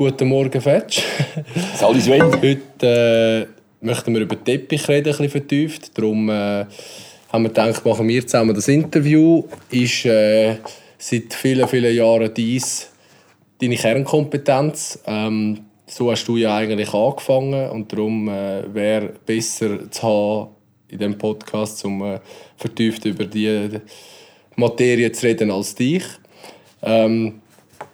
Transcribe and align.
Guten 0.00 0.28
Morgen, 0.28 0.62
Fetsch. 0.62 1.02
Salut 1.74 2.00
Sven. 2.00 2.22
Heute 2.22 3.50
äh, 3.82 3.84
möchten 3.84 4.14
wir 4.14 4.22
über 4.22 4.42
Teppich 4.42 4.88
reden, 4.88 5.08
ein 5.08 5.12
bisschen 5.12 5.28
vertieft. 5.28 5.98
Darum 5.98 6.30
äh, 6.30 6.64
haben 7.28 7.42
wir 7.42 7.50
gedacht, 7.50 7.84
machen 7.84 8.08
wir 8.08 8.26
zusammen 8.26 8.54
das 8.54 8.66
Interview. 8.68 9.44
Ist 9.70 10.06
äh, 10.06 10.56
seit 10.96 11.34
vielen, 11.34 11.68
vielen 11.68 11.94
Jahren 11.94 12.32
dies 12.32 12.90
deine 13.60 13.76
Kernkompetenz. 13.76 15.00
Ähm, 15.04 15.66
so 15.86 16.10
hast 16.10 16.26
du 16.26 16.38
ja 16.38 16.56
eigentlich 16.56 16.94
angefangen 16.94 17.68
und 17.68 17.92
darum 17.92 18.26
äh, 18.30 18.72
wäre 18.72 19.12
besser 19.26 19.90
zu 19.90 20.02
haben 20.02 20.48
in 20.88 20.96
diesem 20.96 21.18
Podcast, 21.18 21.84
um 21.84 22.02
äh, 22.04 22.20
vertieft 22.56 23.04
über 23.04 23.26
diese 23.26 23.82
Materie 24.56 25.12
zu 25.12 25.26
reden 25.26 25.50
als 25.50 25.74
dich. 25.74 26.04
Ähm, 26.82 27.42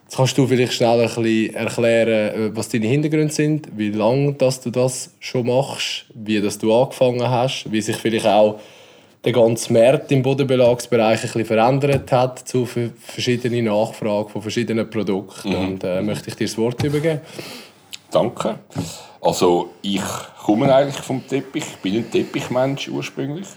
jetzt 0.06 0.16
kannst 0.16 0.38
du 0.38 0.46
vielleicht 0.46 0.72
schnell 0.72 1.00
ein 1.00 1.06
bisschen 1.06 1.54
erklären, 1.54 2.52
äh, 2.52 2.56
was 2.56 2.68
deine 2.68 2.86
Hintergründe 2.86 3.32
sind, 3.32 3.68
wie 3.76 3.90
lange 3.90 4.34
dass 4.34 4.60
du 4.60 4.70
das 4.70 5.10
schon 5.18 5.46
machst, 5.46 6.06
wie 6.14 6.40
dass 6.40 6.58
du 6.58 6.72
angefangen 6.72 7.28
hast, 7.28 7.70
wie 7.70 7.80
sich 7.80 7.96
vielleicht 7.96 8.26
auch 8.26 8.60
der 9.24 9.32
ganze 9.32 9.72
Markt 9.72 10.12
im 10.12 10.22
Bodenbelagsbereich 10.22 11.18
ein 11.18 11.22
bisschen 11.22 11.44
verändert 11.44 12.12
hat 12.12 12.48
zu 12.48 12.64
verschiedenen 12.64 13.64
Nachfragen 13.64 14.28
von 14.28 14.40
verschiedenen 14.40 14.88
Produkten. 14.88 15.48
Mhm. 15.48 15.56
Und 15.56 15.84
äh, 15.84 16.00
möchte 16.00 16.28
ich 16.28 16.36
dir 16.36 16.46
das 16.46 16.56
Wort 16.56 16.82
übergeben. 16.84 17.20
Danke. 18.12 18.60
Also 19.20 19.70
ich 19.82 20.00
komme 20.44 20.72
eigentlich 20.72 21.02
vom 21.02 21.26
Teppich. 21.26 21.64
Ich 21.64 21.76
bin 21.78 21.96
ein 21.96 22.08
Teppichmensch 22.08 22.88
ursprünglich. 22.88 23.48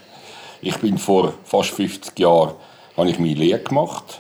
Ich 0.62 0.76
bin 0.78 0.98
vor 0.98 1.36
fast 1.44 1.70
50 1.70 2.18
Jahren 2.18 2.54
habe 2.98 3.10
ich 3.12 3.20
meine 3.20 3.36
Lehre 3.36 3.60
gemacht 3.60 4.20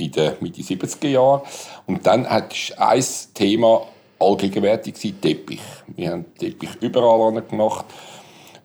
in 0.00 0.12
den 0.12 0.32
Mitte 0.40 0.62
70er 0.62 1.08
Jahren 1.08 1.42
und 1.86 2.06
dann 2.06 2.28
hat 2.28 2.54
ein 2.76 3.04
Thema 3.34 3.86
allgegenwärtig 4.18 4.94
Teppich. 5.20 5.60
Wir 5.88 6.10
haben 6.10 6.26
Teppich 6.38 6.70
überall 6.80 7.40
gemacht. 7.42 7.86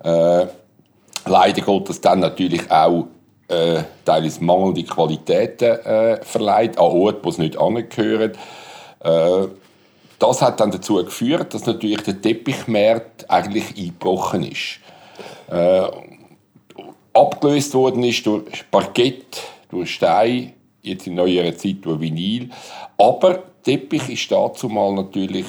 Äh, 0.04 0.48
leider 1.26 1.62
Gottes 1.62 2.02
dann 2.02 2.20
natürlich 2.20 2.70
auch 2.70 3.08
äh, 3.48 3.84
teilweise 4.04 4.44
mangelnde 4.44 4.84
Qualitäten 4.84 5.80
äh, 5.86 6.24
verleiht, 6.24 6.78
an 6.78 6.86
Orten, 6.86 7.24
wo 7.24 7.30
es 7.30 7.38
nicht 7.38 7.58
angehört. 7.58 8.38
Äh, 9.00 9.48
das 10.20 10.42
hat 10.42 10.60
dann 10.60 10.72
dazu 10.72 10.96
geführt, 10.96 11.54
dass 11.54 11.66
natürlich 11.66 12.02
der 12.02 12.22
Teppichmarkt 12.22 13.30
eigentlich 13.30 13.78
eingebrochen 13.78 14.44
ist. 14.44 14.80
Äh, 15.50 15.88
abgelöst 17.14 17.74
worden 17.74 18.04
ist 18.04 18.26
durch 18.26 18.70
Parkett, 18.72 19.42
durch 19.70 19.94
Stein, 19.94 20.54
jetzt 20.86 21.08
in 21.08 21.16
neuerer 21.16 21.56
Zeit 21.58 21.78
durch 21.84 22.00
Vinyl. 22.00 22.50
Aber 22.98 23.44
Teppich 23.64 24.10
ist 24.10 24.32
dazu 24.32 24.70
mal 24.70 24.94
natürlich 24.94 25.46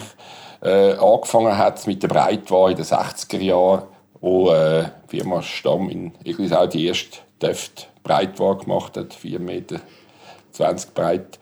äh, 0.62 0.93
angefangen 0.93 1.56
hat 1.56 1.87
mit 1.87 2.03
der 2.03 2.09
Breitware 2.09 2.70
in 2.70 2.77
den 2.77 2.84
60er 2.84 3.41
Jahren 3.41 3.83
wo 4.20 4.51
äh, 4.51 4.84
die 5.11 5.19
Firma 5.19 5.43
Stamm 5.43 5.89
in 5.89 6.12
Eglisau 6.25 6.67
die 6.67 6.87
erste 6.87 7.19
Deft 7.41 7.89
Breitware 8.03 8.56
gemacht 8.56 8.97
hat, 8.97 9.15
4,20 9.15 9.39
Meter 9.39 9.81
breit. 10.95 11.39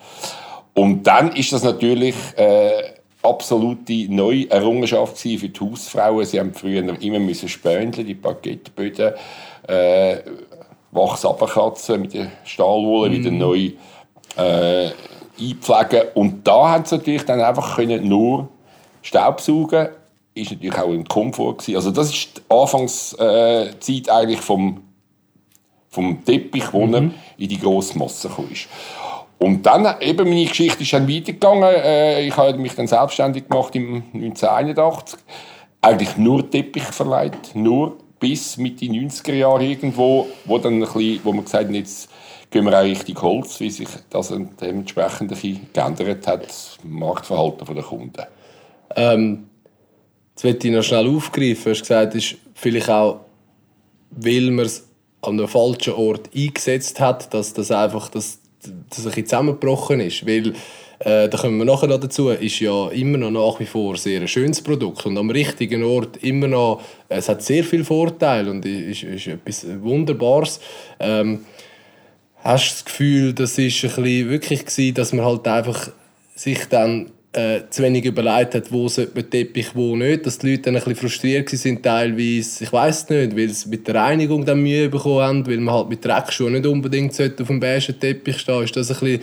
Und 0.74 1.04
dann 1.04 1.34
ist 1.34 1.52
das 1.52 1.62
natürlich 1.62 2.14
äh, 2.36 2.94
absolute 3.22 4.06
neue 4.12 4.50
Errungenschaft 4.50 5.18
für 5.18 5.36
die 5.36 5.60
Hausfrauen. 5.60 6.26
Sie 6.26 6.40
haben 6.40 6.52
früher 6.52 6.82
immer 7.00 7.20
müssen 7.20 7.48
spöndeln, 7.48 8.06
die 8.06 8.14
Parkettböden, 8.14 9.14
äh, 9.68 10.16
Wachsabberkatzen 10.94 12.00
mit 12.00 12.14
der 12.14 12.30
Stahlwolle 12.44 13.10
mm. 13.10 13.12
wieder 13.12 13.30
neu 13.30 13.70
äh, 14.36 14.90
einpflegen. 15.38 16.08
Und 16.14 16.46
da 16.46 16.70
haben 16.70 16.84
sie 16.84 16.96
natürlich 16.96 17.24
dann 17.24 17.40
einfach 17.40 17.76
können 17.76 18.08
nur 18.08 18.48
Staubsaugen 19.02 19.88
ist 20.34 20.50
natürlich 20.50 20.78
auch 20.78 20.90
ein 20.90 21.04
Komfort 21.04 21.58
gewesen. 21.58 21.76
Also 21.76 21.90
das 21.90 22.10
ist 22.10 22.38
die 22.38 22.54
Anfangszeit 22.54 24.10
eigentlich 24.10 24.40
vom, 24.40 24.82
vom 25.88 26.24
Teppich, 26.24 26.72
wo 26.72 26.86
mhm. 26.86 27.14
in 27.38 27.48
die 27.48 27.58
grosse 27.58 27.96
Masse 27.98 28.28
kam. 28.28 28.48
Und 29.38 29.66
dann, 29.66 30.00
eben 30.00 30.28
meine 30.28 30.46
Geschichte 30.46 30.82
ist 30.82 30.92
dann 30.92 31.08
weitergegangen. 31.08 31.62
Äh, 31.62 32.26
ich 32.26 32.36
habe 32.36 32.56
mich 32.58 32.74
dann 32.74 32.86
selbstständig 32.86 33.48
gemacht 33.48 33.74
im 33.76 34.02
1981. 34.14 35.18
Eigentlich 35.82 36.16
nur 36.16 36.48
Teppich 36.50 36.84
verleiht, 36.84 37.54
nur 37.54 37.98
bis 38.24 38.56
Mitte 38.56 38.86
90er 38.86 39.34
Jahre 39.34 39.66
irgendwo, 39.66 40.28
wo 40.46 40.56
dann 40.56 40.74
ein 40.74 40.80
bisschen, 40.80 41.20
wo 41.24 41.32
man 41.34 41.44
gesagt 41.44 41.68
hat, 41.68 41.74
jetzt 41.74 42.08
gehen 42.50 42.64
wir 42.64 42.78
auch 42.78 42.82
richtig 42.82 43.20
Holz, 43.20 43.60
wie 43.60 43.68
sich 43.68 43.88
das 44.08 44.32
dementsprechend 44.58 45.20
ein 45.20 45.28
bisschen 45.28 45.66
geändert 45.74 46.26
hat, 46.26 46.46
das 46.46 46.78
Marktverhalten 46.82 47.74
der 47.74 47.84
Kunden. 47.84 48.22
Ähm 48.96 49.50
Jetzt 50.30 50.42
möchte 50.42 50.68
ich 50.68 50.74
noch 50.74 50.82
schnell 50.82 51.06
aufgreifen. 51.06 51.64
Du 51.64 51.70
hast 51.70 51.80
gesagt, 51.80 52.14
ist 52.14 52.36
vielleicht 52.54 52.88
auch, 52.88 53.20
weil 54.10 54.50
man 54.50 54.64
es 54.64 54.88
an 55.20 55.38
einem 55.38 55.46
falschen 55.46 55.92
Ort 55.92 56.30
eingesetzt 56.34 56.98
hat, 57.00 57.32
dass 57.34 57.52
das 57.52 57.70
einfach 57.70 58.08
dass, 58.08 58.40
dass 58.62 59.00
ein 59.00 59.04
bisschen 59.04 59.26
zusammengebrochen 59.26 60.00
ist. 60.00 60.26
Weil, 60.26 60.54
äh, 61.00 61.28
da 61.28 61.36
kommen 61.38 61.58
wir 61.58 61.64
nachher 61.64 61.88
noch 61.88 62.00
dazu, 62.00 62.30
ist 62.30 62.60
ja 62.60 62.88
immer 62.90 63.18
noch 63.18 63.30
nach 63.30 63.60
wie 63.60 63.66
vor 63.66 63.96
sehr 63.96 64.20
ein 64.20 64.28
schönes 64.28 64.62
Produkt 64.62 65.04
und 65.06 65.18
am 65.18 65.30
richtigen 65.30 65.82
Ort 65.82 66.18
immer 66.22 66.46
noch, 66.46 66.82
es 67.08 67.28
hat 67.28 67.42
sehr 67.42 67.64
viele 67.64 67.84
Vorteile 67.84 68.50
und 68.50 68.64
ist, 68.64 69.02
ist 69.02 69.26
etwas 69.26 69.66
Wunderbares. 69.80 70.60
Ähm, 71.00 71.40
hast 72.42 72.70
du 72.70 72.74
das 72.74 72.84
Gefühl, 72.84 73.32
das 73.32 73.58
ist 73.58 73.84
ein 73.84 73.90
bisschen 73.90 74.30
wirklich 74.30 74.64
gewesen, 74.66 74.94
dass 74.94 75.12
man 75.12 75.24
halt 75.24 75.46
einfach 75.48 75.90
sich 76.34 76.64
dann 76.66 77.10
äh, 77.34 77.62
zu 77.68 77.82
wenig 77.82 78.04
überlegt 78.04 78.54
hat, 78.54 78.70
wo 78.70 78.84
man 78.84 79.30
Teppich, 79.30 79.74
wo 79.74 79.96
nicht, 79.96 80.24
dass 80.24 80.38
die 80.38 80.52
Leute 80.52 80.62
dann 80.62 80.76
ein 80.76 80.84
bisschen 80.84 80.96
frustriert 80.96 81.52
waren 81.52 81.82
teilweise, 81.82 82.64
ich 82.64 82.72
weiß 82.72 83.08
nicht, 83.10 83.36
weil 83.36 83.48
sie 83.48 83.68
mit 83.68 83.88
der 83.88 83.96
Reinigung 83.96 84.44
dann 84.44 84.62
Mühe 84.62 84.88
bekommen 84.88 85.20
haben, 85.20 85.46
weil 85.46 85.58
man 85.58 85.74
halt 85.74 85.88
mit 85.88 86.04
Dreckschuhen 86.04 86.52
nicht 86.52 86.66
unbedingt 86.66 87.20
auf 87.20 87.46
dem 87.48 87.60
beigen 87.60 87.98
Teppich 87.98 88.38
stehen. 88.38 88.62
Ist 88.62 88.76
das 88.76 88.90
ein 88.90 89.00
bisschen 89.00 89.20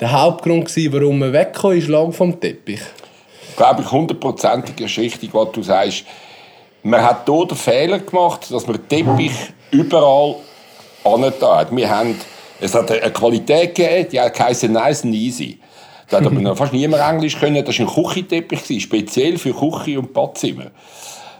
der 0.00 0.12
Hauptgrund 0.12 0.66
gewesen, 0.66 0.92
warum 0.92 1.18
man 1.18 1.32
weggekommen 1.32 1.78
ist 1.78 1.88
lang 1.88 2.12
vom 2.12 2.38
Teppich? 2.38 2.80
Glaube 3.56 3.82
ich, 3.82 3.90
hundertprozentig 3.90 4.98
richtig, 4.98 5.34
was 5.34 5.52
du 5.52 5.62
sagst. 5.62 6.04
Man 6.82 7.02
hat 7.02 7.28
hier 7.28 7.46
den 7.46 7.56
Fehler 7.56 7.98
gemacht, 7.98 8.46
dass 8.50 8.66
man 8.66 8.88
Teppich 8.88 9.32
überall 9.70 10.36
angetan 11.04 11.58
hat. 11.58 11.76
Wir 11.76 11.90
haben, 11.90 12.14
es 12.60 12.74
hat 12.74 12.90
eine 12.90 13.12
Qualität 13.12 13.74
gegeben, 13.74 14.08
die 14.10 14.20
heisst 14.20 14.62
Nice 14.68 15.04
and 15.04 15.14
Easy. 15.14 15.58
Da 16.08 16.18
hat 16.18 16.26
aber 16.26 16.34
noch 16.40 16.56
fast 16.56 16.72
niemand 16.72 17.02
Englisch 17.02 17.38
können. 17.38 17.64
Das 17.64 17.78
war 17.78 17.86
ein 17.86 18.04
Küchenteppich, 18.04 18.82
speziell 18.82 19.38
für 19.38 19.52
Küche 19.52 19.98
und 19.98 20.12
Badzimmer. 20.12 20.70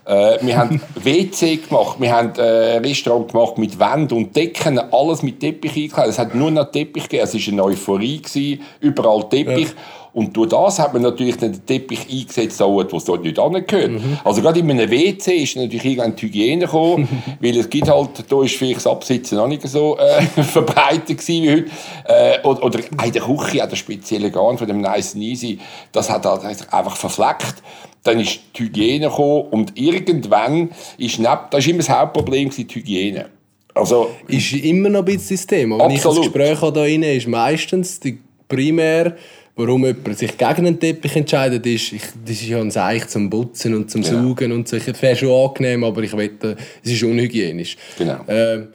Äh, 0.08 0.38
wir 0.40 0.56
haben 0.56 0.80
WC 0.94 1.56
gemacht, 1.56 2.00
wir 2.00 2.10
haben 2.10 2.32
äh, 2.36 2.78
Restaurant 2.78 3.30
gemacht 3.30 3.58
mit 3.58 3.78
Wänden 3.78 4.16
und 4.16 4.34
Decken, 4.34 4.78
alles 4.78 5.22
mit 5.22 5.40
Teppich 5.40 5.76
eingekleidet. 5.76 6.12
Es 6.12 6.18
hat 6.18 6.34
nur 6.34 6.50
noch 6.50 6.70
Teppich 6.70 7.04
gegeben, 7.04 7.24
es 7.24 7.34
war 7.34 7.52
eine 7.52 7.64
Euphorie, 7.64 8.22
gewesen, 8.22 8.62
überall 8.80 9.28
Teppich. 9.28 9.68
Ja. 9.68 9.74
Und 10.14 10.34
durch 10.36 10.48
das 10.48 10.78
hat 10.78 10.94
man 10.94 11.02
natürlich 11.02 11.36
den 11.36 11.64
Teppich 11.64 12.08
eingesetzt, 12.10 12.58
wo 12.60 12.80
es 12.80 13.04
dort 13.04 13.22
nicht 13.22 13.38
angehört. 13.38 13.90
Mhm. 13.90 14.18
Also 14.24 14.40
gerade 14.40 14.58
in 14.58 14.70
einem 14.70 14.90
WC 14.90 15.42
ist 15.42 15.56
natürlich 15.56 15.84
irgendwann 15.84 16.16
die 16.16 16.26
Hygiene 16.26 16.64
gekommen, 16.64 17.06
weil 17.40 17.56
es 17.58 17.68
gibt 17.68 17.88
halt, 17.88 18.10
da 18.28 18.42
ist 18.42 18.56
vielleicht 18.56 18.78
das 18.78 18.86
Absitzen 18.86 19.36
noch 19.36 19.46
nicht 19.46 19.68
so 19.68 19.98
äh, 19.98 20.22
verbreitet 20.42 21.26
wie 21.28 21.50
heute. 21.50 21.70
Äh, 22.04 22.40
oder, 22.44 22.64
oder 22.64 22.78
in 23.04 23.12
der 23.12 23.22
Küche 23.22 23.68
der 23.68 23.76
spezielle 23.76 24.30
Garn 24.30 24.56
von 24.56 24.66
dem 24.66 24.80
Nice 24.80 25.14
Easy, 25.14 25.58
das 25.92 26.08
hat 26.08 26.24
halt 26.24 26.42
einfach 26.72 26.96
verfleckt. 26.96 27.62
Dann 28.08 28.20
ist 28.20 28.40
die 28.56 28.64
Hygiene 28.64 29.08
gekommen 29.08 29.46
und 29.50 29.78
irgendwann 29.78 30.70
ist, 30.98 31.18
neben, 31.18 31.38
das 31.50 31.60
ist 31.60 31.68
immer 31.68 31.78
das 31.78 31.90
Hauptproblem, 31.90 32.50
die 32.50 32.66
Hygiene. 32.68 33.26
Also, 33.74 34.10
ist 34.26 34.52
immer 34.54 34.88
noch 34.88 35.00
ein 35.00 35.04
bisschen 35.04 35.36
das 35.36 35.46
Thema. 35.46 35.78
Wenn 35.78 35.92
absolut. 35.92 35.96
ich 35.96 36.02
das 36.02 36.32
Gespräch 36.32 36.60
habe, 36.60 36.72
da 36.72 36.80
rein, 36.80 37.02
ist 37.02 37.28
meistens 37.28 38.00
die 38.00 38.18
primär 38.48 39.14
warum 39.58 39.84
jemand 39.84 40.16
sich 40.16 40.38
gegen 40.38 40.66
einen 40.66 40.78
Teppich 40.78 41.16
entscheidet, 41.16 41.66
ist, 41.66 41.92
ich, 41.92 42.02
das 42.24 42.36
ist 42.36 42.48
ja 42.48 42.60
ein 42.60 42.70
Seich 42.70 43.08
zum 43.08 43.28
Putzen 43.28 43.74
und 43.74 43.90
zum 43.90 44.02
genau. 44.02 44.28
Saugen 44.28 44.52
und 44.52 44.68
so. 44.68 44.76
Ich 44.76 45.02
wäre 45.02 45.16
schon 45.16 45.30
angenehm, 45.30 45.82
aber 45.82 46.02
ich 46.02 46.16
wette, 46.16 46.56
es 46.82 46.92
ist 46.92 47.02
unhygienisch. 47.02 47.76
Genau. 47.98 48.22
Äh, 48.28 48.68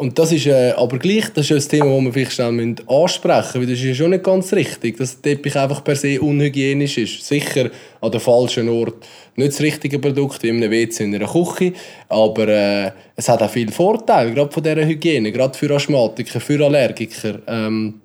und 0.00 0.18
das 0.18 0.32
ist 0.32 0.46
äh, 0.46 0.72
aber 0.72 0.98
gleich, 0.98 1.28
das 1.34 1.50
ist 1.50 1.66
ein 1.66 1.78
Thema, 1.78 1.94
das 1.94 2.04
wir 2.04 2.12
vielleicht 2.14 2.32
schnell 2.32 2.74
ansprechen 2.88 3.60
müssen, 3.60 3.60
weil 3.60 3.66
das 3.66 3.78
ist 3.78 3.84
ja 3.84 3.94
schon 3.94 4.10
nicht 4.10 4.24
ganz 4.24 4.50
richtig, 4.54 4.96
dass 4.96 5.20
der 5.20 5.34
Teppich 5.34 5.54
einfach 5.56 5.84
per 5.84 5.94
se 5.94 6.18
unhygienisch 6.18 6.96
ist. 6.96 7.22
Sicher 7.22 7.68
an 8.00 8.10
dem 8.10 8.20
falschen 8.20 8.70
Ort 8.70 9.06
nicht 9.36 9.52
das 9.52 9.60
richtige 9.60 9.98
Produkt, 9.98 10.42
in 10.44 10.56
einem 10.56 10.70
WC 10.70 11.04
in 11.04 11.14
einer 11.14 11.26
Küche, 11.26 11.74
aber 12.08 12.48
äh, 12.48 12.92
es 13.14 13.28
hat 13.28 13.42
auch 13.42 13.50
viele 13.50 13.72
Vorteile, 13.72 14.32
gerade 14.32 14.50
von 14.50 14.62
dieser 14.62 14.86
Hygiene, 14.86 15.32
gerade 15.32 15.56
für 15.56 15.70
Asthmatiker, 15.70 16.40
für 16.40 16.64
Allergiker. 16.64 17.40
Ähm, 17.46 18.00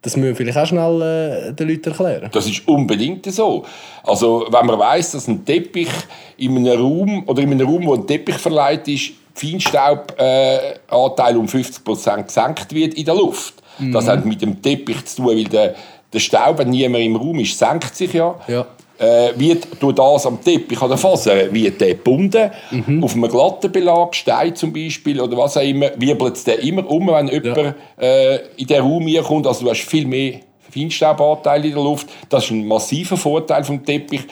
das 0.00 0.16
müssen 0.16 0.28
wir 0.28 0.36
vielleicht 0.36 0.58
auch 0.58 0.66
schnell 0.66 1.02
äh, 1.02 1.52
den 1.52 1.68
Leuten 1.68 1.90
erklären. 1.90 2.30
Das 2.32 2.46
ist 2.46 2.66
unbedingt 2.66 3.30
so. 3.30 3.66
Also, 4.02 4.46
wenn 4.50 4.64
man 4.64 4.78
weiß, 4.78 5.12
dass 5.12 5.28
ein 5.28 5.44
Teppich 5.44 5.90
in 6.38 6.56
einem 6.56 6.80
Raum 6.80 7.24
oder 7.26 7.42
in 7.42 7.52
einem 7.52 7.66
Raum, 7.66 7.84
wo 7.84 7.94
ein 7.94 8.06
Teppich 8.06 8.36
verleiht 8.36 8.88
ist, 8.88 9.12
Feinstaubanteil 9.34 11.34
äh, 11.34 11.38
um 11.38 11.46
50% 11.46 12.24
gesenkt 12.24 12.74
wird 12.74 12.94
in 12.94 13.04
der 13.04 13.14
Luft. 13.14 13.54
Mhm. 13.78 13.92
Das 13.92 14.08
hat 14.08 14.24
mit 14.24 14.42
dem 14.42 14.60
Teppich 14.62 15.04
zu 15.06 15.16
tun, 15.16 15.26
weil 15.26 15.44
der, 15.44 15.74
der 16.12 16.18
Staub, 16.20 16.58
wenn 16.58 16.70
niemand 16.70 17.04
im 17.04 17.16
Raum 17.16 17.40
ist, 17.40 17.58
senkt 17.58 17.96
sich 17.96 18.12
ja. 18.12 18.38
ja. 18.46 18.64
äh, 18.98 19.32
wird 19.36 19.66
durch 19.80 19.96
das 19.96 20.26
am 20.26 20.40
Teppich 20.40 20.80
an 20.80 20.88
der 20.88 20.98
Faser 20.98 21.52
wird 21.52 21.80
der 21.80 21.94
gebunden. 21.94 22.52
Mhm. 22.70 23.02
Auf 23.02 23.14
einem 23.14 23.28
glatten 23.28 23.72
Belag, 23.72 24.14
Stein 24.14 24.54
zum 24.54 24.72
Beispiel 24.72 25.20
oder 25.20 25.36
was 25.36 25.56
auch 25.56 25.62
immer, 25.62 25.90
wirbelt 25.96 26.36
es 26.36 26.46
immer 26.46 26.88
um, 26.88 27.08
wenn 27.08 27.26
jemand 27.28 27.56
ja. 27.56 27.74
äh, 28.00 28.38
in 28.56 28.68
den 28.68 28.82
Raum 28.82 29.12
kommt. 29.24 29.48
Also 29.48 29.64
du 29.64 29.70
hast 29.70 29.82
viel 29.82 30.06
mehr 30.06 30.40
Feinstaubanteile 30.70 31.66
in 31.66 31.74
der 31.74 31.82
Luft. 31.82 32.06
Das 32.28 32.44
ist 32.44 32.50
ein 32.50 32.66
massiver 32.66 33.16
Vorteil 33.16 33.64
vom 33.64 33.84
Teppich. 33.84 34.22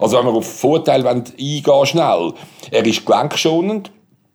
Also 0.00 0.18
wenn 0.18 0.26
wir 0.26 0.32
auf 0.32 0.58
Vorteil 0.58 1.06
eingehen, 1.06 1.86
schnell. 1.86 2.32
Er 2.70 2.86
ist 2.86 3.04
gelenkschonend. 3.04 3.92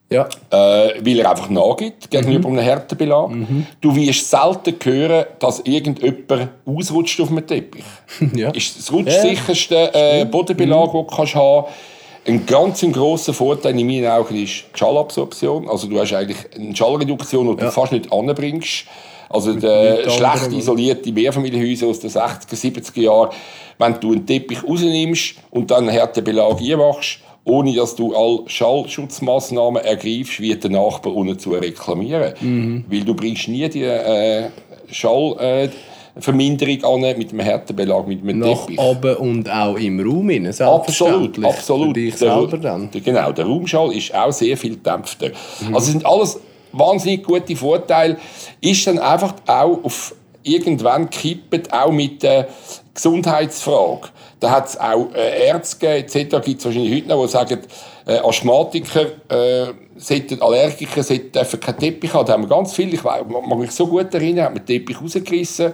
Ja. 0.10 0.28
Äh, 0.52 1.04
weil 1.04 1.20
er 1.20 1.32
einfach 1.32 1.50
nachgibt 1.50 2.12
gegenüber 2.12 2.50
mhm. 2.50 2.60
einem 2.60 2.66
Härtebelag. 2.66 3.30
Mhm. 3.30 3.66
Du 3.82 3.96
wirst 3.96 4.30
selten 4.30 4.76
hören, 4.84 5.26
dass 5.40 5.62
irgendjemand 5.62 6.50
ausrutscht 6.66 7.20
auf 7.22 7.32
einem 7.32 7.46
Teppich. 7.46 7.84
ja. 8.36 8.52
ist 8.52 8.78
das 8.78 8.92
rutschsicherste 8.92 9.94
äh, 9.94 10.26
Bodenbelag, 10.26 10.94
mhm. 10.94 11.00
den 11.00 11.08
du 11.08 11.16
kannst 11.16 11.36
haben 11.36 11.66
ein 12.28 12.46
ganz 12.46 12.82
grosser 12.92 13.34
Vorteil 13.34 13.80
in 13.80 13.86
meinen 13.86 14.08
Augen 14.08 14.36
ist 14.36 14.66
die 14.74 14.78
Schallabsorption. 14.78 15.70
Also 15.70 15.88
du 15.88 16.00
hast 16.00 16.14
eigentlich 16.14 16.38
eine 16.56 16.76
Schallreduktion, 16.76 17.56
die 17.56 17.62
ja. 17.62 17.70
du 17.70 17.72
fast 17.72 17.92
nicht 17.92 18.12
anbringst. 18.12 18.86
Also 19.30 19.54
der 19.54 20.10
schlecht 20.10 20.52
isolierte 20.52 21.12
Mehrfamilienhäuser 21.12 21.88
aus 21.88 22.00
den 22.00 22.10
60er, 22.10 22.56
70er 22.56 23.02
Jahren, 23.02 23.30
wenn 23.78 24.00
du 24.00 24.14
einen 24.14 24.26
Teppich 24.26 24.64
rausnimmst 24.64 25.36
und 25.52 25.70
dann 25.72 25.84
einen 25.84 25.90
Härtebelag 25.90 26.60
einmachst, 26.60 27.20
ohne 27.46 27.74
dass 27.74 27.96
du 27.96 28.14
all 28.16 28.40
Schallschutzmaßnahmen 28.48 29.84
ergreifst, 29.84 30.40
wird 30.40 30.64
der 30.64 30.72
Nachbar 30.72 31.16
unten 31.16 31.38
zu 31.38 31.52
reklamieren. 31.52 32.34
Mhm. 32.42 32.86
Weil 32.90 33.02
du 33.02 33.14
bringst 33.14 33.48
nie 33.48 33.70
die 33.70 33.84
äh, 33.84 34.48
Schallverminderung 34.92 37.04
äh, 37.04 37.12
an 37.12 37.18
mit 37.18 37.30
einem 37.32 37.40
Härtebelag, 37.42 38.08
mit 38.08 38.24
einem 38.24 38.40
Nach 38.40 38.66
Teppich. 38.66 38.80
oben 38.80 39.16
und 39.18 39.50
auch 39.50 39.78
im 39.78 40.00
Raum 40.00 40.30
innen, 40.32 40.60
Absolut, 40.60 41.46
absolut. 41.46 41.96
Für 41.96 42.12
selber 42.18 42.58
dann. 42.58 42.90
Der, 42.92 43.02
genau, 43.02 43.32
der 43.32 43.46
Raumschall 43.46 43.94
ist 43.94 44.14
auch 44.16 44.34
sehr 44.34 44.58
viel 44.58 44.78
dämpfter. 44.78 45.30
Mhm. 45.62 45.76
Also 45.76 45.92
sind 45.92 46.04
alles 46.06 46.40
wahnsinnig 46.72 47.24
gute 47.24 47.56
Vorteile. 47.56 48.18
Ist 48.60 48.88
dann 48.88 48.98
einfach 48.98 49.36
auch 49.46 49.84
auf 49.84 50.16
irgendwann 50.42 51.12
kippt, 51.12 51.72
auch 51.72 51.92
mit 51.92 52.24
der 52.24 52.48
Gesundheitsfrage. 52.94 54.10
Da 54.46 54.52
hat 54.52 54.68
es 54.68 54.80
auch 54.80 55.12
äh, 55.16 55.48
Ärzte 55.48 55.88
etc. 55.88 56.40
gibt 56.46 56.60
es 56.60 56.66
wahrscheinlich 56.66 56.94
heute 56.94 57.08
noch, 57.08 57.26
die 57.26 57.32
sagen, 57.32 57.62
äh, 58.06 58.20
Asthmatiker, 58.20 59.08
äh, 59.28 59.74
sollten, 59.96 60.40
Allergiker 60.40 61.02
sollten, 61.02 61.32
dürfen 61.32 61.60
keinen 61.60 61.80
Teppich 61.80 62.14
haben. 62.14 62.28
Da 62.28 62.34
haben 62.34 62.44
wir 62.44 62.50
ganz 62.50 62.72
viel. 62.74 62.94
Ich 62.94 63.04
mag 63.04 63.58
mich 63.58 63.72
so 63.72 63.88
gut 63.88 64.14
erinnern, 64.14 64.46
hat 64.46 64.54
man 64.54 64.64
den 64.64 64.68
Teppich 64.68 65.02
rausgerissen, 65.02 65.74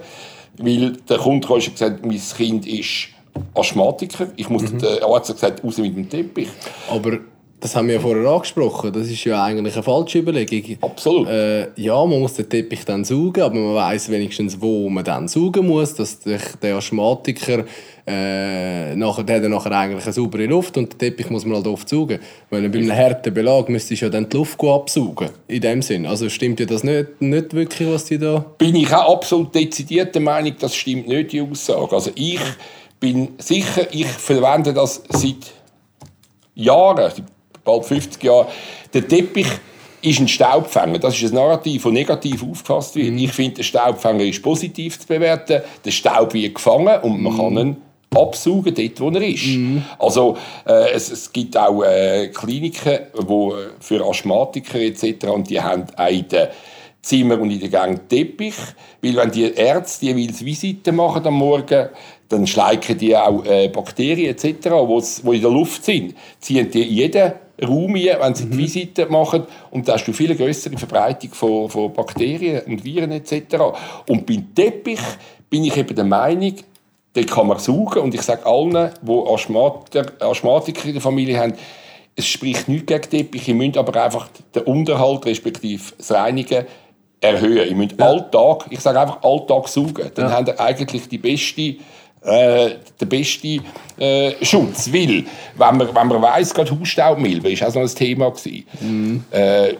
weil 0.58 0.94
der 0.94 1.18
Kunde 1.18 1.50
hat 1.50 1.70
gesagt, 1.70 2.06
mein 2.06 2.22
Kind 2.38 2.66
ist 2.66 3.10
Asthmatiker. 3.56 4.28
Ich 4.38 4.48
muss, 4.48 4.62
mhm. 4.62 4.80
Der 4.80 5.04
Arzt 5.04 5.32
hat 5.32 5.36
gesagt, 5.36 5.64
raus 5.66 5.78
mit 5.78 5.94
dem 5.94 6.10
Teppich. 6.10 6.48
Aber 6.90 7.20
das 7.62 7.76
haben 7.76 7.88
wir 7.88 7.96
ja 7.96 8.02
vorher 8.02 8.28
angesprochen. 8.28 8.92
Das 8.92 9.08
ist 9.08 9.24
ja 9.24 9.44
eigentlich 9.44 9.76
eine 9.76 9.84
falsche 9.84 10.18
Überlegung. 10.18 10.78
Absolut. 10.82 11.28
Äh, 11.28 11.68
ja, 11.76 11.94
man 12.06 12.20
muss 12.20 12.34
den 12.34 12.50
Teppich 12.50 12.84
dann 12.86 13.04
saugen, 13.04 13.44
aber 13.44 13.54
man 13.54 13.76
weiß 13.76 14.10
wenigstens, 14.10 14.60
wo 14.60 14.90
man 14.90 15.04
dann 15.04 15.28
saugen 15.28 15.68
muss, 15.68 15.94
dass 15.94 16.20
der, 16.22 16.40
der 16.60 16.78
Asthmatiker 16.78 17.64
äh, 18.08 18.96
nachher, 18.96 19.24
der 19.24 19.44
hat 19.44 19.44
nachher 19.44 19.72
eigentlich 19.74 20.04
eine 20.04 20.12
saubere 20.12 20.48
Luft 20.48 20.76
und 20.76 20.94
den 20.94 20.98
Teppich 20.98 21.30
muss 21.30 21.46
man 21.46 21.58
halt 21.58 21.68
oft 21.68 21.88
saugen. 21.88 22.20
Weil 22.50 22.68
bei 22.68 22.80
einem 22.80 22.96
harten 22.96 23.32
Belag 23.32 23.70
müsstest 23.70 24.02
du 24.02 24.06
ja 24.06 24.10
dann 24.10 24.28
die 24.28 24.38
Luft 24.38 24.60
absaugen. 24.64 25.30
In 25.48 25.62
dem 25.62 25.84
Sinn. 25.84 26.08
Also 26.08 26.30
stimmt 26.30 26.60
ja 26.60 26.66
das 26.66 26.84
nicht, 26.84 27.22
nicht 27.22 27.54
wirklich, 27.54 27.88
was 27.88 28.06
die 28.06 28.18
da... 28.18 28.44
Bin 28.58 28.76
ich 28.76 28.92
auch 28.92 29.18
absolut 29.18 29.54
dezidiert 29.54 30.16
der 30.16 30.24
Meinung, 30.24 30.56
das 30.60 30.74
stimmt 30.74 31.08
nicht, 31.08 31.32
die 31.32 31.42
Aussage. 31.42 31.94
Also 31.94 32.10
ich 32.16 32.40
bin 33.00 33.30
sicher, 33.38 33.86
ich 33.92 34.08
verwende 34.08 34.74
das 34.74 35.04
seit 35.10 35.54
Jahren, 36.56 37.12
bald 37.64 37.86
50 37.86 38.24
Jahre. 38.24 38.48
Der 38.94 39.08
Teppich 39.08 39.48
ist 40.02 40.20
ein 40.20 40.28
Staubfänger. 40.28 41.00
Das 41.00 41.16
ist 41.22 41.32
ein 41.32 41.36
Narrativ, 41.36 41.84
das 41.84 41.92
negativ 41.92 42.44
aufgefasst 42.44 42.96
wird. 42.96 43.12
Mhm. 43.12 43.20
Ich 43.20 43.32
finde, 43.32 43.56
der 43.56 43.64
Staubfänger 43.64 44.24
ist 44.24 44.42
positiv 44.42 45.00
zu 45.00 45.08
bewerten. 45.08 45.62
Der 45.86 45.92
Staub 45.92 46.34
wird 46.34 46.56
gefangen 46.56 47.02
und 47.02 47.22
man 47.22 47.34
mhm. 47.34 47.38
kann 47.38 47.58
ihn 47.58 47.78
absaugen, 48.14 48.74
dort 48.76 49.00
wo 49.00 49.10
er 49.10 49.28
ist. 49.28 49.46
Mhm. 49.46 49.84
Also 50.00 50.38
äh, 50.66 50.92
es, 50.92 51.12
es, 51.12 51.32
gibt 51.32 51.56
auch 51.56 51.84
äh, 51.84 52.28
Kliniken 52.28 53.00
wo, 53.14 53.54
äh, 53.54 53.70
für 53.80 54.06
Asthmatiker 54.06 54.80
etc. 54.80 55.28
und 55.28 55.50
die 55.50 55.62
haben 55.62 55.86
in 56.10 56.28
den 56.28 56.48
Zimmer 57.02 57.40
und 57.40 57.50
in 57.50 57.60
den 57.60 57.72
Gängen 57.72 58.08
Teppich, 58.08 58.56
weil 59.02 59.16
wenn 59.16 59.32
die 59.32 59.54
Ärzte 59.54 60.14
die 60.14 60.46
Visite 60.46 60.92
machen 60.92 61.26
am 61.26 61.36
Morgen, 61.36 61.90
dann 62.30 62.46
schleichen 62.46 62.98
die 62.98 63.16
auch 63.16 63.44
äh, 63.46 63.70
Bakterien 63.70 64.36
etc., 64.36 64.46
die 64.52 65.36
in 65.36 65.42
der 65.42 65.52
Luft 65.52 65.84
sind, 65.84 66.16
ziehen 66.40 66.70
die 66.70 66.84
jeden 66.84 67.34
Raum 67.64 67.96
ein, 67.96 68.18
wenn 68.20 68.36
sie 68.36 68.46
mhm. 68.46 68.52
die 68.52 68.58
Visite 68.58 69.06
machen 69.08 69.44
und 69.72 69.88
da 69.88 69.94
hast 69.94 70.06
du 70.06 70.14
viel 70.14 70.36
größere 70.36 70.78
Verbreitung 70.78 71.32
von, 71.32 71.70
von 71.70 71.94
Bakterien 71.94 72.62
und 72.66 72.84
Viren 72.84 73.12
etc. 73.12 73.58
Und 74.08 74.26
beim 74.26 74.54
Teppich 74.54 75.00
bin 75.50 75.64
ich 75.64 75.78
eben 75.78 75.96
der 75.96 76.06
Meinung, 76.06 76.56
den 77.16 77.26
kann 77.26 77.48
man 77.48 77.60
suchen 77.60 78.02
und 78.02 78.14
ich 78.14 78.22
sage 78.22 78.46
allen, 78.46 78.92
die 79.02 79.12
Asthmatiker, 79.12 80.12
Asthmatiker 80.20 80.86
in 80.86 80.94
der 80.94 81.02
Familie 81.02 81.40
haben, 81.40 81.54
es 82.16 82.26
spricht 82.26 82.68
nichts 82.68 82.88
gegen 82.88 83.10
Teppich, 83.10 83.48
ihr 83.48 83.56
müsst 83.56 83.78
aber 83.78 84.04
einfach 84.04 84.30
den 84.54 84.64
Unterhalt 84.64 85.26
respektive 85.26 85.84
das 85.98 86.12
Reinigen 86.12 86.66
erhöhen. 87.20 87.70
Ihr 87.70 87.76
müsst 87.76 87.96
ja. 87.98 88.06
Alltag, 88.06 88.66
ich 88.70 88.80
sage 88.80 89.00
einfach 89.00 89.24
Alltag 89.24 89.68
saugen, 89.68 90.12
dann 90.16 90.30
ja. 90.30 90.32
habt 90.32 90.48
ihr 90.48 90.60
eigentlich 90.60 91.08
die 91.08 91.18
beste 91.18 91.76
äh, 92.24 92.76
der 93.00 93.06
beste 93.06 93.60
äh, 93.98 94.34
Schutz. 94.42 94.92
Weil, 94.92 95.24
wenn 95.56 95.78
man, 95.78 95.88
wenn 95.88 96.08
man 96.08 96.22
weiss, 96.22 96.54
gerade 96.54 96.78
Hausstaubmilbe 96.78 97.60
war 97.60 97.68
auch 97.68 97.72
so 97.72 97.80
ein 97.80 97.88
Thema. 97.88 98.30
Gewesen. 98.30 98.66
Mhm. 98.80 99.24
Äh, 99.32 99.74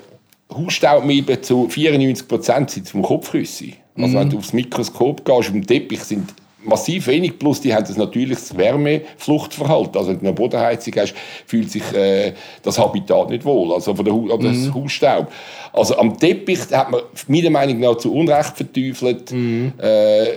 Hausstaubmilbe 0.54 1.42
zu 1.42 1.68
94% 1.68 2.70
sind 2.70 2.90
vom 2.90 3.04
Kopfrüsse. 3.04 3.74
Also 3.96 4.08
mhm. 4.08 4.20
wenn 4.20 4.30
du 4.30 4.38
aufs 4.38 4.54
Mikroskop 4.54 5.24
gehst, 5.24 5.38
auf 5.38 5.52
dem 5.52 5.66
Teppich 5.66 6.04
sind 6.04 6.34
massiv 6.64 7.08
wenig, 7.08 7.40
plus 7.40 7.62
die 7.62 7.74
haben 7.74 7.86
das 7.86 7.98
natürliches 7.98 8.56
Wärmefluchtverhalten. 8.56 9.98
Also 9.98 10.10
wenn 10.12 10.20
du 10.20 10.26
eine 10.28 10.34
Bodenheizung 10.34 10.94
hast, 10.98 11.16
fühlt 11.46 11.72
sich 11.72 11.84
äh, 11.94 12.34
das 12.62 12.78
Habitat 12.78 13.30
nicht 13.30 13.46
wohl, 13.46 13.74
also 13.74 13.96
von 13.96 14.06
der 14.06 14.14
Hu 14.14 14.36
mhm. 14.36 14.44
das 14.44 14.74
Hausstaub. 14.74 15.32
Also 15.74 15.98
am 15.98 16.18
Teppich 16.18 16.60
hat 16.72 16.92
man 16.92 17.02
meiner 17.28 17.50
Meinung 17.50 17.80
nach 17.80 17.98
zu 17.98 18.14
Unrecht 18.14 18.58
verteufelt. 18.58 19.32
Mhm. 19.32 19.74
Äh, 19.80 20.34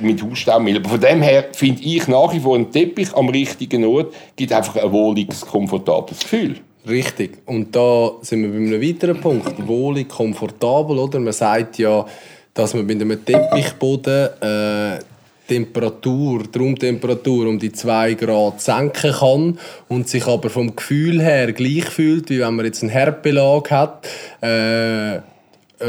mit 0.00 0.22
Hausstaummehl. 0.22 0.76
Aber 0.76 0.88
von 0.88 1.00
dem 1.00 1.22
her 1.22 1.48
finde 1.52 1.82
ich 1.82 2.06
nach 2.08 2.32
wie 2.32 2.40
vor 2.40 2.56
ein 2.56 2.70
Teppich 2.70 3.14
am 3.14 3.28
richtigen 3.28 3.84
Ort 3.84 4.14
gibt 4.36 4.52
einfach 4.52 4.76
ein 4.76 4.92
wohliges, 4.92 5.42
komfortables 5.42 6.20
Gefühl. 6.20 6.56
Richtig. 6.88 7.38
Und 7.46 7.74
da 7.76 8.12
sind 8.22 8.42
wir 8.42 8.50
bei 8.50 8.56
einem 8.56 8.82
weiteren 8.82 9.20
Punkt. 9.20 9.66
Wohlig, 9.66 10.08
komfortabel, 10.08 10.98
oder? 10.98 11.20
Man 11.20 11.32
sagt 11.32 11.78
ja, 11.78 12.06
dass 12.54 12.74
man 12.74 12.86
mit 12.86 13.00
einem 13.00 13.24
Teppichboden 13.24 14.28
äh, 14.40 14.98
Temperatur, 15.46 16.44
die 16.44 16.58
Raumtemperatur 16.58 17.48
um 17.48 17.58
die 17.58 17.72
2 17.72 18.14
Grad 18.14 18.60
senken 18.60 19.12
kann 19.12 19.58
und 19.88 20.08
sich 20.08 20.24
aber 20.26 20.48
vom 20.48 20.76
Gefühl 20.76 21.20
her 21.20 21.52
gleich 21.52 21.86
fühlt, 21.86 22.30
wie 22.30 22.38
wenn 22.38 22.54
man 22.54 22.66
jetzt 22.66 22.82
einen 22.82 22.90
Herdbelag 22.90 23.68
hat, 23.68 24.06
äh, 24.42 25.16
äh 25.16 25.20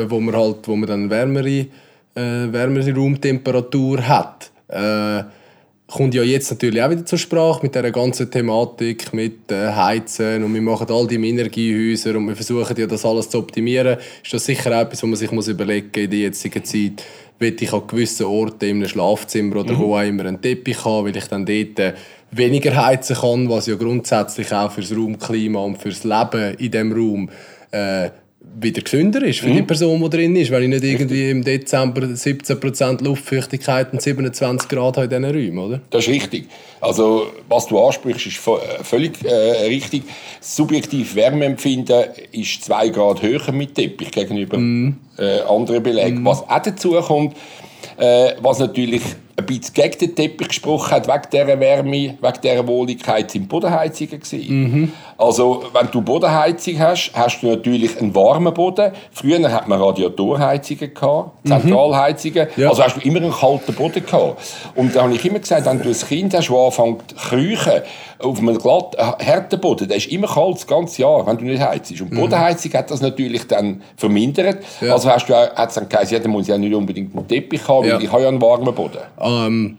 wo 0.08 0.20
man 0.20 0.36
halt, 0.36 0.68
wo 0.68 0.76
man 0.76 0.90
dann 0.90 1.10
wärmere 1.12 1.68
äh, 2.16 2.52
wärmere 2.52 2.94
Raumtemperatur 2.94 4.08
hat. 4.08 4.52
Äh, 4.68 5.24
kommt 5.92 6.14
ja 6.14 6.24
jetzt 6.24 6.50
natürlich 6.50 6.82
auch 6.82 6.90
wieder 6.90 7.06
zur 7.06 7.20
Sprache 7.20 7.60
mit 7.64 7.76
der 7.76 7.92
ganzen 7.92 8.32
Thematik 8.32 9.14
mit 9.14 9.52
äh, 9.52 9.72
Heizen 9.74 10.44
und 10.44 10.54
wir 10.54 10.62
machen 10.62 10.88
all 10.90 11.06
die 11.06 11.16
Energiehäuser 11.16 12.16
und 12.16 12.28
wir 12.28 12.36
versuchen 12.36 12.76
ja 12.78 12.88
das 12.88 13.06
alles 13.06 13.30
zu 13.30 13.40
optimieren. 13.40 13.98
Ist 14.24 14.34
das 14.34 14.46
sicher 14.46 14.72
auch 14.72 14.82
etwas, 14.82 15.04
was 15.04 15.10
man 15.10 15.16
sich 15.16 15.32
muss 15.32 15.48
überlegen 15.50 15.88
muss 15.94 16.04
in 16.04 16.10
der 16.10 16.20
jetzigen 16.20 16.64
Zeit. 16.64 17.04
Will 17.40 17.56
ich 17.60 17.74
an 17.74 17.88
gewissen 17.88 18.26
Orten 18.26 18.66
in 18.66 18.78
einem 18.78 18.88
Schlafzimmer 18.88 19.58
oder 19.58 19.74
mhm. 19.74 19.80
wo 19.80 19.96
auch 19.98 20.04
immer 20.04 20.26
einen 20.26 20.42
Teppich 20.42 20.86
haben, 20.86 21.08
weil 21.08 21.18
ich 21.18 21.26
dann 21.26 21.46
dort 21.46 21.80
äh, 21.80 21.94
weniger 22.32 22.86
heizen 22.86 23.16
kann, 23.18 23.50
was 23.50 23.68
ja 23.68 23.76
grundsätzlich 23.76 24.54
auch 24.54 24.72
fürs 24.72 24.96
Raumklima 24.96 25.60
und 25.60 25.78
fürs 25.78 26.04
Leben 26.04 26.56
in 26.58 26.72
dem 26.72 26.92
Raum 26.94 27.30
äh, 27.72 28.10
wieder 28.60 28.82
gesünder 28.82 29.24
ist 29.24 29.40
für 29.40 29.50
mhm. 29.50 29.56
die 29.56 29.62
Person, 29.64 30.02
die 30.02 30.10
drin 30.10 30.36
ist, 30.36 30.52
weil 30.52 30.64
ich 30.64 30.70
nicht 30.70 30.84
irgendwie 30.84 31.30
im 31.30 31.44
Dezember 31.44 32.02
17% 32.02 33.04
Luftfeuchtigkeit 33.04 33.94
und 33.94 34.02
27 34.02 34.70
Grad 34.70 34.98
habe 34.98 35.04
in 35.06 35.24
diesen 35.24 35.26
Räumen, 35.26 35.58
oder? 35.60 35.82
Das 35.90 36.06
ist 36.06 36.14
richtig. 36.14 36.48
Also, 36.80 37.28
was 37.48 37.68
du 37.68 37.80
ansprichst, 37.80 38.28
ist 38.28 38.48
äh, 38.48 38.84
völlig 38.84 39.24
äh, 39.24 39.68
richtig. 39.68 40.04
Subjektiv 40.40 41.16
Wärmeempfinden 41.16 42.06
ist 42.32 42.66
2 42.66 42.90
Grad 42.90 43.22
höher 43.22 43.52
mit 43.52 43.76
Teppich 43.76 44.12
gegenüber 44.12 44.58
mhm. 44.58 44.98
äh, 45.18 45.42
anderen 45.42 45.84
Belegen. 45.84 46.22
Mhm. 46.22 46.26
Was 46.26 46.42
auch 46.42 46.62
dazu 46.62 46.92
kommt, 47.02 47.36
äh, 47.98 48.34
was 48.42 48.60
natürlich 48.60 49.02
ein 49.38 49.46
bisschen 49.46 49.74
gegen 49.74 49.98
den 50.00 50.16
Teppich 50.16 50.48
gesprochen 50.50 50.92
hat, 50.92 51.08
wegen 51.08 51.22
dieser 51.32 51.60
Wärme, 51.60 51.92
wegen 51.92 52.42
dieser 52.44 52.68
Wohligkeit, 52.68 53.32
sind 53.32 53.48
Bodenheizungen 53.50 54.20
gewesen. 54.20 54.94
Also, 55.18 55.64
wenn 55.74 55.90
du 55.92 56.02
Bodenheizung 56.02 56.80
hast, 56.80 57.12
hast 57.14 57.42
du 57.42 57.48
natürlich 57.48 58.00
einen 58.00 58.14
warmen 58.16 58.54
Boden. 58.54 58.92
Früher 59.12 59.52
hat 59.52 59.68
man 59.68 59.82
Radiatorheizungen 59.82 60.94
gehabt, 60.94 61.32
Zentralheizungen. 61.48 62.48
Ja. 62.58 62.70
Also 62.70 62.84
hast 62.84 62.98
du 62.98 63.02
immer 63.02 63.18
einen 63.22 63.32
kalten 63.32 63.74
Boden 63.74 64.06
gehabt. 64.06 64.42
Und 64.76 64.96
da 64.96 65.04
habe 65.04 65.14
ich 65.14 65.24
immer 65.26 65.40
gesagt, 65.40 65.66
wenn 65.66 65.82
du 65.82 65.90
ein 65.90 65.96
Kind 65.96 66.34
hast, 66.34 66.50
das 66.50 66.58
anfängt 66.58 67.10
zu 67.10 67.16
kriechen, 67.16 67.82
auf 68.20 68.38
einem 68.40 68.58
glatt, 68.58 68.96
äh, 68.98 69.26
harten 69.26 69.60
Boden, 69.60 69.88
der 69.88 69.98
ist 69.98 70.08
immer 70.12 70.28
kalt 70.28 70.56
das 70.56 70.68
ganze 70.68 71.02
Jahr, 71.02 71.26
wenn 71.26 71.38
du 71.38 71.46
nicht 71.46 71.62
heizt. 71.62 71.92
Und 72.00 72.12
Bodenheizung 72.12 72.72
hat 72.74 72.92
das 72.92 73.02
natürlich 73.02 73.48
dann 73.48 73.82
vermindert. 73.98 74.64
Ja. 74.80 74.94
Also 74.94 75.10
hast 75.10 75.26
du 75.28 75.36
auch, 75.36 75.56
hat's 75.56 75.76
dann 75.76 75.90
geheißen, 75.90 76.14
ja, 76.14 76.20
dann 76.20 76.32
muss 76.32 76.44
ich 76.44 76.50
ja 76.50 76.58
nicht 76.58 76.74
unbedingt 76.74 77.16
einen 77.16 77.28
Teppich 77.28 77.68
haben, 77.68 77.88
Ja. 77.88 77.96
weil 77.96 78.04
ich 78.04 78.12
habe 78.12 78.22
ja 78.24 78.28
einen 78.28 78.42
warmen 78.42 78.74
Boden. 78.76 79.00
Ähm, 79.22 79.78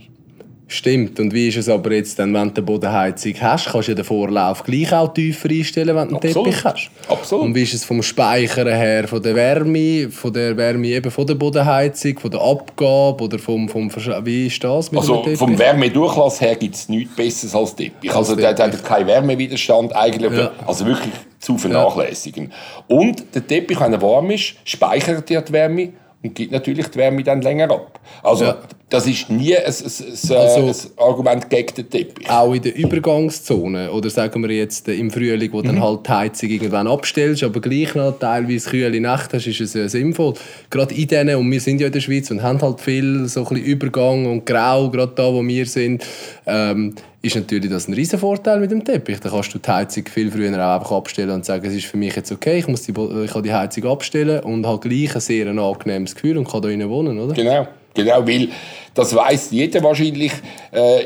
stimmt. 0.68 1.20
Und 1.20 1.34
wie 1.34 1.48
ist 1.48 1.58
es 1.58 1.68
aber 1.68 1.92
jetzt, 1.92 2.18
dann, 2.18 2.32
wenn 2.32 2.48
du 2.48 2.54
eine 2.56 2.62
Bodenheizung 2.62 3.34
hast, 3.40 3.66
kannst 3.70 3.88
du 3.88 3.92
ja 3.92 3.96
den 3.96 4.04
Vorlauf 4.04 4.62
gleich 4.64 4.90
auch 4.92 5.12
tiefer 5.12 5.50
einstellen, 5.50 5.94
wenn 5.94 6.08
du 6.08 6.16
einen 6.16 6.24
Absolut. 6.26 6.46
Teppich 6.46 6.64
hast. 6.64 6.90
Absolut. 7.08 7.44
Und 7.44 7.54
wie 7.54 7.62
ist 7.62 7.74
es 7.74 7.84
vom 7.84 8.02
Speichern 8.02 8.68
her, 8.68 9.06
von 9.06 9.22
der 9.22 9.34
Wärme, 9.34 10.08
von 10.10 10.32
der 10.32 10.56
Wärme 10.56 10.86
eben 10.88 11.10
von 11.10 11.26
der 11.26 11.34
Bodenheizung, 11.34 12.18
von 12.18 12.30
der 12.30 12.40
Abgabe 12.40 13.22
oder 13.24 13.38
vom, 13.38 13.68
vom 13.68 13.88
Versch- 13.90 14.24
wie 14.24 14.46
ist 14.46 14.64
das 14.64 14.90
mit 14.90 15.00
Also 15.00 15.16
Teppich? 15.18 15.38
vom 15.38 15.58
Wärmedurchlass 15.58 16.40
her 16.40 16.56
gibt 16.56 16.74
es 16.74 16.88
nichts 16.88 17.14
Besseres 17.16 17.54
als 17.54 17.74
Teppich. 17.76 18.14
Also 18.14 18.34
der, 18.34 18.54
der 18.54 18.66
hat 18.72 18.84
keinen 18.84 19.06
Wärmewiderstand 19.08 19.94
eigentlich. 19.94 20.32
Ja. 20.32 20.52
Also 20.66 20.86
wirklich 20.86 21.12
zu 21.38 21.58
vernachlässigen. 21.58 22.50
Und 22.86 23.24
der 23.34 23.46
Teppich, 23.46 23.78
wenn 23.80 23.92
er 23.92 24.00
warm 24.00 24.30
ist, 24.30 24.54
speichert 24.64 25.30
er 25.30 25.42
die 25.42 25.52
Wärme 25.52 25.88
und 26.22 26.34
gibt 26.34 26.52
natürlich 26.52 26.86
die 26.88 26.98
Wärme 26.98 27.22
dann 27.22 27.42
länger 27.42 27.70
ab. 27.70 27.98
Also 28.22 28.44
Ja. 28.44 28.58
das 28.90 29.06
ist 29.06 29.28
nie 29.30 29.56
ein, 29.56 29.64
ein, 29.64 29.70
ein, 29.72 30.36
Also- 30.36 30.88
ein 30.98 30.98
Argument 30.98 31.50
gegen 31.50 31.74
den 31.74 31.90
Teppich. 31.90 32.30
auch 32.30 32.52
in 32.54 32.62
der 32.62 32.76
Übergangszone 32.76 33.90
oder 33.90 34.08
sagen 34.10 34.42
wir 34.42 34.50
jetzt 34.54 34.88
äh, 34.88 34.94
im 34.94 35.10
Frühling, 35.10 35.52
wo 35.52 35.58
Mhm. 35.58 35.66
dann 35.66 35.82
halt 35.82 36.06
die 36.06 36.10
Heizung 36.10 36.48
irgendwann 36.50 36.86
abstellst, 36.86 37.42
aber 37.42 37.60
gleich 37.60 37.94
noch 37.94 38.18
teilweise 38.18 38.70
kühle 38.70 39.00
Nacht 39.00 39.32
hast, 39.32 39.46
ist 39.46 39.60
es 39.60 39.74
ja 39.74 39.88
sinnvoll. 39.88 40.34
Gerade 40.70 40.94
in 40.94 41.06
denen, 41.08 41.36
und 41.36 41.50
wir 41.50 41.60
sind 41.60 41.80
ja 41.80 41.86
in 41.88 41.92
der 41.92 42.00
Schweiz 42.00 42.30
und 42.30 42.42
haben 42.42 42.60
halt 42.62 42.80
viel 42.80 43.26
so 43.26 43.40
ein 43.40 43.48
bisschen 43.48 43.64
Übergang 43.64 44.26
und 44.26 44.46
Grau, 44.46 44.90
gerade 44.90 45.12
da, 45.14 45.32
wo 45.32 45.42
wir 45.46 45.66
sind, 45.66 46.04
ähm, 46.46 46.94
ist 47.22 47.36
natürlich 47.36 47.70
das 47.70 47.86
ein 47.86 47.94
riesen 47.94 48.18
Vorteil 48.18 48.58
mit 48.58 48.72
dem 48.72 48.84
Teppich. 48.84 49.20
Da 49.20 49.30
kannst 49.30 49.54
du 49.54 49.58
die 49.58 49.70
Heizung 49.70 50.04
viel 50.06 50.30
früher 50.30 50.52
auch 50.54 50.80
einfach 50.80 50.92
abstellen 50.92 51.30
und 51.30 51.44
sagen, 51.44 51.64
es 51.66 51.74
ist 51.74 51.86
für 51.86 51.96
mich 51.96 52.16
jetzt 52.16 52.32
okay, 52.32 52.58
ich, 52.58 52.66
muss 52.66 52.82
die, 52.82 52.90
ich 52.90 53.32
kann 53.32 53.42
die 53.44 53.52
Heizung 53.52 53.86
abstellen 53.86 54.40
und 54.40 54.66
habe 54.66 54.86
gleich 54.86 55.14
ein 55.14 55.20
sehr 55.20 55.46
angenehmes 55.46 56.16
Gefühl 56.16 56.36
und 56.36 56.48
kann 56.48 56.62
da 56.62 56.68
drinnen 56.68 56.90
wohnen, 56.90 57.18
oder? 57.20 57.32
Genau, 57.32 57.68
genau, 57.94 58.26
weil 58.26 58.48
das 58.94 59.14
weiß 59.14 59.52
jeder 59.52 59.82
wahrscheinlich. 59.84 60.32
Äh, 60.72 61.04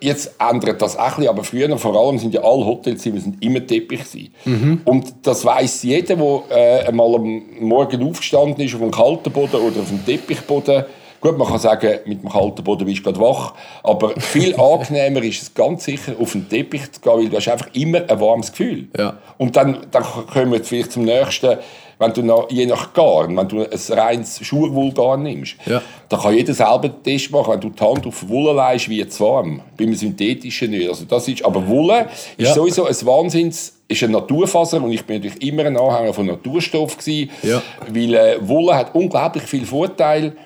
jetzt 0.00 0.34
ändert 0.38 0.80
das 0.82 0.96
auch 0.96 1.02
ein 1.02 1.10
bisschen, 1.16 1.28
aber 1.28 1.44
früher 1.44 1.78
vor 1.78 1.96
allem 1.96 2.18
sind 2.18 2.34
ja 2.34 2.42
alle 2.42 2.64
Hotelzimmer 2.64 3.20
sind 3.20 3.42
immer 3.42 3.64
Teppich 3.64 4.04
gewesen. 4.04 4.80
Und 4.84 5.14
das 5.22 5.44
weiß 5.44 5.82
jeder, 5.84 6.16
der 6.16 6.42
äh, 6.50 6.86
einmal 6.86 7.14
am 7.14 7.42
Morgen 7.60 8.02
aufgestanden 8.08 8.64
ist 8.64 8.74
auf 8.74 8.82
einem 8.82 8.90
kalten 8.90 9.32
Boden 9.32 9.56
oder 9.56 9.80
auf 9.80 9.90
einem 9.90 10.04
Teppichboden. 10.04 10.84
Gut, 11.20 11.36
man 11.36 11.48
kann 11.48 11.58
sagen, 11.58 11.98
mit 12.06 12.22
dem 12.22 12.30
kalten 12.30 12.62
Boden 12.62 12.84
bist 12.84 12.98
du 13.00 13.02
gerade 13.04 13.20
wach, 13.20 13.54
aber 13.82 14.10
viel 14.20 14.54
angenehmer 14.60 15.22
ist 15.22 15.42
es 15.42 15.54
ganz 15.54 15.84
sicher, 15.84 16.12
auf 16.20 16.32
den 16.32 16.48
Teppich 16.48 16.92
zu 16.92 17.00
gehen, 17.00 17.12
weil 17.12 17.28
du 17.28 17.36
hast 17.36 17.48
einfach 17.48 17.68
immer 17.74 18.02
ein 18.08 18.20
warmes 18.20 18.50
Gefühl. 18.52 18.86
Ja. 18.96 19.16
Und 19.36 19.56
dann, 19.56 19.78
dann 19.90 20.04
kommen 20.04 20.52
wir 20.52 20.62
vielleicht 20.62 20.92
zum 20.92 21.04
nächsten, 21.04 21.56
wenn 22.00 22.12
du 22.12 22.22
noch, 22.22 22.48
je 22.52 22.64
nach 22.66 22.92
Garn, 22.92 23.36
wenn 23.36 23.48
du 23.48 23.62
ein 23.62 23.98
reines 23.98 24.38
Schurwollgarn 24.46 25.24
nimmst, 25.24 25.56
Ja. 25.66 25.82
dann 26.08 26.20
kann 26.20 26.34
jeder 26.34 26.54
selber 26.54 26.84
einen 26.84 27.02
Test 27.02 27.32
machen, 27.32 27.52
wenn 27.54 27.60
du 27.60 27.70
die 27.70 27.82
Hand 27.84 28.06
auf 28.06 28.28
Wolle 28.28 28.54
legst, 28.70 28.88
wie 28.88 29.00
es 29.00 29.18
warm. 29.20 29.60
Beim 29.76 29.92
synthetischen 29.94 30.70
nicht. 30.70 30.88
Also 30.88 31.04
das 31.06 31.26
ist, 31.26 31.44
aber 31.44 31.66
Wolle 31.66 32.06
ist 32.36 32.46
Ja. 32.48 32.54
sowieso 32.54 32.84
ein 32.84 32.94
Wahnsinns, 33.04 33.74
ist 33.88 34.02
eine 34.04 34.12
Naturfaser 34.12 34.80
und 34.80 34.92
ich 34.92 35.04
bin 35.04 35.16
natürlich 35.16 35.42
immer 35.42 35.64
ein 35.64 35.76
Anhänger 35.76 36.12
von 36.14 36.26
Naturstoff 36.26 36.96
gewesen, 36.98 37.30
Ja. 37.42 37.60
weil 37.88 38.14
äh, 38.14 38.36
Wolle 38.48 38.76
hat 38.76 38.94
unglaublich 38.94 39.42
viel 39.42 39.66
Vorteil, 39.66 40.36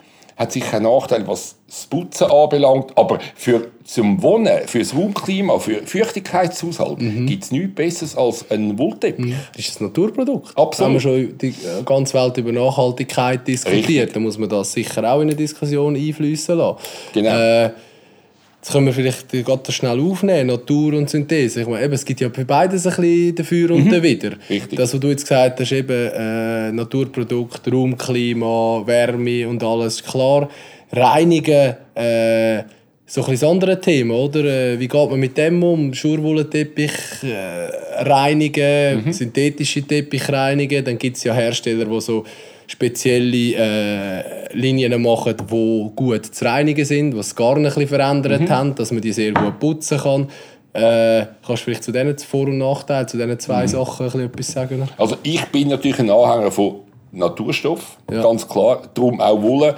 hat 0.42 0.52
sicher 0.52 0.76
einen 0.76 0.84
Nachteil, 0.84 1.26
was 1.26 1.56
das 1.66 1.86
Putzen 1.86 2.30
anbelangt, 2.30 2.96
aber 2.96 3.18
für 3.34 3.68
zum 3.84 4.22
Wohnen, 4.22 4.66
für 4.66 4.78
das 4.78 4.94
Raumklima, 4.94 5.58
für 5.58 5.82
Feuchtigkeitshaushalt 5.84 7.00
Mhm. 7.00 7.26
gibt 7.26 7.44
es 7.44 7.50
nichts 7.50 7.74
Besseres 7.74 8.16
als 8.16 8.50
ein 8.50 8.78
Wollteppich. 8.78 9.34
Das 9.56 9.66
ist 9.68 9.80
ein 9.80 9.86
Naturprodukt. 9.88 10.56
Absolut. 10.56 10.78
Wenn 10.86 10.92
man 10.92 11.00
schon 11.00 11.38
die 11.38 11.48
äh, 11.48 11.82
ganze 11.84 12.14
Welt 12.14 12.36
über 12.36 12.52
Nachhaltigkeit 12.52 13.46
diskutiert, 13.46 13.88
Richtig. 13.88 14.12
dann 14.14 14.22
muss 14.22 14.38
man 14.38 14.48
das 14.48 14.72
sicher 14.72 15.02
auch 15.10 15.16
in 15.20 15.28
eine 15.28 15.34
Diskussion 15.34 15.96
einfließen 15.96 16.56
lassen. 16.56 16.78
Genau. 17.12 17.30
Äh, 17.30 17.70
jetzt 18.62 18.70
können 18.72 18.86
wir 18.86 18.92
vielleicht 18.92 19.28
gerade 19.28 19.72
schnell 19.72 19.98
aufnehmen, 20.00 20.46
Natur 20.46 20.94
und 20.94 21.10
Synthese. 21.10 21.62
Ich 21.62 21.66
meine, 21.66 21.84
eben, 21.84 21.94
es 21.94 22.04
gibt 22.04 22.20
ja 22.20 22.28
bei 22.28 22.44
beides 22.44 22.86
ein 22.86 22.94
bisschen 22.94 23.34
dafür 23.34 23.70
und 23.72 23.90
dawider. 23.90 24.30
Mhm. 24.30 24.36
Richtig. 24.48 24.78
Das, 24.78 24.94
was 24.94 25.00
du 25.00 25.08
jetzt 25.08 25.22
gesagt 25.22 25.58
hast, 25.58 25.72
eben 25.72 25.90
äh, 26.14 26.70
Naturprodukt, 26.70 27.60
Raumklima, 27.72 28.82
Wärme 28.86 29.48
und 29.48 29.62
alles, 29.64 30.00
klar. 30.02 30.48
Reinigen, 30.92 31.74
äh, 31.94 32.62
so 33.04 33.20
ein 33.22 33.30
bisschen 33.30 33.40
das 33.40 33.44
andere 33.44 33.80
Thema, 33.80 34.14
oder? 34.14 34.44
Äh, 34.44 34.78
Wie 34.78 34.86
geht 34.88 35.10
man 35.10 35.18
mit 35.18 35.36
dem 35.36 35.62
um? 35.62 35.92
Schurwollenteppich 35.92 36.92
äh, 37.24 38.02
reinigen, 38.04 39.04
Mhm. 39.06 39.12
synthetische 39.12 39.82
Teppich 39.82 40.28
reinigen. 40.30 40.84
Dann 40.84 40.98
gibt 40.98 41.16
es 41.16 41.24
ja 41.24 41.34
Hersteller, 41.34 41.84
die 41.86 42.00
so 42.00 42.24
spezielle 42.72 43.54
äh, 43.54 44.56
Linien 44.56 45.00
machen, 45.02 45.36
die 45.50 45.90
gut 45.94 46.26
zu 46.26 46.44
reinigen 46.44 46.84
sind, 46.84 47.16
was 47.16 47.36
gar 47.36 47.56
ein 47.56 47.62
bisschen 47.64 47.86
verändert 47.88 48.40
Mhm. 48.42 48.48
haben, 48.50 48.74
dass 48.74 48.90
man 48.92 49.02
die 49.02 49.12
sehr 49.12 49.32
gut 49.32 49.58
putzen 49.60 49.98
kann. 49.98 50.28
Äh, 50.72 51.26
kannst 51.46 51.62
du 51.62 51.64
vielleicht 51.66 51.84
zu 51.84 51.92
diesen 51.92 52.18
Vor- 52.18 52.46
und 52.46 52.56
Nachteilen, 52.58 53.06
zu 53.06 53.18
diesen 53.18 53.30
Mhm. 53.32 53.38
zwei 53.40 53.66
Sachen 53.66 54.06
ein 54.06 54.10
bisschen 54.10 54.24
etwas 54.26 54.52
sagen? 54.52 54.88
Also 54.96 55.16
ich 55.22 55.44
bin 55.46 55.68
natürlich 55.68 55.98
ein 55.98 56.10
Anhänger 56.10 56.50
von 56.50 56.76
Naturstoff, 57.12 57.98
Ja. 58.10 58.22
ganz 58.22 58.48
klar. 58.48 58.82
Darum 58.94 59.20
auch 59.20 59.42
Wolle. 59.42 59.76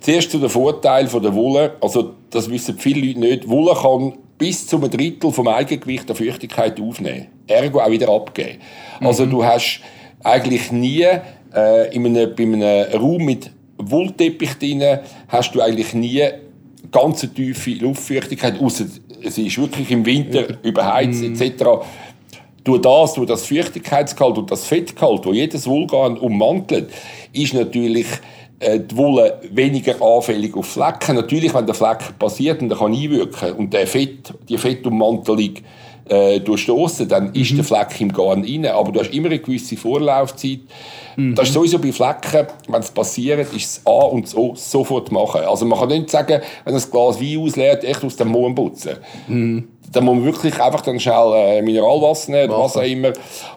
Zuerst 0.00 0.30
zu 0.32 0.38
den 0.38 0.48
Vorteilen 0.48 1.06
von 1.06 1.22
der 1.22 1.32
Wolle. 1.34 1.74
Also 1.80 2.14
das 2.30 2.50
wissen 2.50 2.76
viele 2.78 3.06
Leute 3.06 3.20
nicht. 3.20 3.48
Wolle 3.48 3.74
kann 3.80 4.14
bis 4.36 4.66
zu 4.66 4.76
einem 4.78 4.90
Drittel 4.90 5.30
vom 5.30 5.46
Eigengewicht 5.46 6.08
der 6.08 6.16
Feuchtigkeit 6.16 6.80
aufnehmen. 6.80 7.26
Ergo 7.46 7.80
auch 7.80 7.90
wieder 7.90 8.08
abgeben. 8.08 8.58
Also 9.00 9.26
du 9.26 9.44
hast 9.44 9.80
eigentlich 10.24 10.72
nie 10.72 11.06
äh, 11.54 11.94
in 11.94 12.06
einem, 12.06 12.34
bei 12.34 12.42
einem 12.42 12.62
Raum 13.00 13.24
mit 13.24 13.50
Wollteppich 13.78 14.54
drin, 14.58 14.82
hast 15.28 15.54
du 15.54 15.60
eigentlich 15.60 15.94
nie 15.94 16.22
ganz 16.90 17.26
tiefe 17.34 17.70
Luftfeuchtigkeit, 17.72 18.60
außer 18.60 18.84
es 19.22 19.38
ist 19.38 19.58
wirklich 19.58 19.90
im 19.90 20.04
Winter 20.04 20.44
überheizt 20.62 21.22
etc. 21.22 21.64
Durch 22.64 22.80
das, 22.82 23.14
durch 23.14 23.26
das 23.26 23.46
Feuchtigkeitsgehalt 23.46 24.38
und 24.38 24.50
das 24.50 24.64
Fettgehalt, 24.64 25.24
wo 25.24 25.32
jedes 25.32 25.66
Wollgarn 25.66 26.18
ummantelt, 26.18 26.90
ist 27.32 27.54
natürlich 27.54 28.06
äh, 28.58 28.80
die 28.80 28.96
Wolle 28.96 29.40
weniger 29.50 30.00
anfällig 30.02 30.54
auf 30.54 30.66
Flecken. 30.66 31.16
Natürlich, 31.16 31.54
wenn 31.54 31.66
der 31.66 31.74
Fleck 31.74 32.18
passiert 32.18 32.60
und 32.60 32.68
der 32.68 32.78
kann 32.78 32.92
einwirken 32.92 33.52
und 33.54 33.72
der 33.72 33.86
Fett, 33.86 34.34
die 34.48 34.58
Fettummantelung 34.58 35.54
äh, 36.10 36.40
durchstoßen, 36.40 37.08
dann 37.08 37.32
ist 37.34 37.56
der 37.56 37.64
Fleck 37.64 38.00
im 38.00 38.12
Garn 38.12 38.42
rein. 38.44 38.66
Aber 38.66 38.90
du 38.92 39.00
hast 39.00 39.12
immer 39.12 39.26
eine 39.26 39.38
gewisse 39.38 39.76
Vorlaufzeit. 39.76 40.60
Das 41.34 41.48
ist 41.48 41.54
sowieso 41.54 41.78
bei 41.78 41.92
Flecken, 41.92 42.46
wenn 42.68 42.80
es 42.80 42.90
passiert, 42.90 43.52
ist 43.54 43.54
es 43.54 43.82
A 43.84 44.04
und 44.06 44.34
O 44.36 44.54
sofort 44.54 45.12
machen. 45.12 45.42
Also 45.42 45.64
man 45.64 45.78
kann 45.78 45.88
nicht 45.88 46.10
sagen, 46.10 46.40
wenn 46.64 46.74
ein 46.74 46.82
Glas 46.90 47.20
Wein 47.20 47.38
ausleert, 47.38 47.84
echt 47.84 48.04
aus 48.04 48.16
dem 48.16 48.28
Mund 48.28 48.56
putzen. 48.56 48.96
Da 49.92 50.00
muss 50.00 50.14
man 50.14 50.24
wirklich 50.24 50.60
einfach 50.60 50.80
dann 50.82 51.00
schnell 51.00 51.32
äh, 51.34 51.62
Mineralwasser 51.62 52.30
nehmen, 52.30 52.52
was 52.52 52.76
auch 52.76 52.82
immer. 52.82 53.12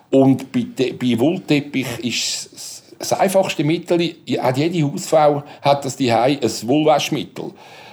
Und 0.10 0.52
bei, 0.52 0.66
bei 0.76 1.20
Wollteppich 1.20 2.00
ist 2.04 2.54
es 2.54 2.84
das 3.00 3.14
einfachste 3.14 3.64
Mittel, 3.64 4.16
hat 4.40 4.58
jede 4.58 4.92
Hausfrau 4.92 5.44
hat 5.62 5.86
das 5.86 5.96
die 5.96 6.12
ein 6.12 6.40
Wollwaschmittel. 6.42 7.52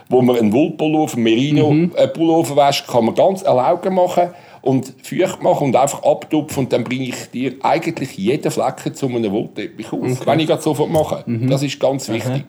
Wo 0.08 0.22
man 0.22 0.36
einen 0.36 0.52
Wollpullover, 0.52 1.14
einen 1.14 1.22
Merino-Pullover 1.22 2.56
wäscht, 2.56 2.88
kann 2.88 3.04
man 3.04 3.14
ganz 3.14 3.42
erlauben 3.42 3.94
machen 3.94 4.30
und 4.62 4.92
feucht 5.02 5.42
machen 5.42 5.68
und 5.68 5.76
einfach 5.76 6.02
abtupfen 6.02 6.64
und 6.64 6.72
dann 6.72 6.84
bringe 6.84 7.04
ich 7.04 7.30
dir 7.32 7.54
eigentlich 7.62 8.16
jeden 8.16 8.50
Flecken 8.50 8.94
zu 8.94 9.06
einem 9.06 9.32
Wollteppich 9.32 9.92
aus. 9.92 10.26
Wenn 10.26 10.40
ich 10.40 10.46
das 10.46 10.64
sofort 10.64 10.90
mache. 10.90 11.24
Das 11.48 11.62
ist 11.62 11.80
ganz 11.80 12.08
wichtig. 12.08 12.44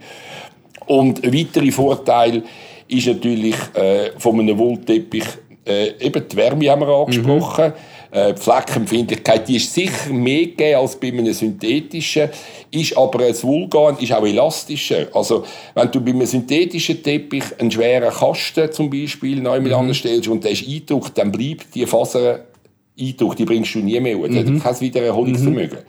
Und 0.88 1.24
ein 1.24 1.34
weiterer 1.34 1.72
Vorteil 1.72 2.44
ist 2.88 3.08
natürlich 3.08 3.56
äh, 3.76 4.12
von 4.18 4.40
einem 4.40 4.58
Wollteppich 4.58 5.26
äh, 5.66 6.06
eben 6.06 6.28
die 6.28 6.36
Wärme 6.36 6.70
haben 6.70 6.82
wir 6.82 6.88
angesprochen. 6.88 7.74
Äh, 8.12 8.34
die 8.34 8.42
Fleckenempfindlichkeit 8.42 9.48
die 9.48 9.56
ist 9.56 9.74
sicher 9.74 10.12
mehr 10.12 10.48
gegeben 10.48 10.80
als 10.80 10.98
bei 10.98 11.08
einem 11.08 11.32
synthetischen, 11.32 12.30
ist 12.70 12.98
aber 12.98 13.26
ein 13.26 13.44
Wollgarn 13.44 13.98
ist 14.00 14.12
auch 14.12 14.26
elastischer. 14.26 15.08
Also 15.14 15.46
wenn 15.76 15.92
du 15.92 16.02
bei 16.02 16.12
einem 16.12 16.26
synthetischen 16.26 17.02
Teppich 17.02 17.44
einen 17.58 17.72
schweren 17.72 18.12
Kasten 18.12 18.72
zum 18.72 18.90
Beispiel 18.90 19.42
neu 19.42 19.62
mit 19.62 19.72
anstellst 19.72 20.28
und 20.28 20.44
der 20.44 20.52
ist 20.52 20.68
eingedruckt, 20.68 21.18
dann 21.18 21.32
bleibt 21.32 21.74
die 21.74 21.86
Faser 21.86 22.42
eingedruckt, 23.00 23.40
die 23.40 23.46
bringst 23.46 23.74
du 23.76 23.80
nie 23.80 24.00
mehr. 24.00 24.18
Mhm. 24.18 24.36
hat 24.36 24.64
kein 24.64 24.82
Wiedererholungsvermögen. 24.82 25.80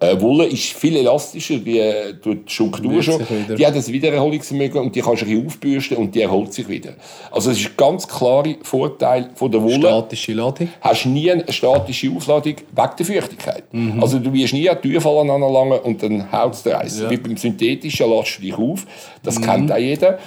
Äh, 0.00 0.20
Wolle 0.20 0.46
ist 0.46 0.72
viel 0.72 0.96
elastischer, 0.96 1.56
die, 1.58 1.78
äh, 1.78 2.14
die 2.24 2.42
Struktur 2.46 3.02
schon. 3.02 3.20
Die 3.56 3.66
hat 3.66 3.74
ein 3.74 3.86
Wiedererholungsvermögen 3.86 4.80
und 4.80 4.94
die 4.94 5.00
kannst 5.00 5.22
du 5.22 5.26
ein 5.26 5.30
bisschen 5.30 5.46
aufbürsten 5.46 5.96
und 5.96 6.14
die 6.14 6.22
erholt 6.22 6.52
sich 6.52 6.68
wieder. 6.68 6.94
Also 7.30 7.50
es 7.50 7.58
ist 7.58 7.66
ein 7.66 7.76
ganz 7.76 8.06
klarer 8.08 8.54
Vorteil 8.62 9.30
von 9.34 9.50
der 9.50 9.62
Wolle. 9.62 9.80
Statische 9.80 10.32
Ladung. 10.32 10.68
hast 10.80 11.06
nie 11.06 11.30
eine 11.30 11.50
statische 11.52 12.10
Aufladung 12.10 12.54
wegen 12.56 12.90
der 12.98 13.06
Feuchtigkeit. 13.06 13.64
Also 14.00 14.18
du 14.18 14.32
wirst 14.32 14.54
nie 14.54 14.68
an 14.68 14.78
die 14.82 14.90
Türfall 14.90 15.28
anlangen 15.30 15.78
und 15.80 16.02
dann 16.02 16.30
haut 16.32 16.54
es 16.54 16.62
dir 16.62 16.78
eins. 16.78 17.00
Ja. 17.00 17.10
Wie 17.10 17.16
beim 17.16 17.36
Synthetischen 17.36 18.10
lässt 18.10 18.38
du 18.38 18.42
dich 18.42 18.54
auf. 18.56 18.86
Das 19.22 19.40
kennt 19.40 19.70
auch 19.72 19.78
jeder. 19.78 20.18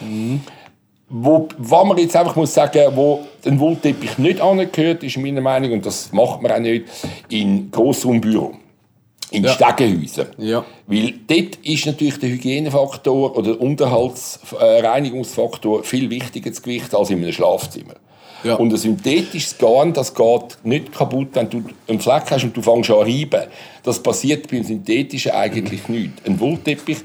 Wo, 1.09 1.47
was 1.57 1.85
man 1.85 1.97
jetzt 1.97 2.17
einfach 2.17 2.35
muss 2.35 2.53
sagen, 2.53 2.81
wo 2.93 3.21
ein 3.45 3.57
Wollteppich 3.59 4.17
nicht 4.17 4.41
angehört, 4.41 5.03
ist 5.03 5.17
meiner 5.17 5.39
Meinung, 5.39 5.71
und 5.71 5.85
das 5.85 6.11
macht 6.11 6.41
man 6.41 6.51
auch 6.51 6.59
nicht, 6.59 6.83
in 7.29 7.71
Grossraumbüro. 7.71 8.55
In 9.31 9.43
Ja. 9.43 9.51
Stegenhäusern. 9.51 10.27
Ja. 10.37 10.63
Weil 10.85 11.15
dort 11.27 11.55
ist 11.63 11.85
natürlich 11.85 12.17
der 12.19 12.29
Hygienefaktor 12.29 13.35
oder 13.35 13.53
der 13.53 13.61
Unterhaltsreinigungsfaktor 13.61 15.83
viel 15.83 16.09
wichtiger 16.09 16.53
zu 16.53 16.61
Gewicht 16.61 16.95
als 16.95 17.09
in 17.09 17.17
einem 17.17 17.33
Schlafzimmer. 17.33 17.95
Ja. 18.43 18.53
Und 18.55 18.71
ein 18.71 18.77
synthetisches 18.77 19.57
Garn, 19.57 19.93
das 19.93 20.13
geht 20.13 20.59
nicht 20.63 20.93
kaputt, 20.93 21.29
wenn 21.33 21.49
du 21.49 21.63
einen 21.87 21.99
Fleck 21.99 22.25
hast 22.29 22.43
und 22.43 22.55
du 22.55 22.61
fängst 22.61 22.91
an 22.91 22.97
reiben. 22.99 23.47
Das 23.83 24.01
passiert 24.01 24.49
beim 24.49 24.63
synthetischen 24.63 25.31
eigentlich 25.31 25.89
nicht. 25.89 26.11
Ein 26.25 26.39
Wollteppich, 26.39 26.99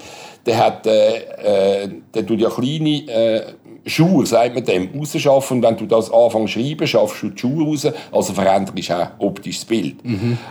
der 0.45 0.59
hat, 0.59 0.87
äh, 0.87 1.85
äh, 1.85 1.89
der 2.15 2.27
tut 2.27 2.41
ja 2.41 2.51
kleine 2.51 3.09
äh, 3.09 3.43
Schuhe, 3.85 4.25
sagt 4.27 4.55
man 4.55 4.65
dem, 4.65 4.91
rausschaffen. 4.97 5.59
Und 5.59 5.63
wenn 5.65 5.77
du 5.77 5.87
das 5.87 6.11
anfängst 6.13 6.55
zu 6.55 6.61
reiben, 6.61 6.87
schaffst 6.87 7.23
du 7.23 7.29
die 7.31 7.41
Schuhe 7.41 7.65
raus. 7.65 7.87
Also 8.13 8.33
veränderst 8.33 8.89
du 8.89 8.95
auch 8.95 9.09
optisch 9.19 9.59
das 9.59 9.65
Bild. 9.65 9.97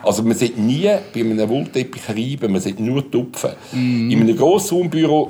Also 0.04 0.24
man 0.24 0.38
sollte 0.38 0.60
nie 0.60 0.90
bei 1.14 1.22
einem 1.22 1.50
Wollteppich 1.50 2.10
reiben, 2.10 2.52
man 2.52 2.62
sollte 2.62 2.84
nur 2.84 3.10
tupfen. 3.10 3.52
In 3.74 4.22
einem 4.22 4.36
Grossraumbüro 4.36 5.30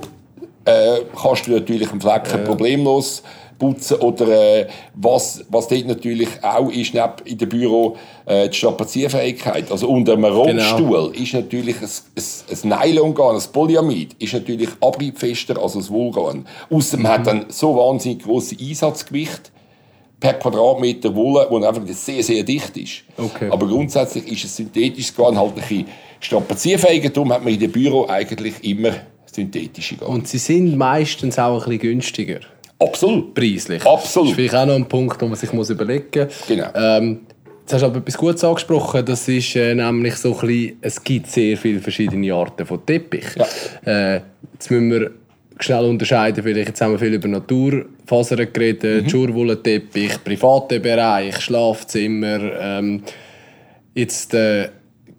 äh, 0.65 1.01
kannst 1.20 1.48
du 1.48 1.51
natürlich 1.51 1.91
einen 1.91 2.01
Flecken 2.01 2.43
problemlos 2.43 3.24
putzen 3.61 3.97
oder 3.97 4.27
äh, 4.27 4.67
was, 4.95 5.45
was 5.49 5.67
dort 5.67 5.85
natürlich 5.85 6.29
auch 6.41 6.71
ist, 6.71 6.95
neben 6.95 7.13
in 7.25 7.37
dem 7.37 7.47
Büro 7.47 7.95
äh, 8.25 8.49
die 8.49 8.57
Strapazierfähigkeit. 8.57 9.71
Also 9.71 9.87
unter 9.87 10.13
einem 10.13 10.25
Rollstuhl 10.25 11.13
ist 11.15 11.35
natürlich 11.35 11.75
ein, 11.79 11.87
ein, 11.87 12.73
ein 12.73 12.89
Nylongarn, 12.89 13.35
ein 13.35 13.43
Polyamid, 13.53 14.15
ist 14.17 14.33
natürlich 14.33 14.69
abriebfester 14.81 15.61
als 15.61 15.75
ein 15.75 15.87
Wollgarn. 15.89 16.47
Außerdem 16.71 17.07
hat 17.07 17.27
dann 17.27 17.45
so 17.49 17.75
wahnsinnig 17.75 18.23
große 18.23 18.55
Einsatzgewicht 18.59 19.51
per 20.19 20.33
Quadratmeter 20.33 21.13
Wolle, 21.15 21.45
wo 21.51 21.63
einfach 21.63 21.83
sehr, 21.89 22.23
sehr 22.23 22.41
dicht 22.43 22.75
ist. 22.77 23.03
Okay. 23.15 23.47
Aber 23.51 23.67
grundsätzlich 23.67 24.27
ist 24.27 24.43
ein 24.45 24.47
synthetisches 24.47 25.15
Garn 25.15 25.37
halt 25.37 25.51
ein 25.51 25.55
bisschen 25.61 25.85
strapazierfähiger. 26.19 27.09
Darum 27.09 27.31
hat 27.31 27.43
man 27.43 27.53
in 27.53 27.59
dem 27.59 27.71
Büro 27.71 28.07
eigentlich 28.07 28.55
immer 28.63 28.93
synthetische 29.31 29.97
Garn. 29.97 30.11
Und 30.11 30.27
sie 30.27 30.39
sind 30.39 30.75
meistens 30.77 31.37
auch 31.37 31.59
ein 31.63 31.69
bisschen 31.69 31.79
günstiger. 31.79 32.39
Absolut. 32.81 33.33
Preislich. 33.33 33.85
Absolut. 33.85 34.29
Das 34.29 34.31
ist 34.31 34.35
vielleicht 34.35 34.55
auch 34.55 34.65
noch 34.65 34.75
ein 34.75 34.85
Punkt, 34.88 35.21
wo 35.21 35.27
man 35.27 35.35
sich 35.35 35.53
muss 35.53 35.69
überlegen 35.69 36.25
muss. 36.25 36.47
Genau. 36.47 36.67
Ähm, 36.73 37.19
jetzt 37.61 37.73
hast 37.73 37.81
du 37.81 37.85
aber 37.85 37.97
etwas 38.00 38.17
Gutes 38.17 38.43
angesprochen. 38.43 39.05
Das 39.05 39.27
ist 39.27 39.55
äh, 39.55 39.75
nämlich 39.75 40.15
so 40.15 40.33
ein 40.33 40.47
bisschen, 40.47 40.77
es 40.81 41.03
gibt 41.03 41.27
sehr 41.27 41.57
viele 41.57 41.79
verschiedene 41.79 42.33
Arten 42.33 42.65
von 42.65 42.85
Teppich. 42.85 43.25
Ja. 43.35 43.45
Äh, 44.15 44.21
jetzt 44.53 44.71
müssen 44.71 44.91
wir 44.91 45.11
schnell 45.59 45.85
unterscheiden. 45.85 46.43
Vielleicht 46.43 46.69
jetzt 46.69 46.81
haben 46.81 46.93
wir 46.93 47.00
viel 47.00 47.13
über 47.13 47.27
Naturfasern 47.27 48.51
geredet, 48.51 49.03
Mhm. 49.05 49.09
Schurwollenteppich, 49.09 50.23
privater 50.23 50.79
Bereich, 50.79 51.39
Schlafzimmer. 51.39 52.39
Ähm, 52.59 53.03
jetzt 53.93 54.33
äh, 54.33 54.69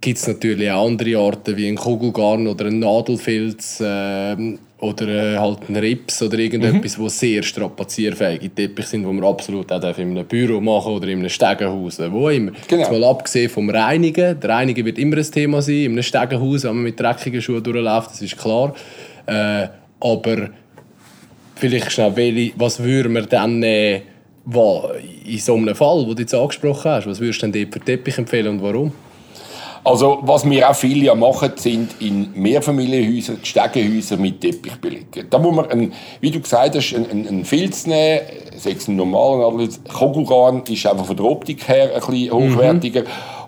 gibt 0.02 0.18
es 0.18 0.26
natürlich 0.26 0.70
auch 0.70 0.86
andere 0.86 1.16
Arten 1.16 1.56
wie 1.56 1.66
ein 1.68 1.76
Kugelgarn 1.76 2.46
oder 2.46 2.66
ein 2.66 2.78
Nadelfilz 2.80 3.80
ähm, 3.82 4.58
oder 4.80 5.06
äh, 5.08 5.38
halt 5.38 5.60
ein 5.68 5.76
Rips 5.76 6.20
oder 6.22 6.38
irgendetwas, 6.38 6.98
wo 6.98 7.08
sehr 7.08 7.42
strapazierfähige 7.44 8.50
Teppiche 8.50 8.88
sind, 8.88 9.06
wo 9.06 9.12
man 9.12 9.24
absolut 9.24 9.70
auch 9.72 9.98
in 9.98 10.10
einem 10.10 10.26
Büro 10.26 10.60
machen 10.60 10.92
oder 10.92 11.06
in 11.06 11.20
einem 11.20 11.28
Stegenhaus, 11.28 12.00
wo 12.10 12.28
immer. 12.28 12.50
Genau. 12.68 12.82
Jetzt 12.82 12.90
mal 12.90 13.04
abgesehen 13.04 13.48
vom 13.48 13.70
Reinigen. 13.70 14.38
Der 14.40 14.50
Reinigen 14.50 14.84
wird 14.84 14.98
immer 14.98 15.16
ein 15.16 15.22
Thema 15.30 15.62
sein 15.62 15.76
in 15.76 15.92
einem 15.92 16.02
Stegenhaus, 16.02 16.64
wenn 16.64 16.74
man 16.74 16.82
mit 16.82 16.98
dreckigen 17.00 17.40
Schuhen 17.40 17.62
durchläuft, 17.62 18.10
das 18.10 18.22
ist 18.22 18.36
klar. 18.36 18.74
Äh, 19.26 19.68
aber 20.00 20.50
vielleicht 21.54 21.92
schnell, 21.92 22.52
was 22.56 22.82
würden 22.82 23.12
wir 23.14 23.22
dann 23.22 23.60
nehmen, 23.60 24.02
wa- 24.46 24.90
in 25.24 25.38
so 25.38 25.54
einem 25.54 25.76
Fall, 25.76 26.04
den 26.06 26.16
du 26.16 26.22
jetzt 26.22 26.34
angesprochen 26.34 26.90
hast, 26.90 27.06
was 27.06 27.20
würdest 27.20 27.40
du 27.42 27.46
denn 27.48 27.62
dort 27.70 27.72
für 27.74 27.80
Teppich 27.80 28.18
empfehlen 28.18 28.48
und 28.48 28.62
warum? 28.62 28.90
Also, 29.84 30.20
was 30.22 30.48
wir 30.48 30.70
auch 30.70 30.76
viele 30.76 31.06
ja 31.06 31.14
machen, 31.14 31.52
sind 31.56 32.00
in 32.00 32.30
Mehrfamilienhäusern, 32.34 33.38
die 33.42 33.46
Stegenhäuser 33.46 34.16
mit 34.16 34.40
Teppich 34.40 34.76
belegen. 34.76 35.26
Da 35.28 35.38
muss 35.38 35.56
man, 35.56 35.70
einen, 35.70 35.92
wie 36.20 36.30
du 36.30 36.40
gesagt 36.40 36.76
hast, 36.76 36.94
einen, 36.94 37.10
einen 37.10 37.26
einen 37.26 37.44
Filz 37.44 37.86
nehmen, 37.86 38.20
sechs 38.56 38.86
einen 38.86 38.96
normalen, 38.96 39.42
aber 39.42 39.68
Kugelgarn 39.92 40.62
ist 40.68 40.86
einfach 40.86 41.06
von 41.06 41.16
der 41.16 41.26
Optik 41.26 41.66
her 41.66 41.90
ein 41.94 42.00
bisschen 42.00 42.32
hochwertiger. 42.32 43.02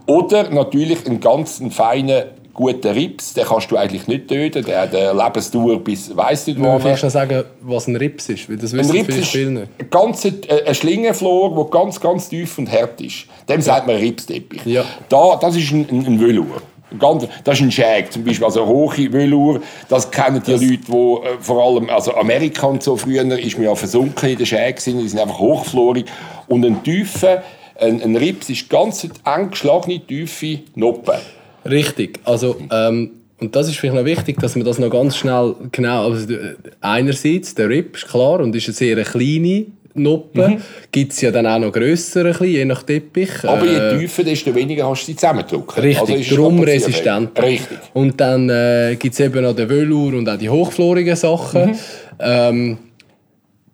Oder 0.06 0.50
natürlich 0.50 1.06
einen 1.06 1.20
ganz 1.20 1.62
feinen, 1.70 2.24
guten 2.54 2.88
Rips, 2.88 3.34
den 3.34 3.44
kannst 3.44 3.70
du 3.70 3.76
eigentlich 3.76 4.06
nicht 4.06 4.28
töten, 4.28 4.64
der 4.64 4.82
hat 4.82 4.94
eine 4.94 5.12
Lebensdauer 5.12 5.80
bis 5.80 6.16
weiss 6.16 6.46
nicht 6.46 6.58
wir 6.58 6.68
wann. 6.68 6.80
vielleicht 6.80 7.02
noch 7.02 7.10
sagen, 7.10 7.44
was 7.60 7.86
ein 7.88 7.96
Rips 7.96 8.28
ist? 8.28 8.48
Weil 8.48 8.56
das 8.56 8.72
Ein 8.72 8.88
Rips 8.88 9.14
viele 9.14 9.20
ist 9.20 9.36
eine 9.36 9.88
ganze 9.90 10.28
äh, 10.28 10.64
eine 10.64 10.74
Schlingenflor, 10.74 11.64
die 11.64 11.70
ganz, 11.70 12.00
ganz 12.00 12.28
tief 12.28 12.56
und 12.58 12.70
hart 12.70 13.00
ist. 13.00 13.26
Dem 13.48 13.60
sagt 13.60 13.86
man 13.86 13.96
Ripsteppich. 13.96 14.64
Ja. 14.64 14.84
Da, 15.08 15.36
das 15.36 15.56
ist 15.56 15.72
ein, 15.72 15.86
ein, 15.90 16.06
ein 16.06 16.20
Velour. 16.20 16.62
Ganz, 16.98 17.26
das 17.42 17.58
ist 17.58 17.64
ein 17.64 17.72
Shag, 17.72 18.12
zum 18.12 18.22
Beispiel, 18.24 18.44
also 18.44 18.62
eine 18.62 18.70
hohe 18.70 19.12
Velour. 19.12 19.60
Das 19.88 20.10
kennen 20.10 20.40
die 20.46 20.52
Leute, 20.52 20.64
die 20.66 20.92
äh, 20.92 21.38
vor 21.40 21.64
allem, 21.64 21.90
also 21.90 22.14
Amerika 22.14 22.68
und 22.68 22.82
so 22.82 22.96
früher 22.96 23.24
ist 23.38 23.56
man 23.56 23.66
ja 23.66 23.74
versunken 23.74 24.28
in 24.28 24.36
den 24.36 24.46
Shag, 24.46 24.76
die 24.76 25.08
sind 25.08 25.18
einfach 25.18 25.38
hochflorig. 25.38 26.06
Und 26.46 26.64
ein 26.64 26.82
tiefer, 26.84 27.42
ein, 27.80 28.00
ein 28.00 28.16
Rips 28.16 28.48
ist 28.50 28.68
ganz 28.70 29.04
eng 29.04 29.50
geschlagene, 29.50 30.00
tiefe 30.00 30.60
Noppen. 30.76 31.16
Richtig. 31.64 32.20
Also, 32.24 32.56
ähm, 32.70 33.10
und 33.40 33.54
das 33.56 33.68
ist 33.68 33.76
vielleicht 33.78 33.96
noch 33.96 34.04
wichtig, 34.04 34.38
dass 34.40 34.54
man 34.56 34.64
das 34.64 34.78
noch 34.78 34.90
ganz 34.90 35.16
schnell 35.16 35.54
genau. 35.72 36.10
Also, 36.10 36.32
äh, 36.32 36.54
einerseits, 36.80 37.54
der 37.54 37.68
Rip 37.68 37.96
ist 37.96 38.08
klar 38.08 38.40
und 38.40 38.54
ist 38.54 38.66
eine 38.68 38.74
sehr 38.74 39.02
kleine 39.04 39.66
Noppe. 39.96 40.48
Mhm. 40.48 40.56
Gibt 40.90 41.12
es 41.12 41.20
ja 41.20 41.30
dann 41.30 41.46
auch 41.46 41.58
noch 41.58 41.72
grössere, 41.72 42.30
bisschen, 42.30 42.46
je 42.48 42.64
nach 42.64 42.82
Teppich. 42.82 43.30
Aber 43.44 43.64
Äh, 43.66 43.92
je 43.94 43.98
tiefer, 44.00 44.24
desto 44.24 44.54
weniger 44.54 44.84
kannst 44.86 45.02
du 45.02 45.06
sie 45.06 45.16
zusammendrücken. 45.16 45.82
Richtig, 45.82 46.00
Also 46.00 46.14
ist 46.14 46.20
es 46.22 46.28
darum 46.36 46.54
strapazierfähig. 46.56 46.86
resistent. 46.88 47.42
Richtig. 47.42 47.78
Und 47.92 48.20
dann 48.20 48.48
äh, 48.48 48.96
gibt 48.98 49.14
es 49.14 49.20
eben 49.20 49.42
noch 49.42 49.54
den 49.54 49.68
Velour 49.68 50.14
und 50.14 50.28
auch 50.28 50.36
die 50.38 50.50
hochflorigen 50.50 51.14
Sachen. 51.16 51.66
Mhm. 51.70 51.76
Ähm, 52.20 52.78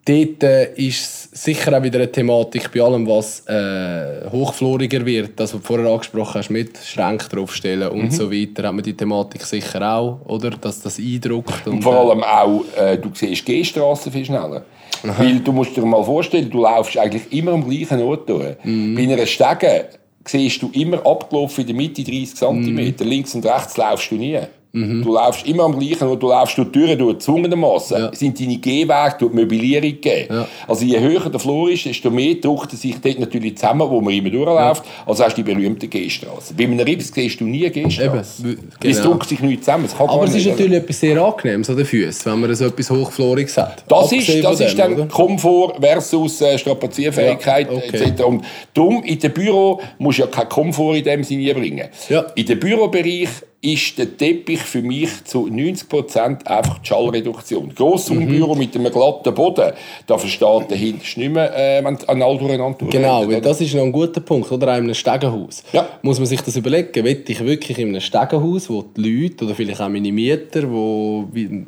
dort 0.05 0.43
äh, 0.43 0.73
ist 0.75 1.20
sicher 1.31 1.77
auch 1.77 1.83
wieder 1.83 1.99
eine 1.99 2.11
Thematik 2.11 2.71
bei 2.73 2.81
allem, 2.81 3.07
was 3.07 3.41
äh, 3.47 4.29
hochfloriger 4.29 5.05
wird. 5.05 5.39
Das, 5.39 5.53
was 5.53 5.61
du 5.61 5.65
vorher 5.67 5.89
angesprochen 5.91 6.33
hast, 6.35 6.49
mit 6.49 6.77
Schränken 6.77 7.29
draufstellen 7.29 7.89
und 7.89 8.03
Mhm. 8.05 8.11
so 8.11 8.31
weiter, 8.31 8.67
hat 8.67 8.73
man 8.73 8.83
die 8.83 8.93
Thematik 8.93 9.43
sicher 9.43 9.81
auch, 9.95 10.19
oder? 10.25 10.49
Dass 10.51 10.81
das 10.81 10.99
eindruckt. 10.99 11.65
Und, 11.65 11.73
Und 11.75 11.81
vor 11.83 11.95
allem 11.95 12.23
auch, 12.23 12.63
äh, 12.77 12.97
du 12.97 13.09
siehst 13.13 13.45
Gehstraßen 13.45 14.11
viel 14.11 14.25
schneller. 14.25 14.63
Weil 15.03 15.39
du 15.39 15.51
musst 15.51 15.75
dir 15.75 15.83
mal 15.85 16.03
vorstellen, 16.03 16.49
du 16.49 16.61
laufst 16.61 16.97
eigentlich 16.97 17.31
immer 17.31 17.53
am 17.53 17.67
gleichen 17.67 18.01
Ort 18.03 18.29
durch. 18.29 18.55
Mhm. 18.63 18.95
Bei 18.95 19.01
einer 19.03 19.25
Stege 19.25 19.85
siehst 20.25 20.61
du 20.61 20.69
immer 20.73 21.03
abgelaufen 21.05 21.61
in 21.61 21.67
der 21.67 21.75
Mitte 21.75 22.03
30 22.03 22.35
cm. 22.35 22.75
Mhm. 22.75 22.93
Links 22.99 23.33
und 23.33 23.45
rechts 23.45 23.77
laufst 23.77 24.11
du 24.11 24.15
nie. 24.15 24.37
Du 24.73 25.13
laufst 25.13 25.45
immer 25.45 25.63
am 25.63 25.77
gleichen 25.77 26.07
Ort, 26.07 26.23
du 26.23 26.29
laufst 26.29 26.57
durch 26.57 26.71
die 26.71 26.79
Türen 26.79 26.97
durch, 26.97 27.15
gezwungenermassen. 27.15 27.97
Ja. 27.97 28.15
Sind 28.15 28.39
deine 28.39 28.57
Gehwege 28.57 29.15
durch 29.19 29.31
die 29.31 29.35
Möblierung 29.37 29.81
gegeben. 29.91 30.33
Ja. 30.33 30.47
Also 30.65 30.85
je 30.85 30.97
höher 30.97 31.29
der 31.29 31.39
Flur 31.41 31.69
ist, 31.69 31.85
desto 31.85 32.09
mehr 32.09 32.35
drückt 32.35 32.71
er 32.71 32.77
sich 32.77 32.95
dort 33.01 33.19
natürlich 33.19 33.57
zusammen, 33.57 33.89
wo 33.89 33.99
man 33.99 34.13
immer 34.13 34.29
durchläuft. 34.29 34.83
Also 35.05 35.25
hast 35.25 35.37
du 35.37 35.43
die 35.43 35.53
berühmte 35.53 35.89
Gehstraße. 35.89 36.53
Bei 36.53 36.63
einem 36.63 36.79
Rips 36.79 37.11
siehst 37.13 37.41
du 37.41 37.43
nie 37.45 37.69
Gehstraße. 37.69 38.43
Eben, 38.47 38.69
Es 38.81 38.97
genau. 38.97 39.09
drückt 39.11 39.27
sich 39.27 39.41
nicht 39.41 39.65
zusammen. 39.65 39.89
Aber 39.97 40.23
es 40.23 40.29
ist 40.29 40.35
nicht. 40.45 40.49
natürlich 40.51 40.77
etwas 40.77 40.99
sehr 41.01 41.21
Angenehmes 41.21 41.69
an 41.69 41.75
den 41.75 41.85
Füßen, 41.85 42.31
wenn 42.31 42.39
man 42.39 42.55
so 42.55 42.65
etwas 42.65 42.89
Hochfloriges 42.89 43.57
hat. 43.57 43.83
Das 43.89 44.03
Abgesehen 44.03 44.37
ist, 44.37 44.45
das 44.45 44.59
ist 44.61 44.71
dem, 44.71 44.77
dann 44.77 44.93
oder? 44.93 45.05
Komfort 45.07 45.73
versus 45.81 46.39
äh, 46.39 46.57
Strapazierfähigkeit 46.57 47.69
Ja, 47.69 47.77
okay. 47.77 48.03
etc. 48.09 48.23
Und 48.23 48.45
darum, 48.73 49.03
in 49.03 49.19
dem 49.19 49.33
Büro 49.33 49.81
musst 49.97 50.19
du 50.19 50.23
ja 50.23 50.27
keinen 50.29 50.47
Komfort 50.49 50.95
in 50.95 51.03
dem 51.03 51.23
Sinne 51.25 51.53
bringen. 51.53 51.89
Ja. 52.07 52.21
In 52.35 52.45
dem 52.45 52.57
Bürobereich 52.59 53.27
ist 53.63 53.95
der 53.99 54.17
Teppich 54.17 54.59
für 54.59 54.81
mich 54.81 55.23
zu 55.25 55.45
90% 55.47 56.47
einfach 56.47 56.79
die 56.79 56.87
Schallreduktion. 56.87 57.71
Grossraumbüro 57.75 58.53
Mhm. 58.55 58.59
mit 58.59 58.75
einem 58.75 58.91
glatten 58.91 59.33
Boden, 59.35 59.73
da 60.07 60.17
versteht 60.17 60.71
der 60.71 60.77
Hinterste 60.77 61.19
nicht 61.19 61.31
mehr, 61.31 61.55
äh, 61.55 61.83
wenn 61.85 61.95
an 62.07 62.21
all 62.23 62.37
durcheinander 62.39 62.87
Genau, 62.89 63.27
weil 63.29 63.39
das 63.39 63.61
ist 63.61 63.75
noch 63.75 63.83
ein 63.83 63.91
guter 63.91 64.19
Punkt, 64.21 64.51
oder? 64.51 64.67
Auch 64.67 64.77
in 64.77 64.85
einem 64.85 64.95
Stegenhaus. 64.95 65.63
Ja. 65.73 65.87
Muss 66.01 66.17
man 66.17 66.25
sich 66.25 66.41
das 66.41 66.55
überlegen, 66.55 67.05
will 67.05 67.23
ich 67.27 67.45
wirklich 67.45 67.77
in 67.77 67.89
einem 67.89 68.01
Stegenhaus, 68.01 68.67
wo 68.67 68.81
die 68.81 69.01
Leute 69.27 69.45
oder 69.45 69.53
vielleicht 69.53 69.79
auch 69.79 69.89
meine 69.89 70.11
Mieter, 70.11 70.61
die 70.63 71.63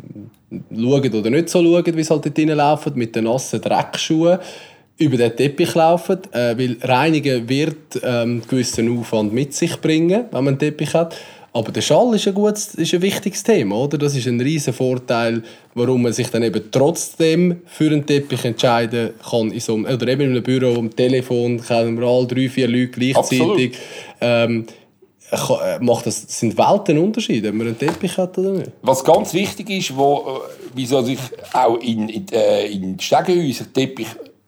schauen 0.76 1.14
oder 1.14 1.30
nicht 1.30 1.50
so 1.50 1.62
schauen, 1.62 1.96
wie 1.96 2.04
sie 2.04 2.10
halt 2.14 2.26
dort 2.26 2.40
reinlaufen, 2.40 2.94
mit 2.96 3.16
den 3.16 3.26
nassen 3.26 3.62
Dreckschuhen 3.62 4.40
über 4.98 5.18
den 5.18 5.36
Teppich 5.36 5.74
laufen, 5.76 6.20
äh, 6.32 6.58
weil 6.58 6.78
Reinigen 6.82 7.48
wird 7.50 7.96
ähm, 8.04 8.10
einen 8.12 8.42
gewissen 8.48 9.00
Aufwand 9.00 9.34
mit 9.34 9.54
sich 9.54 9.76
bringen, 9.82 10.26
wenn 10.32 10.44
man 10.44 10.48
einen 10.50 10.60
Teppich 10.60 10.94
hat. 10.94 11.16
Aber 11.56 11.72
der 11.72 11.82
Schall 11.82 12.16
ist 12.16 12.28
ein, 12.28 12.34
gutes, 12.34 12.74
ist 12.74 12.96
ein 12.96 13.02
wichtiges 13.04 13.44
Thema, 13.44 13.76
oder? 13.76 14.00
Das 14.00 14.16
ist 14.16 14.28
ein 14.28 14.42
riesen 14.42 14.74
Vorteil, 14.74 15.44
warum 15.76 16.02
man 16.02 16.12
sich 16.12 16.28
dann 16.30 16.42
eben 16.42 16.64
trotzdem 16.72 17.62
für 17.68 17.92
einen 17.92 18.06
Teppich 18.06 18.44
entscheiden 18.44 19.12
kann. 19.30 19.52
In 19.52 19.60
so 19.60 19.76
einem, 19.76 19.86
oder 19.86 20.08
eben 20.08 20.22
in 20.24 20.30
einem 20.32 20.42
Büro, 20.44 20.80
am 20.80 20.96
Telefon, 20.96 21.62
kennen 21.62 22.00
wir 22.00 22.08
alle 22.08 22.26
drei, 22.26 22.50
vier 22.50 22.68
Leute 22.68 22.88
gleichzeitig. 22.88 23.78
Ähm, 24.20 24.66
macht 25.80 26.08
das, 26.08 26.24
sind 26.28 26.58
Welten 26.58 26.98
Unterschiede, 26.98 27.50
ob 27.50 27.56
man 27.56 27.68
einen 27.68 27.78
Teppich 27.78 28.18
hat 28.18 28.38
oder 28.38 28.52
nicht. 28.52 28.72
Was 28.82 29.04
ganz 29.04 29.34
wichtig 29.34 29.70
ist, 29.70 29.96
wo, 29.96 30.18
äh, 30.18 30.52
wieso 30.74 31.06
ich 31.06 31.20
auch 31.54 31.78
in, 31.78 32.10
in, 32.10 32.28
äh, 32.32 32.66
in 32.66 33.00
Stegenhäusern 33.00 33.72
Teppich 33.74 34.08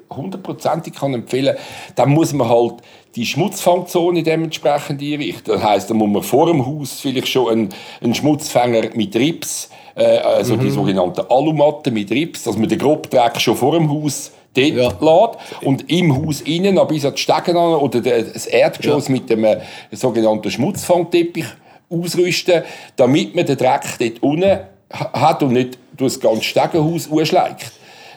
hundertprozentig 0.10 0.94
kann 0.94 1.14
empfehlen, 1.14 1.56
dann 1.96 2.10
muss 2.10 2.34
man 2.34 2.50
halt 2.50 2.76
die 3.16 3.26
Schmutzfangzone 3.26 4.24
dementsprechend 4.24 5.02
einrichten. 5.02 5.54
Das 5.54 5.64
heißt, 5.64 5.90
da 5.90 5.94
muss 5.94 6.10
man 6.10 6.24
vor 6.24 6.48
dem 6.48 6.66
Haus 6.66 7.00
vielleicht 7.00 7.30
schon 7.30 7.50
einen, 7.50 7.70
einen 8.02 8.14
Schmutzfänger 8.14 8.90
mit 8.94 9.16
Rips, 9.16 9.70
äh, 9.96 10.04
also 10.18 10.56
mhm. 10.56 10.62
die 10.62 10.72
sogenannte 10.72 11.30
Alumatte 11.30 11.92
mit 11.92 12.12
Rips, 12.12 12.44
dass 12.44 12.58
man 12.58 12.68
den 12.68 12.80
Grobdreck 12.80 13.40
schon 13.40 13.56
vor 13.56 13.74
dem 13.74 13.90
Haus 13.90 14.32
dort 14.54 14.68
ja. 14.68 14.88
lässt 14.88 15.64
und 15.64 15.90
im 15.90 16.16
Haus 16.16 16.42
innen 16.42 16.80
bis 16.88 17.06
an 17.06 17.14
die 17.14 17.22
Stegen 17.22 17.56
oder 17.56 18.02
das 18.02 18.48
Erdgeschoss 18.48 19.08
ja. 19.08 19.14
mit 19.14 19.30
dem 19.30 19.44
äh, 19.44 19.60
sogenannten 19.92 20.52
Schmutzfangteppich 20.52 21.46
ausrüsten, 21.90 22.64
damit 22.96 23.36
man 23.36 23.46
den 23.46 23.58
Dreck 23.58 23.84
dort 24.00 24.24
unten 24.24 24.60
hat 24.92 25.44
und 25.44 25.54
nicht 25.54 25.78
durch 25.96 26.14
das 26.14 26.20
ganze 26.20 26.44
Stegenhaus 26.44 27.10
ausschleicht. 27.10 27.72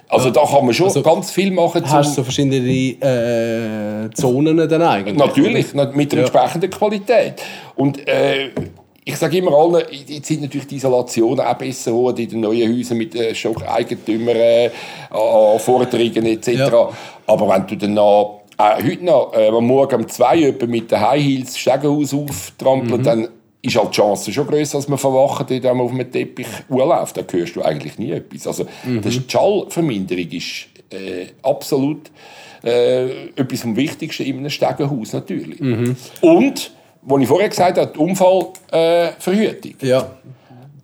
Also 0.08 0.30
da 0.30 0.44
kann 0.44 0.64
man 0.64 0.74
schon 0.74 0.86
also, 0.86 1.02
ganz 1.02 1.30
viel 1.30 1.50
machen. 1.50 1.82
Hast 1.88 2.10
du 2.10 2.14
so 2.16 2.22
verschiedene 2.24 2.56
äh, 2.56 4.10
Zonen 4.14 4.56
dann 4.68 4.82
eigentlich? 4.82 5.16
Natürlich, 5.16 5.74
mit 5.74 6.12
der 6.12 6.20
ja. 6.20 6.24
entsprechenden 6.24 6.70
Qualität. 6.70 7.34
Und 7.76 8.06
äh, 8.08 8.50
ich 9.04 9.16
sage 9.16 9.38
immer 9.38 9.52
allen, 9.52 9.84
jetzt 10.06 10.26
sind 10.26 10.42
natürlich 10.42 10.66
die 10.66 10.76
Isolationen 10.76 11.40
auch 11.40 11.54
besser 11.54 11.92
geworden 11.92 12.18
in 12.18 12.28
den 12.28 12.40
neuen 12.40 12.76
Häusern 12.76 12.98
mit 12.98 13.14
äh, 13.14 13.34
schon 13.34 13.56
Eigentümern, 13.62 14.36
äh, 14.36 14.70
Vorträgen 15.58 16.26
etc. 16.26 16.48
Ja. 16.48 16.88
Aber 17.26 17.48
wenn 17.48 17.66
du 17.66 17.76
dann 17.76 17.94
noch, 17.94 18.42
äh, 18.58 18.82
heute 18.82 19.04
noch 19.04 19.32
äh, 19.34 19.48
am 19.48 19.66
Morgen 19.66 20.02
um 20.02 20.08
zwei 20.08 20.54
mit 20.66 20.90
den 20.90 21.00
High 21.00 21.22
Heels 21.22 21.56
Stegenhaus 21.58 22.12
auftrampeln, 22.12 23.00
mhm. 23.00 23.04
dann 23.04 23.28
ist 23.62 23.76
halt 23.76 23.88
die 23.90 23.96
Chance 23.96 24.32
schon 24.32 24.46
größer, 24.46 24.76
als 24.76 24.88
man 24.88 24.98
verwacht, 24.98 25.50
wenn 25.50 25.62
man 25.62 25.80
auf 25.80 25.92
einem 25.92 26.10
Teppich 26.10 26.46
urläuft. 26.68 27.16
Da 27.16 27.22
hörst 27.30 27.56
du 27.56 27.62
eigentlich 27.62 27.98
nie 27.98 28.12
etwas. 28.12 28.46
Also, 28.46 28.66
mhm. 28.84 29.02
die 29.02 29.22
Schallverminderung 29.26 30.30
ist 30.30 30.66
äh, 30.90 31.26
absolut 31.42 32.10
äh, 32.62 33.28
etwas 33.36 33.62
vom 33.62 33.76
Wichtigsten 33.76 34.24
in 34.24 34.38
einem 34.38 34.50
Stegenhaus 34.50 35.12
natürlich. 35.12 35.60
Mhm. 35.60 35.96
Und, 36.20 36.70
was 37.02 37.20
ich 37.20 37.28
vorher 37.28 37.48
gesagt 37.48 37.78
habe, 37.78 37.92
die 37.92 37.98
Unfallverhütung. 37.98 39.74
Äh, 39.82 39.86
ja. 39.86 40.10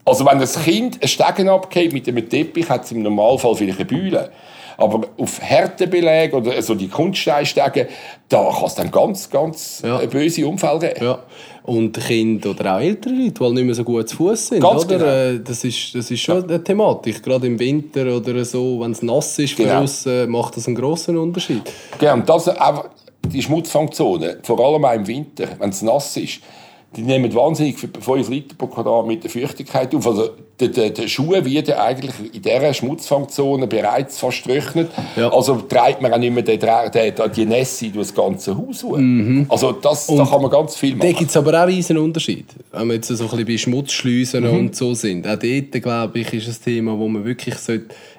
Also 0.05 0.27
wenn 0.27 0.39
das 0.39 0.63
Kind 0.63 1.03
ein 1.03 1.09
Stegen 1.09 1.49
abgeht 1.49 1.93
mit 1.93 2.07
einem 2.07 2.29
Teppich, 2.29 2.69
hat 2.69 2.85
es 2.85 2.93
im 2.93 3.03
Normalfall 3.03 3.55
vielleicht 3.55 3.79
eine 3.79 3.87
Bühne. 3.87 4.31
Aber 4.77 5.09
auf 5.19 5.41
Härtebeläge 5.41 6.37
oder 6.37 6.61
so 6.63 6.75
die 6.75 6.89
Kunststeinstege, 6.89 7.89
da 8.29 8.51
kann 8.51 8.67
es 8.67 8.75
dann 8.75 8.91
ganz, 8.91 9.31
ganz 9.31 9.83
ja. 9.85 9.99
böse 10.07 10.47
Unfälle 10.47 10.79
geben. 10.79 11.05
Ja. 11.05 11.19
Und 11.65 11.99
Kinder 11.99 12.51
oder 12.51 12.77
auch 12.77 12.81
ältere 12.81 13.15
Leute, 13.15 13.33
die 13.33 13.51
nicht 13.53 13.65
mehr 13.65 13.75
so 13.75 13.85
gut 13.85 14.09
zu 14.09 14.17
Fuß 14.17 14.49
sind. 14.49 14.61
Ganz 14.61 14.85
oder? 14.85 14.99
Genau. 14.99 15.37
Äh, 15.37 15.41
das, 15.41 15.65
ist, 15.65 15.95
das 15.95 16.11
ist 16.11 16.21
schon 16.21 16.41
ja. 16.41 16.45
eine 16.45 16.63
Thematik. 16.63 17.23
Gerade 17.23 17.47
im 17.47 17.59
Winter 17.59 18.17
oder 18.17 18.45
so, 18.45 18.81
wenn 18.81 18.93
es 18.93 19.03
nass 19.03 19.39
ist, 19.39 19.57
genau. 19.57 19.81
draussen, 19.81 20.29
macht 20.29 20.57
das 20.57 20.67
einen 20.67 20.77
grossen 20.77 21.17
Unterschied. 21.17 21.63
Genau, 21.99 22.15
und 22.15 22.29
das, 22.29 22.49
auch 22.49 22.85
die 23.27 23.43
Schmutzfangzone, 23.43 24.39
vor 24.43 24.61
allem 24.61 24.85
auch 24.85 24.93
im 24.93 25.07
Winter, 25.07 25.49
wenn 25.59 25.71
es 25.71 25.81
nass 25.81 26.17
ist, 26.17 26.41
die 26.97 27.03
nehmen 27.03 27.35
wahnsinnig 27.35 27.79
5 27.79 28.29
Liter 28.29 28.55
pro 28.57 28.67
Quadratmeter 28.67 29.29
Feuchtigkeit 29.29 29.95
auf. 29.95 30.07
Also 30.07 30.31
der, 30.61 30.69
der, 30.69 30.91
der 30.91 31.09
Schuhe 31.09 31.45
werden 31.45 31.75
eigentlich 31.75 32.15
in 32.33 32.43
dieser 32.43 32.73
Schmutzfangzone 32.73 33.67
bereits 33.67 34.19
fast 34.19 34.45
trocknet. 34.45 34.91
Ja. 35.17 35.33
Also 35.33 35.57
treibt 35.57 36.01
man 36.01 36.13
auch 36.13 36.19
nicht 36.19 36.33
mehr 36.33 36.45
den, 36.45 36.61
den, 36.61 37.15
die 37.35 37.47
Nässe 37.47 37.91
durch 37.91 38.09
das 38.09 38.15
ganze 38.15 38.57
Haus 38.57 38.85
mhm. 38.85 39.47
Also 39.49 39.73
das, 39.73 40.07
da 40.07 40.25
kann 40.25 40.43
man 40.43 40.51
ganz 40.51 40.77
viel 40.77 40.95
machen. 40.95 41.11
Da 41.11 41.19
gibt 41.19 41.31
es 41.31 41.37
aber 41.37 41.51
auch 41.61 41.67
einen 41.67 41.99
Unterschied. 41.99 42.47
Wenn 42.71 42.87
wir 42.87 42.95
jetzt 42.95 43.09
so 43.09 43.25
ein 43.25 43.31
bisschen 43.31 43.47
bei 43.47 43.59
Schmutzschleusen 43.59 44.45
mhm. 44.45 44.59
und 44.59 44.77
so 44.77 44.95
sind. 44.95 45.27
Auch 45.27 45.39
dort, 45.39 45.83
glaube 45.83 46.19
ich, 46.21 46.33
ist 46.33 46.49
ein 46.49 46.65
Thema, 46.65 46.97
wo 46.97 47.09
man 47.09 47.25
wirklich 47.25 47.57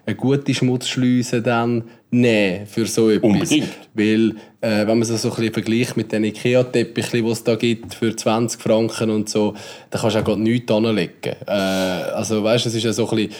eine 0.06 0.16
gute 0.16 0.54
Schmutzschleuse 0.54 1.42
dann 1.42 1.84
nehmen 2.12 2.66
für 2.66 2.86
so 2.86 3.10
etwas. 3.10 3.30
Unbedingt. 3.30 3.70
Weil, 3.94 4.36
äh, 4.62 4.88
wenn 4.88 5.00
man 5.00 5.02
es 5.02 5.10
so 5.10 5.30
ein 5.30 5.36
bisschen 5.36 5.54
vergleicht 5.54 5.98
mit 5.98 6.12
den 6.12 6.24
Ikea-Teppichen, 6.24 7.24
die 7.24 7.32
es 7.32 7.44
da 7.44 7.56
gibt 7.56 7.94
für 7.94 8.16
20 8.16 8.62
Franken 8.62 9.10
und 9.10 9.30
so, 9.30 9.54
da 9.90 10.00
kannst 10.00 10.16
du 10.16 10.20
auch 10.20 10.36
nichts 10.36 10.72
anlegen. 10.72 11.36
Äh, 11.48 11.52
also 11.52 12.25
weißt, 12.30 12.66
es 12.66 12.76
ist 12.76 12.84
ja 12.84 12.94
so 12.94 13.10
ein 13.10 13.16
bisschen, 13.16 13.34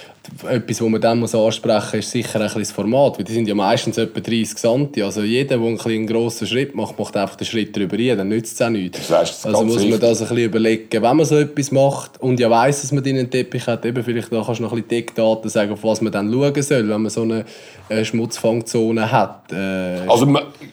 etwas, 0.50 0.82
was 0.82 0.90
man 0.90 1.02
dann 1.02 1.20
muss 1.20 1.36
ansprechen 1.36 1.98
muss, 1.98 2.06
ist 2.06 2.12
sicher 2.12 2.42
ein 2.42 2.52
das 2.54 2.72
Format, 2.72 3.18
weil 3.18 3.26
die 3.26 3.34
sind 3.34 3.48
ja 3.48 3.56
meistens 3.56 3.98
etwa 3.98 4.20
30 4.20 4.56
cm. 4.56 5.04
Also 5.04 5.22
jeder, 5.22 5.58
der 5.58 5.68
einen, 5.68 5.80
einen 5.80 6.08
grossen 6.08 6.48
Schritt 6.48 6.76
macht, 6.76 6.98
macht 6.98 7.16
einfach 7.18 7.36
den 7.36 7.46
Schritt 7.46 7.76
drüber 7.76 7.98
rein, 7.98 8.18
dann 8.18 8.30
nützt 8.30 8.56
es 8.56 8.62
auch 8.62 8.70
nichts. 8.70 9.08
Das 9.08 9.46
also 9.46 9.64
muss 9.64 9.86
man 9.86 10.00
das 10.00 10.22
ein 10.22 10.28
bisschen 10.28 10.46
überlegen, 10.46 11.02
wenn 11.02 11.16
man 11.16 11.26
so 11.26 11.38
etwas 11.38 11.72
macht 11.72 12.22
und 12.22 12.40
ja 12.40 12.50
weiss, 12.50 12.82
dass 12.82 12.92
man 12.92 13.06
einen 13.06 13.30
Teppich 13.30 13.68
hat, 13.68 13.86
eben 13.86 14.04
vielleicht 14.04 14.32
da 14.32 14.44
kannst 14.44 14.60
du 14.60 14.64
noch 14.64 14.72
ein 14.72 14.84
bisschen 14.84 14.90
Deckdaten 14.90 15.50
sagen, 15.50 15.72
auf 15.72 15.84
was 15.84 16.02
man 16.02 16.12
dann 16.12 16.32
schauen 16.32 16.62
soll, 16.62 16.90
wenn 16.90 17.02
man 17.02 17.10
so 17.10 17.22
eine 17.22 17.46
äh, 17.90 18.04
Schmutzfangzone 18.04 19.12
hat. 19.12 19.52
Äh, 19.52 20.08
also 20.08 20.28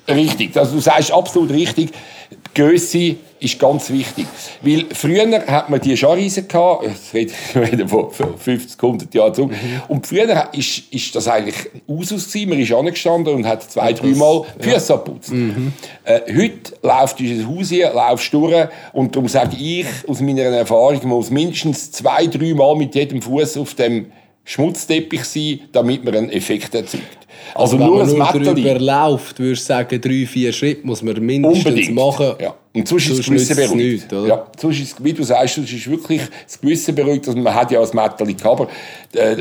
richtig, 0.08 0.56
also, 0.56 0.76
du 0.76 0.80
sagst 0.80 1.12
absolut 1.12 1.50
richtig, 1.50 1.90
Größe 2.54 3.16
ist 3.40 3.58
ganz 3.58 3.90
wichtig. 3.90 4.26
Weil 4.60 4.86
früher 4.92 5.46
hat 5.46 5.68
man 5.68 5.80
die 5.80 5.96
Scharreisen 5.96 6.46
gehabt, 6.46 6.84
ich 7.12 7.32
rede 7.54 7.88
von 7.88 8.10
50, 8.10 8.82
100 8.82 9.14
Jahren 9.14 9.34
zurück, 9.34 9.52
mhm. 9.52 9.82
und 9.88 10.06
früher 10.06 10.48
ist, 10.52 10.92
ist 10.92 11.14
das 11.14 11.28
eigentlich 11.28 11.56
Usus 11.88 12.34
Man 12.34 12.58
ist 12.58 12.72
angestanden 12.72 13.34
und 13.34 13.46
hat 13.46 13.70
zwei, 13.70 13.92
dreimal 13.92 14.44
die 14.58 14.70
Füße 14.70 14.92
ja. 14.92 14.94
abputzt. 14.94 15.32
Mhm. 15.32 15.72
Äh, 16.04 16.20
heute 16.28 16.74
läuft 16.82 17.20
du 17.20 17.24
ins 17.24 17.46
Haus 17.46 17.68
hier, 17.70 17.92
laufst 17.92 18.32
durch 18.32 18.68
und 18.92 19.14
darum 19.14 19.28
sage 19.28 19.56
ich 19.58 19.86
aus 20.06 20.20
meiner 20.20 20.42
Erfahrung, 20.42 20.98
man 21.02 21.08
muss 21.08 21.30
mindestens 21.30 21.90
zwei, 21.92 22.26
dreimal 22.26 22.76
mit 22.76 22.94
jedem 22.94 23.22
Fuß 23.22 23.56
auf 23.56 23.74
dem 23.74 24.12
Schmutzteppich 24.44 25.24
sein, 25.24 25.60
damit 25.72 26.04
man 26.04 26.14
einen 26.14 26.30
Effekt 26.30 26.74
erzeugt. 26.74 27.22
Also, 27.54 27.76
also 27.76 27.86
nur 27.86 28.06
wenn 28.06 28.18
man 28.18 28.42
nur 28.42 28.54
drüber 28.54 28.78
läuft, 28.78 29.38
würdest 29.38 29.62
du 29.62 29.66
sagen, 29.74 30.00
drei, 30.00 30.26
vier 30.26 30.52
Schritte 30.52 30.86
muss 30.86 31.02
man 31.02 31.20
mindestens 31.24 31.66
Unbedingt. 31.66 31.94
machen. 31.94 32.32
Ja. 32.40 32.54
Und 32.74 32.88
sonst 32.88 33.08
ist 33.08 33.18
das 33.18 33.26
Gewissen 33.26 33.56
beruhigt. 33.56 33.76
Nicht, 33.76 34.12
oder? 34.12 34.28
Ja, 34.28 34.46
sonst 34.58 34.80
ist, 34.80 35.04
wie 35.04 35.12
du 35.12 35.22
sagst, 35.22 35.56
sonst 35.56 35.72
ist 35.72 35.90
wirklich 35.90 36.22
das 36.44 36.60
Gewissen 36.60 36.94
beruhigt. 36.94 37.28
Also 37.28 37.38
man 37.38 37.54
hat 37.54 37.70
ja 37.70 37.80
als 37.80 37.92
Metal 37.92 38.26
aber 38.44 38.68
äh, 39.12 39.36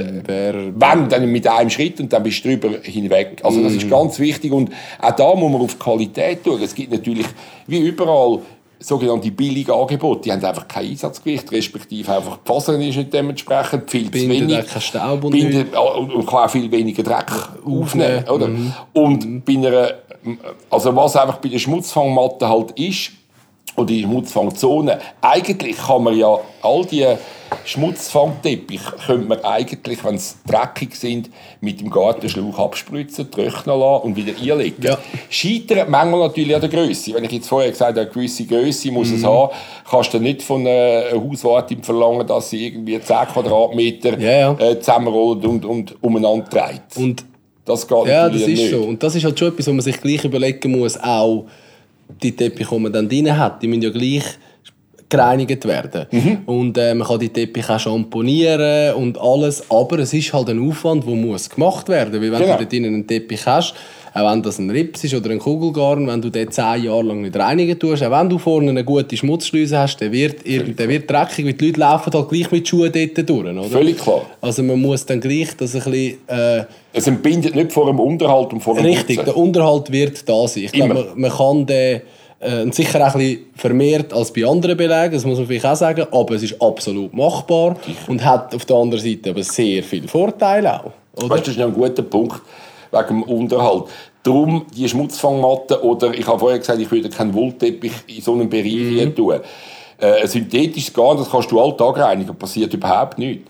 wenn, 0.76 1.10
dann 1.10 1.32
mit 1.32 1.48
einem 1.48 1.70
Schritt 1.70 2.00
und 2.02 2.12
dann 2.12 2.24
bist 2.24 2.44
du 2.44 2.50
drüber 2.50 2.80
hinweg. 2.82 3.40
Also 3.44 3.64
das 3.64 3.74
ist 3.74 3.86
mhm. 3.86 3.90
ganz 3.90 4.20
wichtig 4.20 4.52
und 4.52 4.70
auch 5.00 5.16
da 5.16 5.34
muss 5.34 5.52
man 5.52 5.62
auf 5.62 5.80
Qualität 5.80 6.40
schauen. 6.44 6.62
Es 6.62 6.76
gibt 6.76 6.92
natürlich, 6.92 7.28
wie 7.68 7.80
überall, 7.80 8.42
sogenannte 8.82 9.32
billige 9.32 9.74
Angebote, 9.74 10.22
die 10.24 10.32
haben 10.32 10.44
einfach 10.44 10.68
kein 10.68 10.88
Einsatzgewicht, 10.90 11.52
respektive 11.52 12.14
einfach 12.16 12.38
die 12.38 12.48
Fasern 12.48 12.82
ist 12.82 12.98
nicht 12.98 13.14
dementsprechend 13.14 13.90
viel 13.90 14.10
bindet 14.10 14.38
zu 14.38 14.48
wenig. 14.48 14.68
Kein 14.68 14.82
Staub 14.82 15.24
und, 15.24 15.32
bindet, 15.32 15.76
und, 15.76 16.12
und 16.14 16.26
kann 16.26 16.40
auch 16.40 16.50
viel 16.50 16.72
weniger 16.72 17.04
Dreck 17.04 17.32
aufnehmen. 17.66 18.28
Oder? 18.28 18.48
Mhm. 18.48 18.74
Und 18.94 19.46
bei 19.46 19.54
einer, 19.54 19.94
also 20.70 20.96
was 20.96 21.16
einfach 21.16 21.38
bei 21.38 21.50
der 21.50 21.60
Schmutzfangmatte 21.60 22.50
halt 22.50 22.72
ist, 22.72 23.12
oder 23.76 23.88
die 23.88 24.04
Schmutzfangzone, 24.04 25.00
eigentlich 25.22 25.78
kann 25.78 26.04
man 26.04 26.18
ja 26.18 26.40
all 26.62 26.86
die 26.86 27.06
Schmutzfangteppich 27.66 28.82
könnte 29.06 29.28
man 29.28 29.44
eigentlich, 29.44 30.04
wenn 30.04 30.18
sie 30.18 30.36
dreckig 30.48 30.96
sind, 30.96 31.30
mit 31.60 31.82
dem 31.82 31.90
Gartenschlauch 31.90 32.58
abspritzen, 32.58 33.30
trocknen 33.30 33.80
lassen 33.80 34.06
und 34.06 34.16
wieder 34.16 34.34
einlegen. 34.40 34.84
Ja. 34.84 34.98
Scheitert 35.30 35.90
manchmal 35.90 36.22
natürlich 36.22 36.56
an 36.56 36.62
der 36.62 36.70
Größe. 36.70 37.14
Wenn 37.14 37.26
ich 37.26 37.32
jetzt 37.32 37.50
vorher 37.50 37.70
gesagt 37.72 37.92
habe, 37.92 38.02
eine 38.02 38.10
gewisse 38.10 38.46
Größe 38.46 38.92
muss 38.92 39.10
mhm. 39.10 39.16
es 39.16 39.24
haben, 39.26 39.52
kannst 39.90 40.14
du 40.14 40.20
nicht 40.20 40.42
von 40.42 40.66
einer 40.66 41.12
Hauswartin 41.12 41.84
verlangen, 41.84 42.26
dass 42.26 42.50
sie 42.50 42.68
irgendwie 42.68 43.00
10 43.00 43.16
Quadratmeter 43.34 44.18
ja, 44.18 44.32
ja. 44.32 44.54
Äh, 44.54 44.80
zusammenrollt 44.80 45.46
und, 45.46 45.66
und 45.66 46.04
umeinander 46.04 46.48
dreht. 46.50 46.98
Und 46.98 47.26
das 47.66 47.88
geht 47.88 48.08
ja, 48.08 48.28
das 48.28 48.42
ist 48.42 48.48
nicht. 48.48 48.72
so. 48.72 48.82
Und 48.82 49.04
das 49.04 49.16
ist 49.16 49.24
halt 49.24 49.38
schon 49.38 49.50
etwas, 49.50 49.68
wo 49.68 49.72
man 49.72 49.82
sich 49.82 50.02
gleich 50.02 50.24
überlegen 50.24 50.80
muss, 50.80 50.98
auch 50.98 51.46
die 52.22 52.36
Teppiche, 52.36 52.76
die 52.76 52.82
man 52.82 52.92
dann 52.92 53.10
drin 53.10 53.38
hat, 53.38 53.62
die 53.62 53.68
müssen 53.68 53.84
ja 53.84 53.90
gleich 53.90 54.24
gereinigt 55.12 55.68
werden. 55.68 56.08
Mhm. 56.10 56.38
Und 56.46 56.78
äh, 56.78 56.96
man 56.96 57.08
kann 57.08 57.20
die 57.20 57.30
Teppiche 57.30 57.76
auch 57.76 57.80
schamponieren 57.80 58.96
und 58.96 59.20
alles, 59.20 59.70
aber 59.70 60.00
es 60.00 60.14
ist 60.14 60.34
halt 60.34 60.50
ein 60.50 60.68
Aufwand, 60.68 61.06
der 61.06 61.14
muss 61.14 61.50
gemacht 61.50 61.90
werden, 61.90 62.14
weil 62.14 62.32
wenn 62.32 62.40
genau. 62.40 62.54
du 62.54 62.60
dort 62.60 62.72
drinnen 62.72 62.94
einen 62.94 63.08
Teppich 63.08 63.46
hast, 63.46 63.76
auch 64.14 64.32
wenn 64.32 64.44
das 64.44 64.60
ein 64.60 64.70
Rips 64.70 65.04
ist 65.04 65.14
oder 65.14 65.30
ein 65.30 65.40
Kugelgarn, 65.40 66.06
wenn 66.08 66.22
du 66.22 66.30
den 66.30 66.52
zehn 66.52 66.84
Jahre 66.84 67.04
lang 67.04 67.22
nicht 67.22 67.36
reinigen 67.36 67.80
tust, 67.80 68.04
auch 68.04 68.12
wenn 68.12 68.30
du 68.30 68.38
vorne 68.38 68.70
eine 68.72 68.84
gute 68.84 69.16
Schmutzschleuse 69.16 69.78
hast, 69.78 69.98
der 70.02 70.12
wird, 70.12 70.46
der 70.46 70.90
wird 70.90 71.10
dreckig, 71.10 71.46
weil 71.46 71.54
die 71.54 71.68
Leute 71.68 71.80
laufen 71.80 72.14
halt 72.14 72.30
gleich 72.30 72.52
mit 72.52 72.68
Schuhen 72.68 72.92
dort 72.92 73.30
durch, 73.30 73.46
oder? 73.46 73.64
Völlig 73.64 73.98
klar. 73.98 74.26
Also 74.42 74.64
man 74.64 74.82
muss 74.82 75.06
dann 75.06 75.20
gleich 75.22 75.56
das 75.56 75.76
ein 75.76 75.84
bisschen... 75.84 76.18
Äh, 76.28 76.64
es 76.94 77.08
entbindet 77.08 77.56
nicht 77.56 77.72
vor 77.72 77.86
dem 77.86 78.00
Unterhalt 78.00 78.52
und 78.52 78.60
vor 78.60 78.76
dem 78.76 78.86
Richtig, 78.86 79.18
Putzen. 79.18 79.26
der 79.26 79.38
Unterhalt 79.38 79.92
wird 79.92 80.28
da 80.28 80.48
sein. 80.48 80.64
Ich 80.64 80.72
glaube, 80.74 80.94
man, 80.94 81.06
man 81.16 81.32
kann 81.32 81.66
den 81.66 82.02
Äh, 82.44 82.72
sicher 82.72 83.08
auch 83.08 83.14
ein 83.14 83.20
bisschen 83.20 83.46
vermehrt 83.56 84.14
als 84.14 84.34
bei 84.34 84.44
anderen 84.44 84.76
Belegen, 84.76 85.14
das 85.14 85.24
muss 85.26 85.38
man 85.38 85.46
vielleicht 85.46 85.68
auch 85.68 85.76
sagen, 85.76 86.08
aber 86.12 86.34
es 86.34 86.42
ist 86.42 86.60
absolut 86.60 87.14
machbar 87.14 87.76
und 88.08 88.26
hat 88.26 88.56
auf 88.56 88.66
der 88.66 88.78
anderen 88.78 89.04
Seite 89.04 89.30
aber 89.30 89.44
sehr 89.44 89.84
viele 89.84 90.08
Vorteile 90.08 90.74
auch. 90.74 90.92
Oder? 91.18 91.30
Weißt, 91.30 91.46
das 91.46 91.56
ist 91.56 91.62
ein 91.62 91.72
guter 91.72 92.02
Punkt 92.02 92.42
wegen 92.92 93.08
dem 93.08 93.24
Unterhalt. 93.24 93.86
Darum 94.24 94.66
die 94.76 94.88
Schmutzfangmatte 94.88 95.84
oder 95.84 96.14
ich 96.14 96.28
habe 96.28 96.40
vorher 96.40 96.60
gesagt, 96.60 96.80
ich 96.80 96.92
würde 96.92 97.10
keinen 97.10 97.34
Wollteppich 97.34 97.94
in 98.08 98.22
so 98.22 98.34
einem 98.34 98.50
Bereich 98.50 99.06
mhm. 99.06 99.16
tun. 99.16 99.40
Äh, 100.00 100.22
ein 100.22 100.28
synthetisches 100.28 100.94
Garn, 100.94 101.18
das 101.18 101.30
kannst 101.30 101.52
du 101.52 101.60
alltag 101.60 101.98
reinigen, 101.98 102.36
passiert 102.36 102.74
überhaupt 102.74 103.18
nichts. 103.18 103.50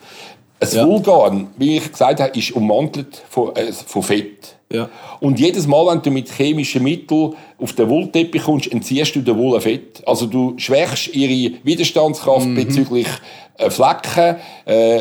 Ein 0.61 0.69
ja. 0.71 0.87
Wollgarn, 0.87 1.47
wie 1.57 1.77
ich 1.77 1.91
gesagt 1.91 2.19
habe, 2.19 2.37
ist 2.37 2.51
ummantelt 2.51 3.21
von, 3.29 3.55
äh, 3.55 3.71
von 3.71 4.03
Fett. 4.03 4.55
Ja. 4.71 4.89
Und 5.19 5.39
jedes 5.39 5.67
Mal, 5.67 5.87
wenn 5.87 6.01
du 6.01 6.11
mit 6.11 6.29
chemischen 6.29 6.83
Mitteln 6.83 7.33
auf 7.59 7.73
den 7.73 7.89
Wollteppich 7.89 8.43
kommst, 8.43 8.71
entziehst 8.71 9.15
du 9.15 9.21
der 9.21 9.37
Wolle 9.37 9.59
Fett. 9.59 10.01
Also 10.07 10.27
du 10.27 10.53
schwächst 10.57 11.13
ihre 11.13 11.55
Widerstandskraft 11.63 12.47
mhm. 12.47 12.55
bezüglich 12.55 13.07
äh, 13.57 13.69
Flecken, 13.69 14.37
äh, 14.65 14.99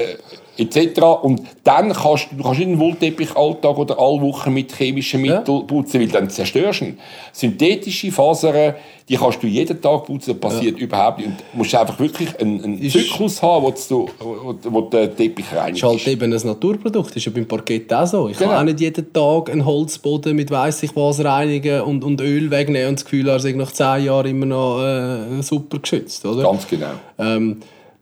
etc. 0.56 1.00
Und 1.22 1.42
dann 1.64 1.92
kannst 1.92 2.28
du, 2.30 2.42
kannst 2.42 2.58
nicht 2.58 2.68
einen 2.68 2.78
Wollteppich 2.78 3.36
alltag 3.36 3.78
oder 3.78 3.98
alle 3.98 4.20
Wochen 4.20 4.52
mit 4.52 4.74
chemischen 4.74 5.22
Mitteln 5.22 5.58
ja. 5.58 5.64
putzen, 5.64 6.00
weil 6.00 6.08
dann 6.08 6.28
zerstörst 6.28 6.80
du 6.80 6.84
ihn. 6.86 6.98
Synthetische 7.32 8.12
Fasern, 8.12 8.74
die 9.08 9.16
kannst 9.16 9.42
du 9.42 9.46
jeden 9.46 9.80
Tag 9.80 10.04
putzen, 10.04 10.38
das 10.38 10.40
passiert 10.40 10.78
ja. 10.78 10.84
überhaupt 10.84 11.18
nicht. 11.18 11.28
Und 11.28 11.38
du 11.38 11.58
musst 11.58 11.74
einfach 11.74 11.98
wirklich 11.98 12.38
einen, 12.40 12.62
einen 12.62 12.90
Zyklus 12.90 13.42
haben, 13.42 13.64
wo 13.64 13.70
du, 13.70 14.08
wo, 14.18 14.54
wo 14.64 14.80
den 14.82 15.16
Teppich 15.16 15.46
reinigst. 15.52 15.82
Das 15.82 15.94
ist 15.94 16.06
halt 16.06 16.22
eben 16.22 16.32
ein 16.32 16.46
Naturprodukt, 16.46 17.10
das 17.10 17.16
ist 17.16 17.26
ja 17.26 17.32
beim 17.32 17.46
Parkett 17.46 17.92
auch 17.92 18.06
so. 18.06 18.28
Ich 18.28 18.38
genau. 18.38 18.50
kann 18.50 18.60
auch 18.60 18.64
nicht 18.64 18.80
jeden 18.80 19.12
Tag 19.12 19.50
einen 19.50 19.64
Holzboden 19.64 20.36
mit 20.36 20.50
weiss 20.50 20.82
ich 20.82 20.94
was 20.94 21.24
reinigen 21.24 21.82
und, 21.82 22.04
und 22.04 22.20
Öl 22.20 22.50
wegnehmen 22.50 22.90
und 22.90 22.98
das 22.98 23.04
Gefühl, 23.04 23.28
er 23.28 23.36
ist 23.36 23.56
nach 23.56 23.72
zehn 23.72 24.04
Jahren 24.04 24.26
immer 24.26 24.46
noch 24.46 24.80
äh, 24.80 25.42
super 25.42 25.78
geschützt. 25.78 26.24
Oder? 26.26 26.42
Ganz 26.42 26.68
genau. 26.68 26.92
Ähm, 27.18 27.56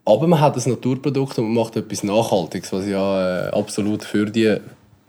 aber 0.08 0.26
man 0.26 0.40
hat 0.40 0.56
ein 0.56 0.70
Naturprodukt 0.70 1.38
und 1.38 1.52
man 1.52 1.64
macht 1.64 1.76
etwas 1.76 2.02
Nachhaltiges, 2.02 2.72
was 2.72 2.86
ja 2.86 3.48
äh, 3.48 3.50
absolut 3.50 4.02
für 4.02 4.24
die 4.24 4.56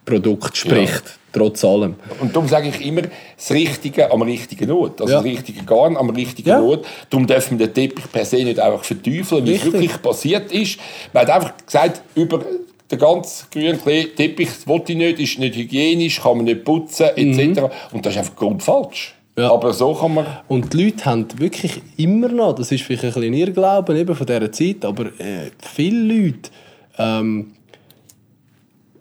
Produkte 0.04 0.58
spricht, 0.58 1.06
ja. 1.06 1.12
trotz 1.32 1.64
allem. 1.64 1.96
Und 2.20 2.36
darum 2.36 2.50
sage 2.50 2.70
ich 2.70 2.86
immer, 2.86 3.04
das 3.38 3.52
Richtige 3.52 4.12
am 4.12 4.24
richtigen 4.24 4.70
Ort. 4.72 5.00
Also 5.02 5.14
ja. 5.14 5.20
das 5.22 5.26
richtige 5.26 5.64
Garn 5.64 5.96
am 5.96 6.10
richtigen 6.10 6.50
ja. 6.50 6.62
Ort. 6.62 6.86
Darum 7.10 7.28
dürfen 7.28 7.60
wir 7.60 7.68
den 7.68 7.74
Teppich 7.76 8.12
per 8.12 8.26
se 8.26 8.44
nicht 8.44 8.60
einfach 8.60 8.84
verteufeln, 8.84 9.46
wie 9.46 9.56
es 9.56 9.64
wirklich 9.64 10.02
passiert 10.02 10.52
ist. 10.52 10.80
Man 11.14 11.24
hat 11.24 11.30
einfach 11.30 11.54
gesagt, 11.66 12.02
über 12.16 12.44
den 12.92 13.00
ganzen 13.00 13.46
grünen 13.52 13.80
Teppich, 13.82 14.50
das 14.50 14.68
wollte 14.68 14.92
ich 14.94 14.98
nicht, 14.98 15.20
ist 15.20 15.40
nicht 15.40 15.56
hygienisch, 15.56 16.22
kann 16.22 16.38
man 16.38 16.46
nicht 16.46 16.66
putzen, 16.66 17.08
etc. 17.16 17.62
Mhm. 17.62 17.70
Und 17.94 18.06
das 18.06 18.14
ist 18.14 18.20
einfach 18.20 18.36
grundfalsch. 18.36 19.14
Ja. 19.40 19.52
Aber 19.52 19.72
so 19.72 19.94
kann 19.94 20.16
man... 20.16 20.26
Und 20.50 20.74
die 20.74 20.86
Leute 20.86 21.06
haben 21.06 21.26
wirklich 21.38 21.82
immer 21.96 22.28
noch, 22.28 22.54
das 22.56 22.72
ist 22.74 22.84
vielleicht 22.84 23.06
ein 23.06 23.14
bisschen 23.14 23.34
Irrglauben 23.34 23.96
eben 23.96 24.14
von 24.14 24.28
dieser 24.28 24.52
Zeit, 24.52 24.84
aber 24.84 25.06
äh, 25.18 25.52
viele 25.60 26.14
Leute, 26.14 26.50
ähm, 26.98 27.54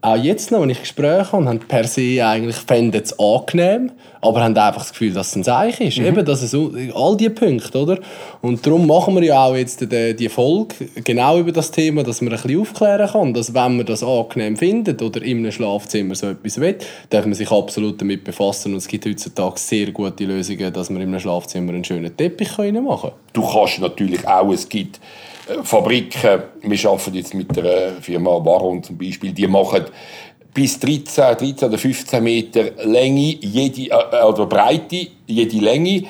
auch 0.00 0.16
jetzt 0.16 0.52
noch, 0.52 0.62
wenn 0.62 0.70
ich 0.70 0.80
Gespräche 0.80 1.32
habe, 1.32 1.46
haben 1.46 1.58
per 1.58 1.84
se 1.84 2.24
eigentlich 2.24 2.56
fänden 2.56 3.02
es 3.02 3.18
angenehm, 3.18 3.90
aber 4.20 4.42
haben 4.42 4.56
einfach 4.56 4.82
das 4.82 4.90
Gefühl, 4.90 5.12
dass 5.12 5.28
es 5.28 5.36
ein 5.36 5.44
Zeichen 5.44 5.88
ist. 5.88 5.98
Mhm. 5.98 6.06
Eben, 6.06 6.24
dass 6.24 6.42
es 6.42 6.54
all 6.54 7.16
diese 7.16 7.30
Punkte, 7.30 7.78
oder? 7.78 7.98
Und 8.40 8.64
darum 8.64 8.86
machen 8.86 9.16
wir 9.16 9.24
ja 9.24 9.44
auch 9.44 9.56
jetzt 9.56 9.80
die, 9.80 10.14
die 10.14 10.28
Folge 10.28 10.74
genau 11.02 11.38
über 11.38 11.50
das 11.50 11.70
Thema, 11.70 12.04
dass 12.04 12.20
man 12.20 12.32
ein 12.32 12.40
bisschen 12.40 12.60
aufklären 12.60 13.08
kann, 13.08 13.34
dass 13.34 13.54
wenn 13.54 13.76
man 13.76 13.86
das 13.86 14.04
angenehm 14.04 14.56
findet 14.56 15.02
oder 15.02 15.20
in 15.22 15.38
einem 15.38 15.52
Schlafzimmer 15.52 16.14
so 16.14 16.28
etwas 16.28 16.60
will, 16.60 16.78
darf 17.10 17.24
man 17.24 17.34
sich 17.34 17.50
absolut 17.50 18.00
damit 18.00 18.22
befassen 18.22 18.72
und 18.72 18.78
es 18.78 18.88
gibt 18.88 19.04
heutzutage 19.04 19.58
sehr 19.58 19.90
gute 19.90 20.24
Lösungen, 20.24 20.72
dass 20.72 20.90
man 20.90 21.02
in 21.02 21.08
einem 21.08 21.20
Schlafzimmer 21.20 21.72
einen 21.72 21.84
schönen 21.84 22.16
Teppich 22.16 22.56
machen 22.56 23.00
kann. 23.00 23.12
Du 23.32 23.42
kannst 23.42 23.80
natürlich 23.80 24.26
auch, 24.26 24.52
es 24.52 24.68
gibt 24.68 25.00
Fabriken, 25.62 26.42
wir 26.62 26.90
arbeiten 26.90 27.14
jetzt 27.14 27.34
mit 27.34 27.54
der 27.56 27.92
Firma 28.00 28.38
Baron 28.38 28.82
zum 28.82 28.98
Beispiel, 28.98 29.32
die 29.32 29.46
machen 29.46 29.84
bis 30.52 30.78
13, 30.80 31.36
13 31.36 31.68
oder 31.68 31.78
15 31.78 32.22
Meter 32.22 32.64
Länge, 32.84 33.36
jede, 33.40 33.90
äh, 33.90 34.24
oder 34.24 34.46
Breite, 34.46 35.08
jede 35.26 35.58
Länge. 35.58 36.04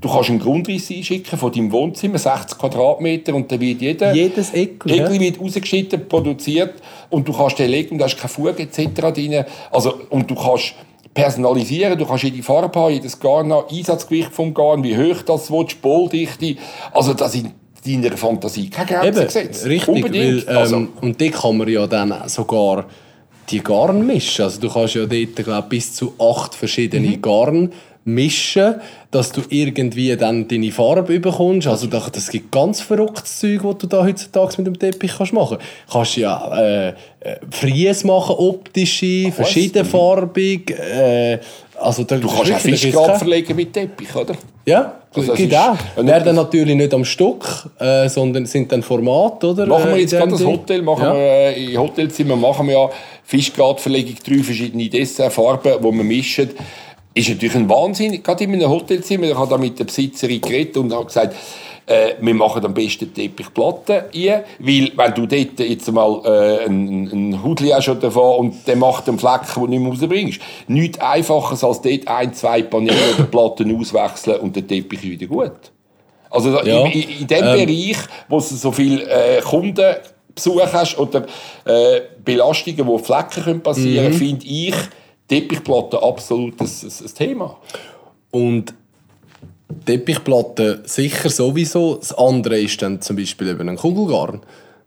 Du 0.00 0.08
kannst 0.08 0.30
einen 0.30 0.38
Grundriss 0.38 0.90
einschicken 0.90 1.38
von 1.38 1.52
deinem 1.52 1.70
Wohnzimmer, 1.70 2.18
60 2.18 2.58
Quadratmeter, 2.58 3.34
und 3.34 3.50
dann 3.52 3.60
wird 3.60 3.80
jeder 3.82 4.14
Jedes 4.14 4.52
Eckel 4.52 4.96
ja. 4.96 5.20
wird 5.20 5.40
rausgeschnitten, 5.40 6.08
produziert, 6.08 6.74
und 7.10 7.28
du 7.28 7.32
kannst 7.32 7.58
den 7.58 7.70
legen, 7.70 7.98
da 7.98 8.06
ist 8.06 8.16
keine 8.16 8.28
Fuge 8.28 8.62
etc. 8.62 9.12
drin. 9.12 9.44
Also, 9.70 10.00
und 10.10 10.30
du 10.30 10.34
kannst 10.34 10.74
personalisieren, 11.14 11.98
du 11.98 12.06
kannst 12.06 12.24
jede 12.24 12.42
Farbe 12.42 12.80
haben, 12.80 12.94
jedes 12.94 13.18
Garn 13.18 13.52
haben, 13.52 13.66
Einsatzgewicht 13.70 14.32
vom 14.32 14.54
Garn, 14.54 14.82
wie 14.82 14.96
hoch 14.96 15.22
das 15.22 15.50
willst, 15.50 15.82
Bohldichte. 15.82 16.56
Also 16.92 17.14
das 17.14 17.32
sind 17.32 17.52
deiner 17.84 18.16
Fantasie 18.16 18.70
keine 18.70 18.86
Grenzen 18.86 19.24
gesetzt. 19.24 19.66
Richtig, 19.66 19.88
Unbedingt. 19.88 20.46
Weil, 20.46 20.54
ähm, 20.54 20.58
also. 20.58 20.88
Und 21.00 21.20
die 21.20 21.30
kann 21.30 21.56
man 21.56 21.68
ja 21.68 21.86
dann 21.86 22.14
sogar 22.26 22.86
die 23.50 23.62
Garn 23.62 24.06
mischen. 24.06 24.44
Also 24.44 24.60
du 24.60 24.68
kannst 24.68 24.94
ja 24.94 25.06
dort 25.06 25.36
glaub, 25.36 25.68
bis 25.68 25.94
zu 25.94 26.14
acht 26.18 26.54
verschiedene 26.54 27.08
mhm. 27.08 27.22
Garn 27.22 27.72
mischen, 28.04 28.76
dass 29.10 29.30
du 29.30 29.42
irgendwie 29.48 30.16
dann 30.16 30.48
deine 30.48 30.72
Farbe 30.72 31.20
bekommst. 31.20 31.68
Also 31.68 31.86
das 31.86 32.30
gibt 32.30 32.50
ganz 32.50 32.80
verrücktes 32.80 33.38
Zeug, 33.38 33.62
was 33.62 33.78
du 33.78 33.86
da 33.86 34.04
heutzutage 34.04 34.54
mit 34.58 34.66
dem 34.66 34.78
Teppich 34.78 35.12
kannst 35.16 35.32
machen 35.32 35.58
kannst. 35.58 35.86
Du 35.88 35.92
kannst 35.92 36.16
ja 36.16 36.58
äh, 36.58 36.88
äh, 36.88 36.94
Fries 37.50 38.04
machen, 38.04 38.34
optische, 38.38 39.30
verschiedenfarbig. 39.30 40.70
Äh, 40.70 41.38
also 41.78 42.04
du 42.04 42.20
kannst 42.20 42.52
auch 42.52 42.58
Fischgrab 42.58 43.18
verlegen 43.18 43.54
mit 43.54 43.72
Teppich, 43.72 44.14
oder? 44.14 44.34
Ja, 44.66 45.01
also 45.14 45.34
geht 45.34 45.54
auch. 45.54 45.76
Werden 45.96 46.36
natürlich 46.36 46.76
nicht 46.76 46.94
am 46.94 47.04
Stück, 47.04 47.44
äh, 47.78 48.08
sondern 48.08 48.46
sind 48.46 48.72
dann 48.72 48.82
Format, 48.82 49.42
oder? 49.44 49.66
Machen 49.66 49.90
wir 49.90 50.00
jetzt 50.00 50.12
gerade 50.12 50.30
das 50.30 50.44
Hotel, 50.44 50.82
machen 50.82 51.02
ja. 51.02 51.14
wir, 51.14 51.56
äh, 51.56 51.76
Hotelzimmer 51.76 52.36
machen 52.36 52.66
wir 52.66 52.74
ja 52.74 52.90
Fischgratverlegung, 53.24 54.16
drei 54.24 54.42
verschiedene 54.42 54.88
Dessertfarben, 54.88 55.72
die 55.78 55.84
wir 55.84 56.04
mischen. 56.04 56.50
Ist 57.14 57.28
natürlich 57.28 57.54
ein 57.54 57.68
Wahnsinn, 57.68 58.22
gerade 58.22 58.44
in 58.44 58.54
einem 58.54 58.70
Hotelzimmer. 58.70 59.24
Ich 59.24 59.34
habe 59.34 59.50
da 59.50 59.58
mit 59.58 59.78
der 59.78 59.84
Besitzerin 59.84 60.40
geredet 60.40 60.76
und 60.78 60.92
habe 60.92 61.04
gesagt, 61.04 61.34
äh, 61.86 62.14
wir 62.20 62.34
machen 62.34 62.64
am 62.64 62.74
besten 62.74 63.12
Teppichplatten 63.12 64.02
ein, 64.14 64.44
weil 64.58 64.92
wenn 64.94 65.14
du 65.14 65.26
dort 65.26 65.60
jetzt 65.60 65.90
mal 65.90 66.20
äh, 66.24 66.64
einen, 66.64 67.10
einen 67.10 67.42
Hudli 67.42 67.70
hast 67.70 67.84
schon 67.84 68.00
davon 68.00 68.36
und 68.38 68.66
der 68.66 68.76
macht 68.76 69.08
einen 69.08 69.18
Fleck, 69.18 69.42
den 69.54 69.62
du 69.62 69.66
nicht 69.68 69.80
mehr 69.80 69.90
rausbringst, 69.90 70.40
nichts 70.68 71.00
einfacher 71.00 71.66
als 71.66 71.80
dort 71.80 72.08
ein, 72.08 72.34
zwei 72.34 72.62
Paneele 72.62 73.14
oder 73.14 73.24
Platten 73.24 73.76
auswechseln 73.76 74.40
und 74.40 74.54
der 74.54 74.66
Teppich 74.66 75.02
ist 75.02 75.10
wieder 75.10 75.26
gut. 75.26 75.72
Also 76.30 76.60
ja. 76.62 76.86
in, 76.86 77.02
in, 77.02 77.26
dem 77.26 77.44
ähm. 77.44 77.66
Bereich, 77.66 77.98
wo 78.28 78.36
du 78.36 78.42
so 78.42 78.72
viele 78.72 79.02
äh, 79.04 79.40
Kundenbesuche 79.42 80.72
hast 80.72 80.98
oder 80.98 81.26
äh, 81.64 82.00
Belastungen, 82.24 82.86
wo 82.86 82.96
Flecken 82.98 83.60
passieren 83.60 84.04
können, 84.04 84.14
mhm. 84.14 84.18
finde 84.18 84.46
ich 84.46 84.74
Teppichplatten 85.28 85.98
absolut 85.98 86.60
ein, 86.60 86.66
ein, 86.66 86.92
ein 87.06 87.14
Thema. 87.14 87.56
Und 88.30 88.74
Teppichplatten 89.84 90.80
sicher 90.84 91.30
sowieso. 91.30 91.96
Das 91.96 92.12
andere 92.12 92.60
ist 92.60 92.80
dann 92.82 93.00
zum 93.00 93.16
Beispiel 93.16 93.48
eben 93.48 93.68
ein 93.68 93.76
Kugelgarn. 93.76 94.40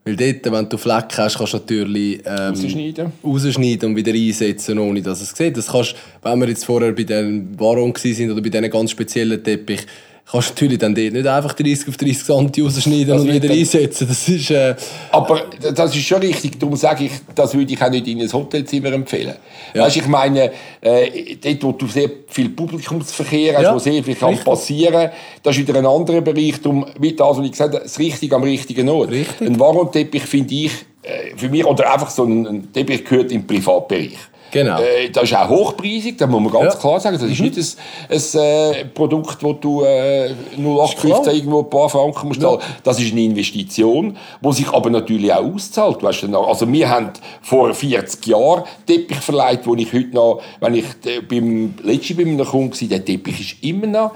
Weil 0.06 0.16
dort, 0.16 0.52
wenn 0.52 0.70
du 0.70 0.78
Flecken 0.78 1.18
hast, 1.18 1.38
kannst 1.40 1.54
du 1.54 1.58
natürlich 1.58 2.22
ähm, 2.26 2.54
rausschneiden. 2.54 3.12
rausschneiden 3.24 3.90
und 3.90 3.96
wieder 3.96 4.14
einsetzen, 4.14 4.78
ohne 4.78 5.02
dass 5.02 5.20
es 5.22 5.32
sieht. 5.32 5.58
Das 5.58 5.68
kannst, 5.68 5.96
wenn 6.22 6.40
wir 6.40 6.48
jetzt 6.48 6.64
vorher 6.64 6.92
bei 6.92 7.04
den 7.04 7.56
Baron 7.56 7.92
waren 7.92 8.32
oder 8.32 8.42
bei 8.42 8.50
diesen 8.50 8.70
ganz 8.70 8.92
speziellen 8.92 9.44
Teppich, 9.44 9.82
kannst 10.30 10.50
du 10.50 10.54
natürlich 10.54 10.80
dann 10.80 10.96
dort 10.96 11.14
nicht 11.14 11.28
einfach 11.28 11.54
30 11.54 11.88
auf 11.88 11.98
30 11.98 12.24
cm 12.24 12.66
rausschneiden 12.66 13.08
das 13.08 13.22
und 13.22 13.34
wieder 13.34 13.52
einsetzen. 13.52 14.08
Das 14.08 14.28
ist, 14.28 14.50
äh, 14.50 14.76
Aber 15.12 15.44
das 15.60 15.96
ist 15.96 16.04
schon 16.04 16.20
richtig. 16.20 16.60
Darum 16.60 16.76
sage 16.76 17.06
ich, 17.06 17.12
das 17.36 17.54
würde 17.54 17.72
ich 17.72 17.82
auch 17.82 17.90
nicht 17.90 18.08
in 18.08 18.22
ein 18.22 18.32
Hotelzimmer 18.34 18.92
empfehlen. 18.92 19.36
Ja. 19.74 19.84
Weißt, 19.84 19.98
ich 19.98 20.08
meine, 20.08 20.52
äh, 20.82 21.36
dort, 21.36 21.64
wo 21.64 21.72
du 21.74 21.88
sehr 21.88 22.10
viel 22.28 22.50
Publikumsverkehr 22.50 23.56
hast, 23.56 23.64
ja. 23.64 23.76
wo 23.76 23.80
sehr 23.80 24.04
viel 24.04 24.16
kann 24.16 24.38
passieren 24.38 25.12
das 25.44 25.56
ist 25.56 25.68
wieder 25.68 25.78
ein 25.78 25.86
anderer 25.86 26.22
Bereich. 26.22 26.60
Darum, 26.62 26.86
wie 27.00 27.14
das, 27.14 27.38
was 27.38 27.46
ich 27.46 27.52
gesagt 27.52 27.74
habe, 27.74 27.84
das 27.84 28.00
Richtige 28.00 28.36
am 28.36 28.44
richtigen 28.44 28.90
Ort. 28.90 29.12
Richtig. 29.12 29.48
Ein 29.48 29.60
Warenteppich 29.60 30.24
finde 30.24 30.56
ich, 30.56 30.72
äh, 31.04 31.36
für 31.36 31.50
mich, 31.50 31.64
oder 31.66 31.94
einfach 31.94 32.10
so 32.10 32.24
ein, 32.24 32.48
ein 32.48 32.74
Teppich 32.74 33.06
gehört 33.06 33.32
im 33.32 33.46
Privatbereich. 33.46 34.18
Genau. 34.52 34.80
Äh, 34.80 35.10
das 35.10 35.24
ist 35.24 35.36
auch 35.36 35.50
hochpreisig, 35.50 36.18
das 36.18 36.30
muss 36.30 36.42
man 36.42 36.52
ganz 36.52 36.74
ja. 36.74 36.80
klar 36.80 37.00
sagen. 37.00 37.18
Das 37.20 37.30
ist 37.30 37.40
mhm. 37.40 37.46
nicht 37.46 37.58
ein, 37.58 38.16
ein 38.16 38.74
äh, 38.74 38.86
Produkt, 38.86 39.44
das 39.44 39.56
du 39.62 39.84
äh, 39.84 40.32
0815 40.58 41.36
irgendwo 41.36 41.60
ein 41.60 41.70
paar 41.70 41.90
Franken 41.90 42.28
musst 42.28 42.42
ja. 42.42 42.58
Das 42.84 43.00
ist 43.00 43.12
eine 43.12 43.22
Investition, 43.22 44.18
die 44.42 44.54
sich 44.54 44.70
aber 44.70 44.90
natürlich 44.90 45.34
auch 45.34 45.44
auszahlt. 45.54 46.02
Weißt 46.02 46.24
du, 46.24 46.38
also 46.40 46.72
wir 46.72 46.90
haben 46.90 47.12
vor 47.42 47.74
40 47.74 48.26
Jahren 48.28 48.64
Teppich 48.86 49.18
verleiht, 49.18 49.62
wo 49.66 49.76
ich 49.76 49.92
heute 49.92 50.16
noch, 50.16 50.42
wenn 50.60 50.76
ich 50.76 50.86
beim 51.28 51.74
letzten 51.84 52.16
bei 52.16 52.24
einem 52.24 52.46
Kunden 52.46 52.80
war, 52.80 52.88
der 52.88 53.06
Teppich 53.06 53.40
ist 53.40 53.64
immer 53.64 53.88
noch 53.88 54.12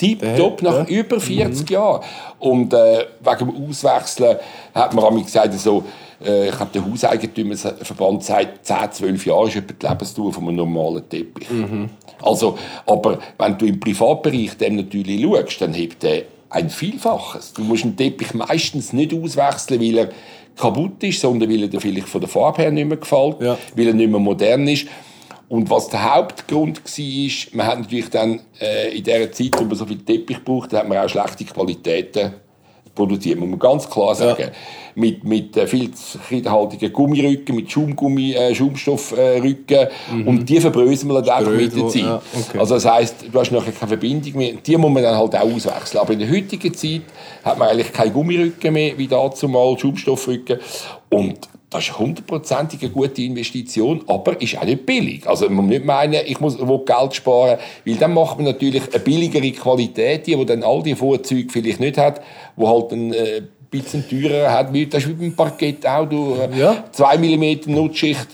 Tipptopp 0.00 0.62
nach 0.62 0.88
über 0.88 1.20
40 1.20 1.68
mhm. 1.68 1.74
Jahren. 1.74 2.02
Und 2.38 2.72
äh, 2.72 3.04
wegen 3.20 3.52
dem 3.52 3.68
Auswechseln 3.68 4.36
hat 4.74 4.94
man 4.94 5.14
mir 5.14 5.22
gesagt, 5.22 5.52
so, 5.54 5.84
äh, 6.24 6.48
ich 6.48 6.56
glaube, 6.56 6.72
der 6.72 6.84
Hauseigentümerverband 6.84 8.24
sagt, 8.24 8.66
10, 8.66 8.76
12 8.92 9.26
Jahre 9.26 9.48
ist 9.48 9.56
etwa 9.56 9.74
die 9.80 9.86
Lebensdauer 9.86 10.32
von 10.32 10.44
einem 10.44 10.56
normalen 10.56 11.08
Teppich. 11.08 11.50
Mhm. 11.50 11.90
Also, 12.22 12.58
aber 12.86 13.18
wenn 13.38 13.58
du 13.58 13.66
im 13.66 13.78
Privatbereich 13.78 14.56
dem 14.56 14.76
natürlich 14.76 15.22
schaust, 15.22 15.60
dann 15.60 15.74
hebt 15.74 16.02
der 16.02 16.22
ein 16.50 16.68
Vielfaches. 16.68 17.52
Du 17.52 17.62
musst 17.62 17.84
einen 17.84 17.96
Teppich 17.96 18.34
meistens 18.34 18.92
nicht 18.92 19.14
auswechseln, 19.14 19.80
weil 19.80 19.98
er 19.98 20.08
kaputt 20.56 21.02
ist, 21.02 21.20
sondern 21.20 21.48
weil 21.48 21.72
er 21.72 21.80
vielleicht 21.80 22.08
von 22.08 22.20
der 22.20 22.28
Farbe 22.28 22.62
her 22.62 22.70
nicht 22.70 22.88
mehr 22.88 22.96
gefällt, 22.96 23.40
ja. 23.40 23.56
weil 23.76 23.88
er 23.88 23.94
nicht 23.94 24.10
mehr 24.10 24.20
modern 24.20 24.66
ist. 24.66 24.86
Und 25.50 25.68
was 25.68 25.88
der 25.88 26.14
Hauptgrund 26.14 26.80
war, 26.84 27.56
man 27.56 27.66
hat 27.66 27.80
natürlich 27.80 28.08
dann 28.08 28.38
äh, 28.60 28.96
in 28.96 29.02
der 29.02 29.32
Zeit, 29.32 29.50
wo 29.58 29.64
man 29.64 29.74
so 29.74 29.84
viel 29.84 29.98
Teppich 29.98 30.44
braucht, 30.44 30.72
hat 30.72 30.88
man 30.88 30.96
auch 30.98 31.08
schlechte 31.08 31.44
Qualitäten 31.44 32.34
produziert, 32.94 33.36
muss 33.36 33.48
man 33.48 33.58
ganz 33.58 33.90
klar 33.90 34.14
sagen. 34.14 34.42
Ja. 34.42 34.50
Mit, 34.94 35.24
mit 35.24 35.56
äh, 35.56 35.66
viel 35.66 35.90
kreidehaltigen 36.28 36.92
Gummirücken, 36.92 37.56
mit 37.56 37.68
Schaumgummi, 37.68 38.32
äh, 38.32 38.54
Schaumstoffrücken 38.54 39.76
äh, 39.76 39.88
mhm. 40.12 40.28
und 40.28 40.48
die 40.48 40.60
verbröseln 40.60 41.16
einfach 41.16 41.50
mit 41.50 41.76
der 41.76 41.88
Zeit. 41.88 42.02
Ja, 42.02 42.22
okay. 42.32 42.58
Also 42.58 42.74
das 42.74 42.84
heisst, 42.84 43.16
du 43.32 43.40
hast 43.40 43.50
nachher 43.50 43.72
keine 43.72 43.88
Verbindung 43.88 44.36
mehr. 44.36 44.52
Die 44.64 44.76
muss 44.76 44.90
man 44.92 45.02
dann 45.02 45.18
halt 45.18 45.34
auch 45.34 45.52
auswechseln. 45.52 46.00
Aber 46.00 46.12
in 46.12 46.20
der 46.20 46.30
heutigen 46.30 46.72
Zeit 46.74 47.02
hat 47.42 47.58
man 47.58 47.70
eigentlich 47.70 47.92
keine 47.92 48.12
Gummirücken 48.12 48.72
mehr, 48.72 48.96
wie 48.96 49.08
dazu 49.08 49.48
mal 49.48 49.76
Schaumstoffrücken. 49.76 50.60
Und 51.08 51.48
das 51.70 51.84
ist 51.84 51.98
hundertprozentig 51.98 52.82
eine 52.82 52.90
gute 52.90 53.22
Investition, 53.22 54.02
aber 54.08 54.40
ist 54.42 54.58
auch 54.58 54.64
nicht 54.64 54.84
billig. 54.84 55.26
Also 55.28 55.46
man 55.46 55.54
muss 55.54 55.66
nicht 55.66 55.84
meinen, 55.84 56.20
ich 56.26 56.40
muss 56.40 56.58
Geld 56.58 57.14
sparen, 57.14 57.58
weil 57.86 57.94
dann 57.94 58.12
macht 58.12 58.38
man 58.38 58.46
natürlich 58.46 58.82
eine 58.92 58.98
billigere 58.98 59.52
Qualität, 59.52 60.26
die, 60.26 60.34
die 60.34 60.46
dann 60.46 60.64
all 60.64 60.82
die 60.82 60.96
Vorzüge 60.96 61.50
vielleicht 61.50 61.78
nicht 61.78 61.96
hat, 61.96 62.22
wo 62.56 62.68
halt 62.68 62.92
ein 62.92 63.12
äh, 63.12 63.42
bisschen 63.70 64.04
teurer 64.08 64.50
hat. 64.52 64.74
Das 64.90 65.04
ist 65.04 65.08
wie 65.10 65.12
beim 65.12 65.36
Parkett 65.36 65.86
auch. 65.86 66.06
Du, 66.06 66.34
äh, 66.34 66.58
ja. 66.58 66.84
2 66.90 67.18
mm 67.18 67.72
Nutzschicht 67.72 68.26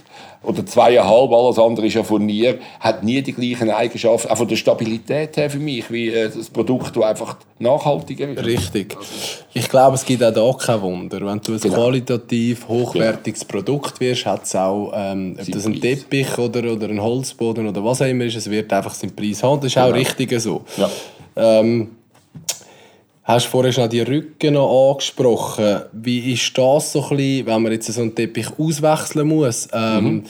oder 0.47 0.65
zweieinhalb, 0.65 1.33
alles 1.33 1.59
andere 1.59 1.87
ist 1.87 1.95
ja 1.95 2.05
Furnier, 2.05 2.59
hat 2.81 3.03
nie 3.03 3.21
die 3.21 3.33
gleichen 3.33 3.71
Eigenschaften, 3.71 4.29
auch 4.29 4.37
von 4.37 4.49
der 4.49 4.57
Stabilität 4.57 5.37
her 5.37 5.51
für 5.51 5.59
mich, 5.59 5.91
wie 5.91 6.09
äh, 6.09 6.31
das 6.31 6.49
Produkt, 6.49 6.97
das 6.97 7.03
einfach 7.03 7.37
nachhaltiger 7.59 8.29
ist. 8.29 8.45
Richtig. 8.45 8.97
Ich 9.53 9.69
glaube, 9.69 9.97
es 9.97 10.05
gibt 10.05 10.23
auch 10.23 10.33
da 10.33 10.53
kein 10.53 10.81
Wunder. 10.83 11.21
Wenn 11.27 11.41
du 11.41 11.55
ein 11.55 11.61
genau. 11.61 11.75
qualitativ 11.75 12.69
hochwertiges 12.69 13.41
genau. 13.41 13.53
Produkt 13.53 14.01
wirst, 14.01 14.27
hat 14.27 14.45
es 14.45 14.55
auch, 14.55 14.93
ähm, 14.95 15.37
ob 15.41 15.51
das 15.51 15.67
ein 15.67 15.81
Teppich 15.81 16.39
oder, 16.39 16.73
oder 16.73 16.89
ein 16.89 17.03
Holzboden 17.03 17.67
oder 17.67 17.85
was 17.85 18.03
auch 18.03 18.07
immer 18.07 18.25
ist, 18.25 18.37
es 18.37 18.49
wird 18.49 18.73
einfach 18.73 18.95
seinen 18.95 19.17
Preis 19.17 19.43
haben. 19.43 19.61
Das 19.61 19.67
ist 19.67 19.75
genau. 19.75 19.89
auch 19.89 19.95
richtig 19.95 20.41
so. 20.41 20.63
Ja. 20.77 20.91
Ähm, 21.37 21.89
Hast 23.27 23.47
du 23.47 23.51
vorher 23.51 23.73
schon 23.73 23.91
die 23.91 24.03
Rücken 24.03 24.55
noch 24.55 24.93
angesprochen. 24.93 25.81
Wie 25.93 26.33
ist 26.33 26.57
das 26.57 26.93
so 26.93 27.03
ein 27.03 27.17
bisschen, 27.17 27.47
wenn 27.47 27.63
man 27.63 27.73
jetzt 27.73 27.93
so 27.93 28.01
einen 28.01 28.15
Teppich 28.15 28.47
auswechseln 28.57 29.27
muss? 29.27 29.69
Ähm, 29.73 30.05
mhm. 30.05 30.23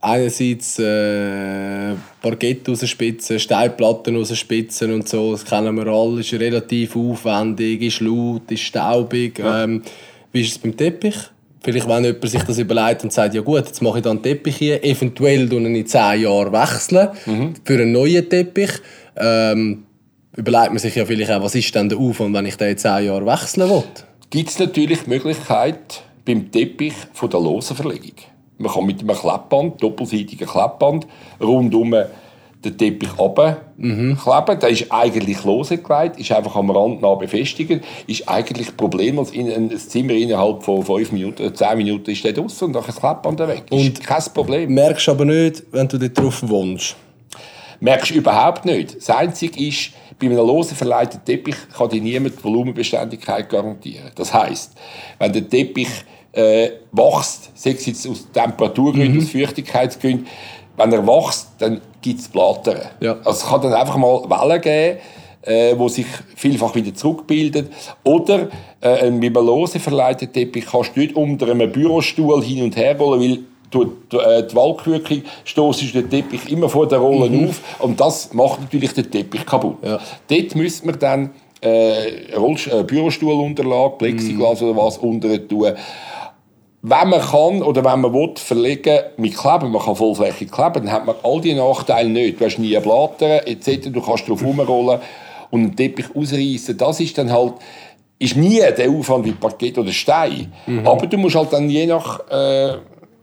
Einerseits 0.00 0.78
äh, 0.78 1.94
Parkett 2.22 2.68
rausspitzen, 2.68 3.40
Steilplatten 3.40 4.14
rausspitzen 4.14 4.94
und 4.94 5.08
so, 5.08 5.32
das 5.32 5.44
kennen 5.44 5.74
wir 5.74 5.88
alle, 5.88 6.20
ist 6.20 6.32
relativ 6.32 6.94
aufwendig, 6.94 7.82
ist 7.82 7.98
laut, 7.98 8.48
ist 8.52 8.60
staubig. 8.60 9.40
Ja. 9.40 9.64
Ähm, 9.64 9.82
wie 10.30 10.42
ist 10.42 10.52
es 10.52 10.58
beim 10.58 10.76
Teppich? 10.76 11.16
Vielleicht, 11.60 11.88
wenn 11.88 12.04
jemand 12.04 12.30
sich 12.30 12.42
das 12.44 12.58
überlegt 12.58 13.02
und 13.02 13.12
sagt, 13.12 13.34
ja 13.34 13.40
gut, 13.40 13.66
jetzt 13.66 13.82
mache 13.82 13.98
ich 13.98 14.04
dann 14.04 14.18
einen 14.18 14.22
Teppich 14.22 14.58
hier, 14.58 14.84
eventuell 14.84 15.52
in 15.52 15.84
10 15.84 16.20
Jahren 16.20 16.52
wechseln 16.52 17.08
mhm. 17.26 17.54
für 17.64 17.74
einen 17.74 17.90
neuen 17.90 18.28
Teppich. 18.28 18.70
Ähm, 19.16 19.82
überlegt 20.38 20.70
man 20.70 20.78
sich 20.78 20.94
ja 20.94 21.04
vielleicht 21.04 21.32
auch, 21.32 21.42
was 21.42 21.54
ist 21.56 21.74
denn 21.74 21.88
der 21.88 21.98
Aufwand, 21.98 22.32
wenn 22.32 22.46
ich 22.46 22.56
den 22.56 22.70
in 22.70 22.78
zehn 22.78 23.06
Jahren 23.06 23.26
wechseln 23.26 23.68
will? 23.68 23.82
Gibt 24.30 24.50
es 24.50 24.58
natürlich 24.58 25.02
die 25.02 25.10
Möglichkeit 25.10 26.02
beim 26.24 26.50
Teppich 26.52 26.94
von 27.12 27.28
der 27.28 27.40
losen 27.40 27.76
Verlegung. 27.76 28.12
Man 28.58 28.72
kann 28.72 28.86
mit 28.86 29.00
einem 29.00 29.16
Kleppband, 29.16 29.82
doppelseitigen 29.82 30.46
Kleppband, 30.46 31.06
rundum 31.40 31.94
den 32.64 32.76
Teppich 32.76 33.18
runterkleben. 33.18 33.58
Mhm. 33.76 34.18
Der 34.60 34.68
ist 34.68 34.90
eigentlich 34.90 35.44
losgelegt, 35.44 36.18
ist 36.18 36.32
einfach 36.32 36.56
am 36.56 36.70
Rand 36.70 37.00
nah 37.00 37.14
befestigt. 37.14 37.82
Ist 38.06 38.28
eigentlich 38.28 38.76
problemlos 38.76 39.30
in 39.30 39.50
ein 39.50 39.76
Zimmer 39.78 40.12
innerhalb 40.12 40.62
von 40.62 40.84
5 40.84 41.12
Minuten, 41.12 41.54
10 41.54 41.76
Minuten 41.78 42.10
ist 42.10 42.24
der 42.24 42.32
draußen 42.32 42.66
und 42.66 42.72
dann 42.74 42.82
ist 42.82 42.88
das 42.88 43.00
Kleppband 43.00 43.38
weg. 43.40 43.64
Und 43.70 43.80
ist 43.80 44.04
kein 44.04 44.22
Problem. 44.34 44.74
Merkst 44.74 45.08
aber 45.08 45.24
nicht, 45.24 45.62
wenn 45.72 45.88
du 45.88 45.98
dort 45.98 46.18
drauf 46.18 46.42
wohnst? 46.46 46.96
Merkst 47.80 48.10
du 48.10 48.14
überhaupt 48.14 48.64
nicht. 48.64 48.96
Das 48.96 49.10
Einzige 49.10 49.68
ist, 49.68 49.92
bei 50.18 50.26
einem 50.26 50.38
losen 50.38 50.76
verleiteten 50.76 51.24
Teppich 51.24 51.56
kann 51.76 51.88
dir 51.88 52.00
niemand 52.00 52.38
die 52.38 52.44
Volumenbeständigkeit 52.44 53.48
garantieren. 53.48 54.10
Das 54.14 54.32
heißt, 54.32 54.72
wenn 55.18 55.32
der 55.32 55.48
Teppich 55.48 55.88
äh, 56.32 56.70
wächst, 56.92 57.50
sei 57.54 57.70
es 57.70 57.86
jetzt 57.86 58.08
aus 58.08 58.26
Temperaturgründen, 58.32 59.14
mhm. 59.14 59.20
aus 59.20 59.30
Feuchtigkeitsgründen, 59.30 60.26
wenn 60.76 60.92
er 60.92 61.06
wächst, 61.06 61.48
dann 61.58 61.80
gibt 62.00 62.20
es 62.20 62.28
Blattern. 62.28 62.80
Ja. 63.00 63.16
Also 63.24 63.30
es 63.30 63.46
kann 63.46 63.62
dann 63.62 63.74
einfach 63.74 63.96
mal 63.96 64.22
Wellen 64.28 64.60
geben, 64.60 64.98
äh, 65.42 65.74
wo 65.78 65.88
sich 65.88 66.06
vielfach 66.36 66.74
wieder 66.74 66.94
zurückbildet. 66.94 67.72
Oder 68.04 68.48
äh, 68.80 69.10
mit 69.10 69.36
einem 69.36 69.46
losen 69.46 69.80
verleiteten 69.80 70.32
Teppich 70.32 70.66
kannst 70.66 70.94
du 70.94 71.00
nicht 71.00 71.16
unter 71.16 71.50
einem 71.50 71.70
Bürostuhl 71.70 72.42
hin 72.42 72.62
und 72.62 72.76
her 72.76 72.96
rollen, 72.98 73.20
weil 73.20 73.38
die 73.72 74.56
Waldkühlung 74.56 75.22
stoßt 75.44 75.94
der 75.94 76.08
Teppich 76.08 76.50
immer 76.50 76.68
vor 76.68 76.88
der 76.88 76.98
Rolle 76.98 77.28
mhm. 77.28 77.48
auf 77.48 77.60
und 77.80 78.00
das 78.00 78.32
macht 78.32 78.60
natürlich 78.60 78.92
den 78.92 79.10
Teppich 79.10 79.44
kaputt. 79.44 79.76
Ja. 79.82 79.98
Dort 80.28 80.54
müsste 80.54 80.86
man 80.86 80.98
dann 80.98 81.30
äh, 81.62 82.32
äh, 82.32 82.82
Bürostuhlunterlage, 82.84 83.96
Plexiglas 83.98 84.60
mhm. 84.60 84.68
oder 84.68 84.84
was 84.84 84.98
unter 84.98 85.48
tun. 85.48 85.72
Wenn 86.80 87.08
man 87.08 87.20
kann 87.20 87.62
oder 87.62 87.84
wenn 87.84 88.00
man 88.00 88.14
will, 88.14 88.34
verlegen 88.36 89.00
mit 89.16 89.36
Kleben, 89.36 89.72
man 89.72 89.82
kann 89.82 89.96
vollflächig 89.96 90.50
kleben, 90.50 90.84
dann 90.84 90.92
hat 90.92 91.06
man 91.06 91.16
all 91.24 91.40
die 91.40 91.54
Nachteile 91.54 92.08
nicht. 92.08 92.40
Du 92.40 92.44
hast 92.44 92.58
nie 92.58 92.78
Blattern 92.78 93.40
etc., 93.46 93.90
du 93.90 94.00
kannst 94.00 94.28
drauf 94.28 94.44
rumrollen 94.44 95.00
und 95.50 95.60
einen 95.60 95.76
Teppich 95.76 96.06
ausreißen. 96.14 96.78
Das 96.78 97.00
ist 97.00 97.18
dann 97.18 97.32
halt 97.32 97.54
ist 98.20 98.36
nie 98.36 98.60
der 98.60 98.90
Aufwand 98.90 99.24
wie 99.24 99.32
Parkett 99.32 99.78
oder 99.78 99.92
Stein. 99.92 100.52
Mhm. 100.66 100.86
Aber 100.86 101.06
du 101.06 101.16
musst 101.18 101.36
halt 101.36 101.52
dann 101.52 101.68
je 101.70 101.86
nach 101.86 102.20
äh, 102.30 102.74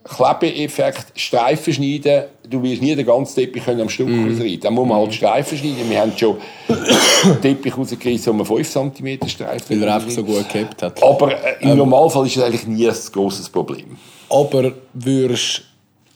Klebeeffekt 0.07 1.19
Streifen 1.19 1.73
schneiden. 1.73 2.25
Du 2.47 2.61
wirst 2.61 2.81
nie 2.81 2.95
den 2.95 3.05
ganzen 3.05 3.35
Teppich 3.35 3.67
am 3.67 3.89
Stück 3.89 4.07
mm. 4.07 4.31
ausreiten. 4.31 4.61
Dann 4.61 4.73
muss 4.75 4.87
man 4.87 4.97
halt 4.97 5.13
Streifen 5.13 5.57
schneiden. 5.57 5.89
Wir 5.89 5.99
haben 5.99 6.15
schon 6.15 6.37
Teppich 7.41 7.75
rausgerissen, 7.75 8.33
wo 8.33 8.37
man 8.37 8.45
5 8.45 8.69
cm 8.69 9.27
Streifen 9.27 9.81
Weil 9.81 9.87
er 9.87 9.95
einfach 9.95 10.11
so 10.11 10.23
gut 10.23 10.47
gehabt 10.47 10.83
hat. 10.83 11.01
Aber 11.01 11.31
äh, 11.31 11.55
im 11.61 11.71
ähm, 11.71 11.77
Normalfall 11.79 12.27
ist 12.27 12.37
das 12.37 12.43
eigentlich 12.43 12.67
nie 12.67 12.87
ein 12.87 12.95
grosses 13.11 13.49
Problem. 13.49 13.97
Aber 14.29 14.73
würdest 14.93 15.63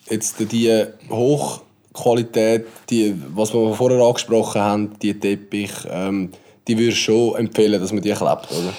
jetzt 0.08 0.36
die 0.52 0.86
Hochqualität, 1.10 2.66
die, 2.92 3.16
was 3.34 3.54
wir 3.54 3.74
vorher 3.74 4.02
angesprochen 4.02 4.62
haben, 4.62 5.00
die 5.02 5.20
Teppich, 5.20 5.72
ähm, 5.90 6.30
die 6.68 6.78
würdest 6.78 7.00
schon 7.00 7.36
empfehlen, 7.38 7.82
dass 7.82 7.92
man 7.92 8.04
die 8.04 8.12
klebt, 8.12 8.52
oder? 8.52 8.74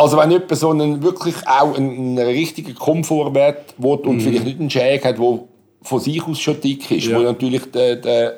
Also 0.00 0.16
wenn 0.16 0.30
jemand 0.30 0.56
so 0.56 0.70
einen, 0.70 1.02
wirklich 1.02 1.34
auch 1.46 1.76
einen, 1.76 2.18
einen 2.18 2.18
richtigen 2.18 2.74
Komfortwert 2.74 3.74
will 3.76 3.98
und 3.98 4.16
mhm. 4.16 4.20
vielleicht 4.20 4.46
nicht 4.46 4.58
einen 4.58 4.70
Schäg 4.70 5.04
hat, 5.04 5.18
der 5.18 5.40
von 5.82 6.00
sich 6.00 6.26
aus 6.26 6.40
schon 6.40 6.58
dick 6.58 6.90
ist, 6.90 7.06
ja. 7.06 7.18
wo 7.18 7.22
natürlich 7.22 7.70
der, 7.70 7.96
der, 7.96 8.34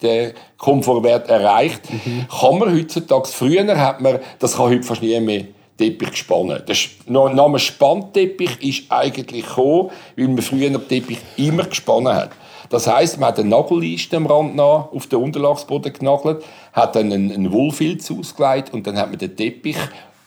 der 0.00 0.34
Komfortwert 0.56 1.28
erreicht, 1.28 1.82
mhm. 1.90 2.26
kann 2.28 2.58
man 2.60 2.72
heutzutage, 2.72 3.26
früher 3.26 3.66
hat 3.76 4.00
man, 4.00 4.20
das 4.38 4.56
kann 4.56 4.66
heute 4.66 4.84
fast 4.84 5.02
nie 5.02 5.18
mehr, 5.18 5.46
Teppich 5.76 6.10
gespannt. 6.10 6.62
Der 6.68 6.76
Name 7.08 7.58
Spannteppich 7.58 8.62
ist 8.62 8.82
eigentlich 8.88 9.46
gekommen, 9.46 9.90
weil 10.16 10.28
man 10.28 10.42
früher 10.42 10.70
den 10.70 10.88
Teppich 10.88 11.18
immer 11.36 11.64
gespannt 11.64 12.06
hat. 12.06 12.30
Das 12.70 12.86
heißt, 12.86 13.18
man 13.18 13.30
hat 13.30 13.38
eine 13.38 13.48
Nagelleiste 13.48 14.16
am 14.16 14.26
Rand 14.26 14.54
nach 14.54 14.92
auf 14.92 15.06
den 15.06 15.20
Unterlagsboden 15.20 15.92
genagelt, 15.92 16.44
hat 16.72 16.94
dann 16.94 17.12
einen, 17.12 17.32
einen 17.32 17.52
Wollfilz 17.52 18.10
ausgelegt 18.10 18.72
und 18.72 18.86
dann 18.86 18.96
hat 18.96 19.08
man 19.08 19.18
den 19.18 19.34
Teppich 19.34 19.76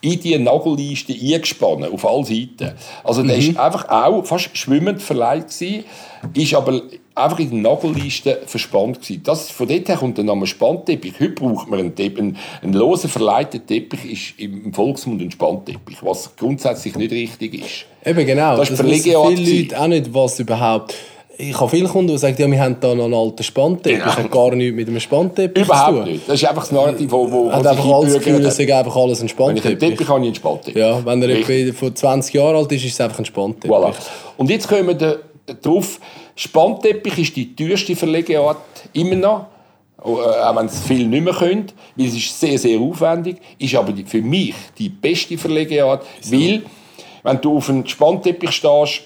in 0.02 0.20
die 0.20 0.38
Nagelleiste 0.38 1.14
eingespannt, 1.14 1.86
auf 1.92 2.06
alle 2.06 2.26
Seiten. 2.26 2.74
Also 3.04 3.24
der 3.24 3.38
mhm. 3.38 3.58
einfach 3.58 3.88
auch 3.90 4.26
fast 4.26 4.58
schwimmend 4.58 5.02
verleiht 5.02 5.50
gewesen, 5.50 5.84
ist 6.34 6.54
aber 6.56 6.82
einfach 7.14 7.40
in 7.40 7.50
den 7.50 7.62
Nagelleisten 7.62 8.38
verspannt 8.46 9.02
gewesen. 9.02 9.22
Das, 9.24 9.50
von 9.50 9.68
dort 9.68 9.88
her 9.88 9.98
kommt 9.98 10.18
der 10.18 10.26
Name 10.26 10.48
Spannteppich. 10.48 11.14
Heute 11.20 11.32
braucht 11.32 11.70
man 11.70 11.80
einen 11.80 11.96
Teppich, 11.96 12.20
einen, 12.20 12.38
einen 12.62 12.74
losen 12.74 13.10
verleihten 13.10 13.66
Teppich 13.66 14.06
ist 14.06 14.40
im 14.40 14.74
Volksmund 14.74 15.22
ein 15.22 15.32
Spannteppich, 15.32 15.98
was 16.02 16.36
grundsätzlich 16.36 16.96
nicht 16.96 17.12
richtig 17.12 17.54
ist. 17.54 17.86
Eben 18.04 18.26
genau, 18.26 18.58
das, 18.58 18.70
das 18.70 18.84
wissen 18.84 19.14
viele 19.36 19.62
Leute 19.62 19.80
auch 19.80 19.88
nicht, 19.88 20.14
was 20.14 20.40
überhaupt 20.40 20.96
ich 21.38 21.60
habe 21.60 21.70
viele 21.70 21.88
Kunden, 21.88 22.12
die 22.12 22.18
sagen, 22.18 22.36
ja, 22.38 22.50
wir 22.50 22.60
haben 22.60 22.78
hier 22.80 22.96
noch 22.96 23.06
einen 23.06 23.14
alten 23.14 23.44
Spannteppich. 23.44 24.00
Genau. 24.00 24.12
Ich 24.12 24.18
habe 24.18 24.30
gar 24.30 24.56
nichts 24.56 24.76
mit 24.76 24.88
einem 24.88 25.00
Spannteppich 25.00 25.64
Überhaupt 25.64 26.06
nicht. 26.06 26.28
Das 26.28 26.42
ist 26.42 26.48
einfach 26.48 26.64
das 26.64 26.72
Narrativ, 26.72 27.12
wo, 27.12 27.32
wo 27.32 27.52
hat 27.52 27.66
einfach 27.66 27.86
alles 27.86 28.14
das 28.14 28.24
Gefühl, 28.24 28.46
es 28.46 28.56
sei 28.56 28.76
einfach 28.76 28.96
alles 28.96 29.22
ein 29.22 29.30
Spannteppich. 29.30 29.64
Wenn 29.64 29.78
ich 29.78 29.84
einen 29.84 29.92
Teppich 29.92 30.08
habe, 30.10 30.20
ich 30.20 30.26
einen 30.28 30.36
Spannteppich. 30.36 30.76
Ja, 30.76 31.06
wenn 31.06 31.22
er 31.22 31.30
etwa 31.30 31.74
vor 31.78 31.96
20 31.96 32.34
Jahren 32.34 32.56
alt 32.56 32.72
ist, 32.72 32.86
ist 32.86 32.94
es 32.94 33.02
einfach 33.02 33.20
ein 33.20 33.26
Spannteppich. 33.26 33.72
Voilà. 33.72 33.94
Und 34.38 34.50
jetzt 34.50 34.68
kommen 34.68 34.88
wir 34.88 35.20
darauf, 35.62 36.00
Spannteppich 36.36 37.18
ist 37.18 37.36
die 37.36 37.56
teuerste 37.56 37.96
Verlegeart 37.96 38.58
immer 38.94 39.16
noch. 39.16 39.46
auch 40.04 40.56
wenn 40.56 40.66
es 40.66 40.80
viel 40.82 41.08
nicht 41.08 41.24
mehr 41.24 41.34
können, 41.34 41.68
weil 41.96 42.08
es 42.08 42.16
ist 42.16 42.40
sehr, 42.40 42.58
sehr 42.58 42.80
aufwendig, 42.80 43.38
ist 43.60 43.76
aber 43.76 43.94
für 44.06 44.22
mich 44.22 44.56
die 44.78 44.90
beste 44.90 45.38
Verlegeart, 45.38 46.06
weil 46.30 46.64
wenn 47.24 47.42
du 47.42 47.58
auf 47.58 47.70
einem 47.70 47.86
Spannteppich 47.86 48.52
stehst, 48.52 49.04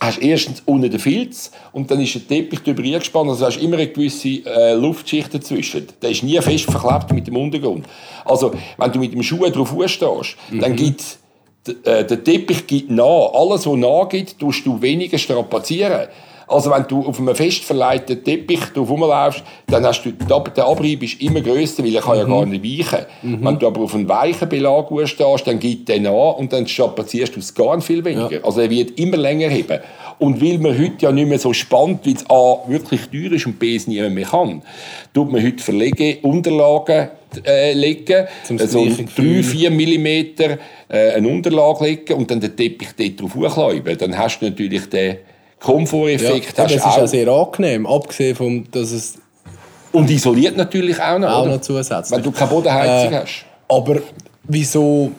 hast 0.00 0.18
erstens 0.18 0.62
unten 0.66 0.90
den 0.90 1.00
Filz 1.00 1.50
und 1.72 1.90
dann 1.90 2.00
ist 2.00 2.14
der 2.14 2.26
Teppich 2.26 2.60
darüber 2.60 2.82
eingespannt, 2.82 3.30
also 3.30 3.46
hast 3.46 3.56
immer 3.56 3.76
eine 3.76 3.88
gewisse 3.88 4.44
äh, 4.44 4.74
Luftschicht 4.74 5.32
dazwischen. 5.32 5.86
Der 6.02 6.10
ist 6.10 6.22
nie 6.22 6.40
fest 6.40 6.64
verklebt 6.64 7.12
mit 7.12 7.26
dem 7.26 7.36
Untergrund. 7.36 7.86
Also, 8.24 8.52
wenn 8.76 8.92
du 8.92 8.98
mit 8.98 9.12
dem 9.12 9.22
Schuh 9.22 9.48
drauf 9.48 9.74
stehst, 9.86 10.36
mhm. 10.50 10.60
dann 10.60 10.76
gibt 10.76 11.18
äh, 11.84 12.04
der 12.04 12.22
Teppich 12.22 12.66
gibt 12.66 12.90
nach. 12.90 13.32
Alles, 13.32 13.66
was 13.66 13.76
nachgibt, 13.76 14.38
tust 14.38 14.64
du 14.66 14.80
weniger 14.80 15.18
strapazieren. 15.18 16.08
Also 16.48 16.70
wenn 16.70 16.84
du 16.86 17.04
auf 17.04 17.18
einem 17.18 17.34
fest 17.34 17.64
verleiteten 17.64 18.22
Teppich 18.22 18.60
drauf 18.72 18.88
rumlaufst, 18.88 19.42
dann 19.66 19.84
hast 19.84 20.02
du, 20.04 20.12
der 20.12 20.64
Abrieb 20.64 21.02
ist 21.02 21.20
immer 21.20 21.40
grösser, 21.40 21.84
weil 21.84 21.94
er 21.94 22.02
kann 22.02 22.14
mhm. 22.14 22.20
ja 22.20 22.38
gar 22.38 22.46
nicht 22.46 22.64
weichen. 22.64 23.06
Mhm. 23.22 23.44
Wenn 23.44 23.58
du 23.58 23.66
aber 23.66 23.80
auf 23.80 23.94
einem 23.94 24.08
weichen 24.08 24.48
Belag 24.48 24.88
stehst, 25.04 25.46
dann 25.46 25.58
gibt 25.58 25.88
der 25.88 26.00
nach 26.00 26.36
und 26.36 26.52
dann 26.52 26.66
strapazierst 26.66 27.34
du 27.34 27.40
es 27.40 27.54
gar 27.54 27.74
nicht 27.76 27.84
viel 27.84 28.04
weniger. 28.04 28.32
Ja. 28.32 28.44
Also 28.44 28.60
er 28.60 28.70
wird 28.70 28.98
immer 28.98 29.16
länger 29.16 29.48
heben. 29.48 29.80
Und 30.18 30.40
weil 30.40 30.58
man 30.58 30.78
heute 30.78 30.94
ja 31.00 31.12
nicht 31.12 31.28
mehr 31.28 31.38
so 31.38 31.52
spannt, 31.52 32.06
weil 32.06 32.14
es 32.14 32.30
A 32.30 32.58
wirklich 32.68 33.02
teuer 33.08 33.32
ist 33.32 33.46
und 33.46 33.58
B 33.58 33.76
es 33.76 33.86
niemand 33.86 34.14
mehr 34.14 34.26
kann, 34.26 34.62
tut 35.12 35.30
man 35.30 35.44
heute 35.44 35.62
Verlegeunterlagen 35.62 37.08
äh, 37.44 37.72
legen, 37.74 38.26
Zum 38.44 38.58
so 38.58 38.80
3-4 38.80 39.70
mm 39.70 40.58
äh, 40.88 41.12
eine 41.12 41.28
Unterlage 41.28 41.84
legen 41.84 42.14
und 42.14 42.30
dann 42.30 42.40
den 42.40 42.56
Teppich 42.56 42.88
dort 42.96 43.20
drauf 43.20 43.34
hochkläuben. 43.34 43.98
Dann 43.98 44.16
hast 44.16 44.40
du 44.40 44.46
natürlich 44.46 44.88
den 44.88 45.18
Komforteffekt 45.60 46.58
ja, 46.58 46.64
das 46.64 46.72
ist 46.72 46.84
auch, 46.84 47.06
sehr 47.06 47.28
angenehm, 47.28 47.86
abgesehen 47.86 48.36
vom, 48.36 48.70
dass 48.70 48.92
es... 48.92 49.18
Und 49.92 50.10
isoliert 50.10 50.56
natürlich 50.56 51.00
auch 51.00 51.18
noch, 51.18 51.30
Auch 51.30 51.42
oder? 51.42 51.52
noch 51.52 51.60
zusätzlich. 51.60 52.16
Wenn 52.16 52.22
du 52.22 52.30
keine 52.30 52.50
Bodenheizung 52.50 53.12
äh, 53.12 53.16
hast. 53.22 53.44
Aber 53.68 54.00
wieso... 54.44 55.12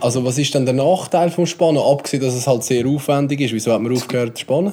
Also 0.00 0.24
was 0.24 0.36
ist 0.36 0.54
dann 0.54 0.66
der 0.66 0.74
Nachteil 0.74 1.30
vom 1.30 1.46
Spannen, 1.46 1.78
abgesehen, 1.78 2.22
dass 2.22 2.34
es 2.34 2.46
halt 2.46 2.62
sehr 2.62 2.86
aufwendig 2.86 3.40
ist? 3.40 3.52
Wieso 3.52 3.72
hat 3.72 3.80
man 3.80 3.92
aufgehört 3.92 4.36
zu 4.36 4.42
spannen? 4.42 4.72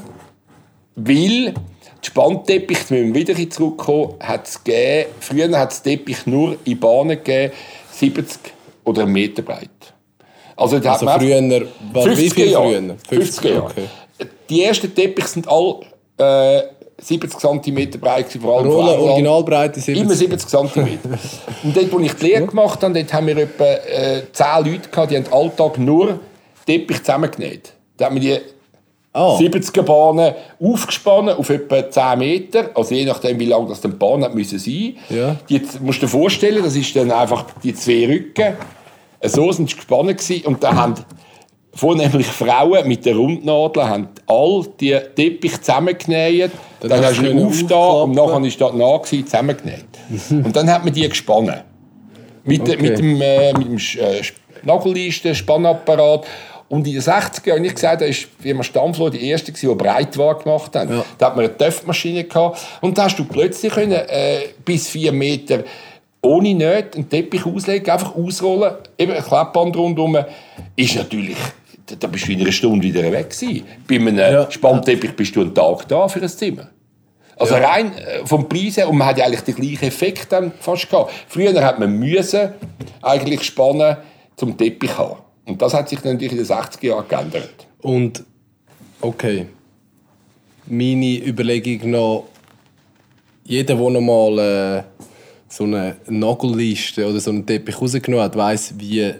Weil 0.96 1.54
die 1.54 2.08
Spannteppich, 2.08 2.80
wenn 2.90 3.14
wir 3.14 3.28
wieder 3.28 3.50
zurückkommen, 3.50 4.16
hat 4.20 4.48
es 4.48 4.64
gegeben, 4.64 5.10
früher 5.22 5.58
hat 5.58 5.72
es 5.72 5.82
Teppich 5.82 6.26
nur 6.26 6.58
in 6.66 6.80
Bahnen 6.80 7.10
gegeben, 7.24 7.54
70 7.92 8.38
oder 8.84 9.04
einen 9.04 9.14
Meter 9.14 9.44
breit. 9.44 9.70
Also, 10.58 10.78
also 10.78 11.08
früher, 11.08 11.68
50 11.94 12.18
wie 12.18 12.30
viel 12.30 12.52
Jahre. 12.52 12.70
früher? 12.70 12.96
50, 13.08 13.08
50 13.08 13.44
Jahre. 13.46 13.64
Okay 13.64 13.84
die 14.54 14.64
ersten 14.64 14.94
Teppiche 14.94 15.28
sind 15.28 15.48
alle 15.48 15.80
äh, 16.18 16.64
70 17.00 17.40
cm 17.40 18.00
breit, 18.00 18.32
vor 18.40 18.60
allem 18.60 18.72
Rolle, 18.72 18.98
Originalbreite 18.98 19.80
70 19.80 20.04
Immer 20.04 20.16
70 20.16 20.48
cm. 20.48 21.00
und 21.64 21.76
dort, 21.76 21.92
wo 21.92 22.00
ich 22.00 22.14
die 22.14 22.28
Lehre 22.28 22.46
gemacht 22.46 22.82
habe, 22.84 22.94
dort 22.94 23.14
haben 23.14 23.28
wir 23.28 23.38
etwa 23.38 23.66
äh, 23.66 24.24
10 24.32 24.46
Leute 24.66 24.90
gehabt, 24.90 25.12
die 25.12 25.18
haben 25.18 25.24
den 25.24 25.34
Alltag 25.34 25.78
nur 25.80 26.20
Teppich 26.66 27.00
zusammengenäht. 27.00 27.74
Da 27.98 28.06
haben 28.06 28.22
wir 28.22 28.22
die 28.22 28.42
oh. 29.14 29.38
70er 29.40 29.82
Bahnen 29.82 30.34
aufgespannt 30.62 31.38
auf 31.38 31.50
etwa 31.50 31.90
10 31.90 32.20
Meter, 32.20 32.70
also 32.76 32.94
je 32.94 33.06
nachdem, 33.06 33.40
wie 33.40 33.46
lang 33.46 33.68
das 33.68 33.82
die 33.82 33.88
Bahn 33.90 34.24
hat 34.24 34.36
müssen 34.36 34.60
sein. 34.60 34.96
Ja. 35.10 35.36
Die, 35.50 35.62
musst 35.82 36.02
du 36.02 36.06
dir 36.06 36.12
vorstellen, 36.12 36.64
das 36.64 36.76
ist 36.76 36.96
dann 36.96 37.12
einfach 37.12 37.46
die 37.64 37.74
zwei 37.74 38.08
Rücken, 38.08 38.56
so 39.24 39.52
sind 39.52 39.70
sie 39.70 39.76
gespannt 39.76 40.18
gewesen, 40.18 40.46
und 40.46 40.64
dann 40.64 40.76
haben 40.76 40.96
vornehmlich 41.74 42.28
Frauen 42.28 42.88
mit 42.88 43.06
der 43.06 43.16
Rundnadel 43.16 43.84
haben 43.84 44.08
all 44.28 44.66
die 44.80 44.98
Teppich 45.16 45.60
zusammengenäht. 45.62 46.52
Dann, 46.80 46.90
dann 46.90 47.06
hast 47.06 47.20
du 47.20 47.30
ihn 47.30 47.46
aufgetan 47.46 48.02
und 48.04 48.12
nachher 48.12 48.42
war 48.42 48.42
das 48.42 48.74
nah 48.74 49.04
zusammengenäht. 49.04 49.86
und 50.30 50.56
dann 50.56 50.70
hat 50.70 50.84
man 50.84 50.94
die 50.94 51.08
gespannt. 51.08 51.64
Mit, 52.44 52.62
okay. 52.62 52.78
mit 52.82 52.98
dem, 52.98 53.22
äh, 53.22 53.54
mit 53.54 53.68
dem 53.68 53.78
äh, 53.78 54.22
Nagelleisten, 54.64 55.34
Spannapparat. 55.34 56.26
Und 56.70 56.88
in 56.88 56.94
den 56.94 57.02
60er 57.02 57.50
Jahren, 57.50 57.66
ich 57.66 57.76
gesagt, 57.76 58.02
da 58.02 58.06
war 58.06 58.14
Firma 58.40 58.64
Stammfloh 58.64 59.10
die 59.10 59.30
erste, 59.30 59.52
die 59.52 59.68
Breitware 59.68 60.40
gemacht 60.42 60.76
hat. 60.76 60.90
Ja. 60.90 61.06
Da 61.18 61.26
hat 61.28 61.36
man 61.36 61.46
eine 61.46 61.56
Töpfmaschine 61.56 62.24
gehabt. 62.24 62.60
Und 62.82 62.98
da 62.98 63.04
hast 63.04 63.18
du 63.18 63.26
plötzlich 63.26 63.72
können, 63.72 63.92
äh, 63.92 64.40
bis 64.66 64.88
vier 64.88 65.12
Meter 65.12 65.64
ohne 66.22 66.54
Nähte 66.54 66.98
einen 66.98 67.10
Teppich 67.10 67.46
auslegen, 67.46 67.90
einfach 67.90 68.16
ausrollen, 68.16 68.76
eben 68.98 69.12
ein 69.12 69.24
Klappband 69.24 69.76
rundherum. 69.76 70.18
Ist 70.76 70.96
natürlich 70.96 71.38
da 71.86 72.08
bist 72.08 72.28
du 72.28 72.32
in 72.32 72.42
einer 72.42 72.52
Stunde 72.52 72.84
wieder 72.86 73.12
weg 73.12 73.30
gewesen. 73.30 73.66
Bei 73.88 73.96
einem 73.96 74.18
ja. 74.18 74.50
Spannteppich 74.50 75.16
bist 75.16 75.36
du 75.36 75.42
einen 75.42 75.54
Tag 75.54 75.88
da 75.88 76.08
für 76.08 76.22
ein 76.22 76.30
Zimmer. 76.30 76.70
Also 77.36 77.56
ja. 77.56 77.68
rein 77.68 77.94
äh, 77.94 78.26
vom 78.26 78.48
Preis 78.48 78.78
her, 78.78 78.90
und 78.90 78.98
man 78.98 79.08
hat 79.08 79.18
ja 79.18 79.26
eigentlich 79.26 79.42
den 79.42 79.56
gleichen 79.56 79.86
Effekt 79.86 80.32
dann 80.32 80.52
fast 80.60 80.90
gehabt. 80.90 81.12
Früher 81.28 81.54
hat 81.64 81.80
man 81.80 81.98
müssen 81.98 82.50
eigentlich 83.02 83.44
spannen 83.44 83.98
zum 84.36 84.58
Teppich 84.58 84.98
haben. 84.98 85.20
Und 85.46 85.62
das 85.62 85.74
hat 85.74 85.90
sich 85.90 86.00
dann 86.00 86.14
natürlich 86.14 86.34
in 86.34 86.38
den 86.38 86.48
60er 86.48 86.86
Jahren 86.86 87.08
geändert. 87.08 87.68
Und, 87.82 88.24
okay, 89.02 89.48
meine 90.68 91.18
Überlegung 91.26 91.92
noch, 91.92 92.26
jeder, 93.44 93.76
der 93.76 93.90
noch 93.90 94.02
mal 94.02 94.40
äh, 94.40 94.84
so 95.50 95.66
eine 95.66 95.98
Nagelliste 96.08 97.06
oder 97.08 97.20
so 97.20 97.32
einen 97.32 97.46
Teppich 97.46 97.80
rausgenommen 97.80 98.24
hat, 98.24 98.38
weiss, 98.38 98.74
wie 98.78 99.14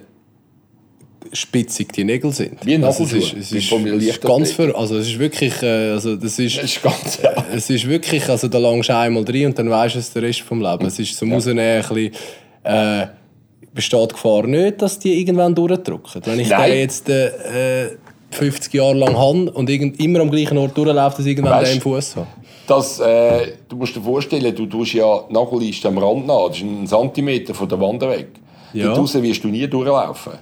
spitzig 1.32 1.92
die 1.92 2.04
Nägel 2.04 2.32
sind. 2.32 2.64
Wie 2.64 2.74
ein 2.74 2.84
also 2.84 3.04
es 3.04 3.12
ist, 3.12 3.32
es 3.34 3.52
ist, 3.52 3.72
ist 3.72 4.20
ganz 4.22 4.52
für, 4.52 4.76
also 4.76 4.98
es 4.98 5.08
ist 5.08 5.18
wirklich, 5.18 5.62
äh, 5.62 5.90
also 5.90 6.16
das 6.16 6.38
ist, 6.38 6.56
das 6.58 6.64
ist 6.64 6.82
ganz, 6.82 7.18
ja. 7.22 7.32
es 7.54 7.70
ist 7.70 7.88
wirklich, 7.88 8.28
also 8.28 8.48
da 8.48 8.58
langst 8.58 8.88
du 8.88 8.96
einmal 8.96 9.24
drin 9.24 9.46
und 9.46 9.58
dann 9.58 9.70
weißt 9.70 9.94
du 9.94 9.98
es 9.98 10.12
den 10.12 10.24
Rest 10.24 10.40
vom 10.40 10.60
Leben. 10.60 10.86
Es 10.86 10.98
ist 10.98 11.16
zum 11.16 11.28
ja. 11.30 11.34
Rausnehmen 11.34 11.60
ein 11.60 11.80
bisschen, 11.82 12.12
äh, 12.64 13.06
besteht 13.72 14.10
die 14.10 14.14
Gefahr 14.14 14.46
nicht, 14.46 14.82
dass 14.82 14.98
die 14.98 15.18
irgendwann 15.20 15.54
durchdrücken. 15.54 16.22
Wenn 16.24 16.40
ich 16.40 16.48
Nein. 16.48 16.70
den 16.70 16.78
jetzt 16.78 17.08
äh, 17.08 17.90
50 18.30 18.72
Jahre 18.74 18.94
lang 18.94 19.16
habe 19.16 19.50
und 19.50 19.70
immer 19.70 20.20
am 20.20 20.30
gleichen 20.30 20.58
Ort 20.58 20.76
durchläuft, 20.76 21.18
dass 21.18 21.26
irgendwann 21.26 21.52
weißt, 21.52 21.66
der 21.66 21.74
im 21.74 21.80
Fuß 21.80 22.16
hat. 22.16 22.26
Das, 22.66 22.98
äh, 23.00 23.52
du 23.68 23.76
musst 23.76 23.94
dir 23.94 24.00
vorstellen, 24.00 24.54
du 24.54 24.66
tust 24.66 24.94
ja 24.94 25.24
Nagelleiste 25.28 25.88
am 25.88 25.98
Rand 25.98 26.26
nach, 26.26 26.48
das 26.48 26.58
ist 26.58 26.62
ein 26.62 26.86
Zentimeter 26.86 27.54
von 27.54 27.68
der 27.68 27.80
Wand 27.80 28.02
weg. 28.02 28.28
Ja. 28.72 28.94
Dort 28.94 29.22
wirst 29.22 29.44
du 29.44 29.48
nie 29.48 29.66
durchlaufen. 29.66 30.32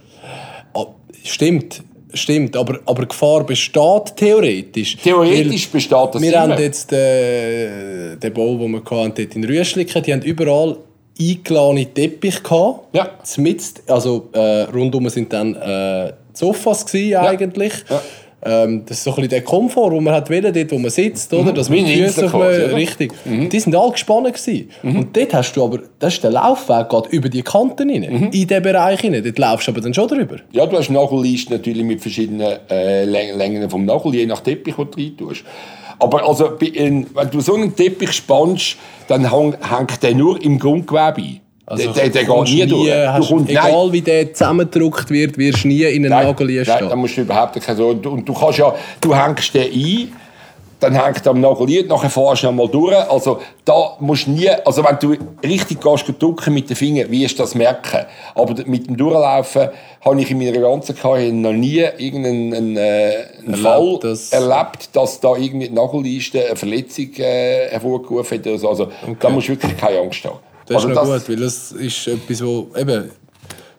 Stimmt, 1.24 1.82
stimmt. 2.14 2.56
Aber, 2.56 2.80
aber 2.84 3.06
Gefahr 3.06 3.44
besteht 3.44 4.16
theoretisch. 4.16 4.96
Theoretisch 4.96 5.68
besteht 5.68 6.14
das 6.14 6.20
Wir 6.22 6.32
immer. 6.32 6.40
haben 6.40 6.60
jetzt 6.60 6.92
äh, 6.92 8.16
den 8.16 8.32
Bau, 8.32 8.56
den 8.56 8.72
wir 8.72 8.80
hatten, 8.80 9.12
dort 9.14 9.36
in 9.36 9.44
Rüschliken, 9.44 10.02
die 10.02 10.12
haben 10.12 10.22
überall 10.22 10.76
eingeladene 11.20 11.86
Teppich 11.86 12.42
gehabt. 12.42 12.94
Ja. 12.94 13.10
Zmitzt, 13.22 13.82
also 13.86 14.28
äh, 14.32 14.62
rundum 14.62 15.08
sind 15.08 15.32
dann 15.32 15.54
äh, 15.54 16.12
Sofas 16.32 16.86
gewesen, 16.86 17.16
eigentlich. 17.16 17.72
Ja. 17.88 17.96
Ja. 17.96 18.02
Ähm, 18.44 18.82
das 18.86 18.98
ist 18.98 19.04
so 19.04 19.10
ein 19.10 19.16
bisschen 19.16 19.30
der 19.30 19.42
Komfort, 19.42 19.92
wo 19.92 20.00
man 20.00 20.14
hat 20.14 20.28
will, 20.28 20.40
dort 20.40 20.72
wo 20.72 20.78
man 20.78 20.90
sitzt, 20.90 21.32
oder? 21.32 21.52
Mhm. 21.52 21.54
Dass 21.54 21.68
man 21.68 21.84
die 21.84 22.02
Füße 22.02 22.74
richtig. 22.74 23.12
Mhm. 23.24 23.48
Die 23.48 23.60
sind 23.60 23.74
alle 23.76 23.92
gespannt 23.92 24.26
gewesen. 24.26 24.68
Mhm. 24.82 24.96
Und 24.96 25.16
dort 25.16 25.34
hast 25.34 25.52
du 25.52 25.64
aber, 25.64 25.78
das 25.98 26.14
ist 26.14 26.24
der 26.24 26.32
Laufweg 26.32 26.88
geht 26.88 27.06
über 27.12 27.28
die 27.28 27.42
Kanten 27.42 27.88
rein, 27.88 28.00
mhm. 28.00 28.24
in 28.24 28.30
diesen 28.30 28.62
Bereich 28.62 29.04
rein. 29.04 29.22
Dort 29.22 29.38
laufst 29.38 29.68
du 29.68 29.72
aber 29.72 29.80
dann 29.80 29.94
schon 29.94 30.08
drüber. 30.08 30.36
Ja, 30.50 30.66
du 30.66 30.76
hast 30.76 30.90
Nagelleisten 30.90 31.56
natürlich 31.56 31.84
mit 31.84 32.00
verschiedenen 32.00 32.58
äh, 32.68 33.04
Längen 33.04 33.70
vom 33.70 33.84
Nagel, 33.84 34.14
je 34.14 34.26
nach 34.26 34.40
Teppich, 34.40 34.74
den 34.74 34.90
du 34.90 34.98
rein 34.98 35.16
tust. 35.16 35.44
Aber 36.00 36.26
also, 36.28 36.58
wenn 36.58 37.06
du 37.30 37.40
so 37.40 37.54
einen 37.54 37.76
Teppich 37.76 38.12
spannst, 38.12 38.76
dann 39.06 39.30
hängt 39.30 40.02
der 40.02 40.14
nur 40.14 40.42
im 40.42 40.58
Grundgewebe 40.58 41.22
ein. 41.22 41.40
Also, 41.72 41.90
der, 41.90 42.10
der, 42.10 42.24
geht 42.24 42.44
nie 42.44 42.66
durch. 42.66 42.92
Hast, 42.92 43.28
kommst, 43.28 43.48
egal 43.48 43.72
nein. 43.72 43.92
wie 43.92 44.02
der 44.02 44.34
zusammengedrückt 44.34 45.08
wird, 45.08 45.38
wirst 45.38 45.64
du 45.64 45.68
nie 45.68 45.84
in 45.84 46.04
einen 46.04 46.10
Nagel 46.10 46.64
stehen. 46.64 46.76
Nein, 46.80 46.88
da 46.90 46.96
musst 46.96 47.16
du 47.16 47.22
überhaupt 47.22 47.58
keine 47.58 47.76
so. 47.78 47.88
Und, 47.88 48.28
du 48.28 48.34
kannst 48.34 48.58
ja, 48.58 48.74
du 49.00 49.16
hängst 49.16 49.54
den 49.54 49.72
ein, 49.72 50.12
dann 50.80 50.92
hängt 50.92 51.26
am 51.26 51.40
Nagel 51.40 51.86
nachher 51.86 52.10
fahrst 52.10 52.42
du 52.42 52.48
einmal 52.48 52.68
durch. 52.68 52.94
Also 53.10 53.40
da 53.64 53.96
musst 54.00 54.26
du 54.26 54.32
nie, 54.32 54.50
also 54.50 54.84
wenn 54.84 54.98
du 54.98 55.16
richtig 55.42 55.80
gehst, 55.80 56.04
drücken 56.18 56.52
mit 56.52 56.68
den 56.68 56.76
Fingern, 56.76 57.10
wirst 57.10 57.38
du 57.38 57.42
das 57.42 57.54
merken. 57.54 58.04
Aber 58.34 58.54
mit 58.66 58.88
dem 58.88 58.98
Durchlaufen 58.98 59.68
habe 60.04 60.20
ich 60.20 60.30
in 60.30 60.36
meiner 60.36 60.60
ganzen 60.60 60.94
Karriere 60.94 61.32
noch 61.32 61.54
nie 61.54 61.86
irgendeinen 61.96 62.76
äh, 62.76 63.12
einen 63.46 63.56
Fall 63.56 63.98
das 64.02 64.30
erlebt, 64.30 64.90
dass 64.92 65.20
da 65.20 65.36
irgendwie 65.36 65.68
die 65.68 65.74
Nagelleiste 65.74 66.44
eine 66.44 66.56
Verletzung 66.56 67.14
äh, 67.16 67.70
hervorgerufen 67.70 68.40
hat. 68.40 68.46
Also, 68.46 68.68
also 68.68 68.82
okay. 68.84 69.16
da 69.18 69.30
musst 69.30 69.48
du 69.48 69.52
wirklich 69.52 69.74
keine 69.78 70.00
Angst 70.00 70.22
haben. 70.26 70.51
Das 70.72 70.84
ist 70.84 70.88
noch 70.88 70.94
das, 70.96 71.26
gut, 71.26 71.28
weil 71.28 71.44
das 71.44 71.72
ist 71.72 72.06
etwas, 72.08 72.44
wo, 72.44 72.68
eben, 72.76 73.10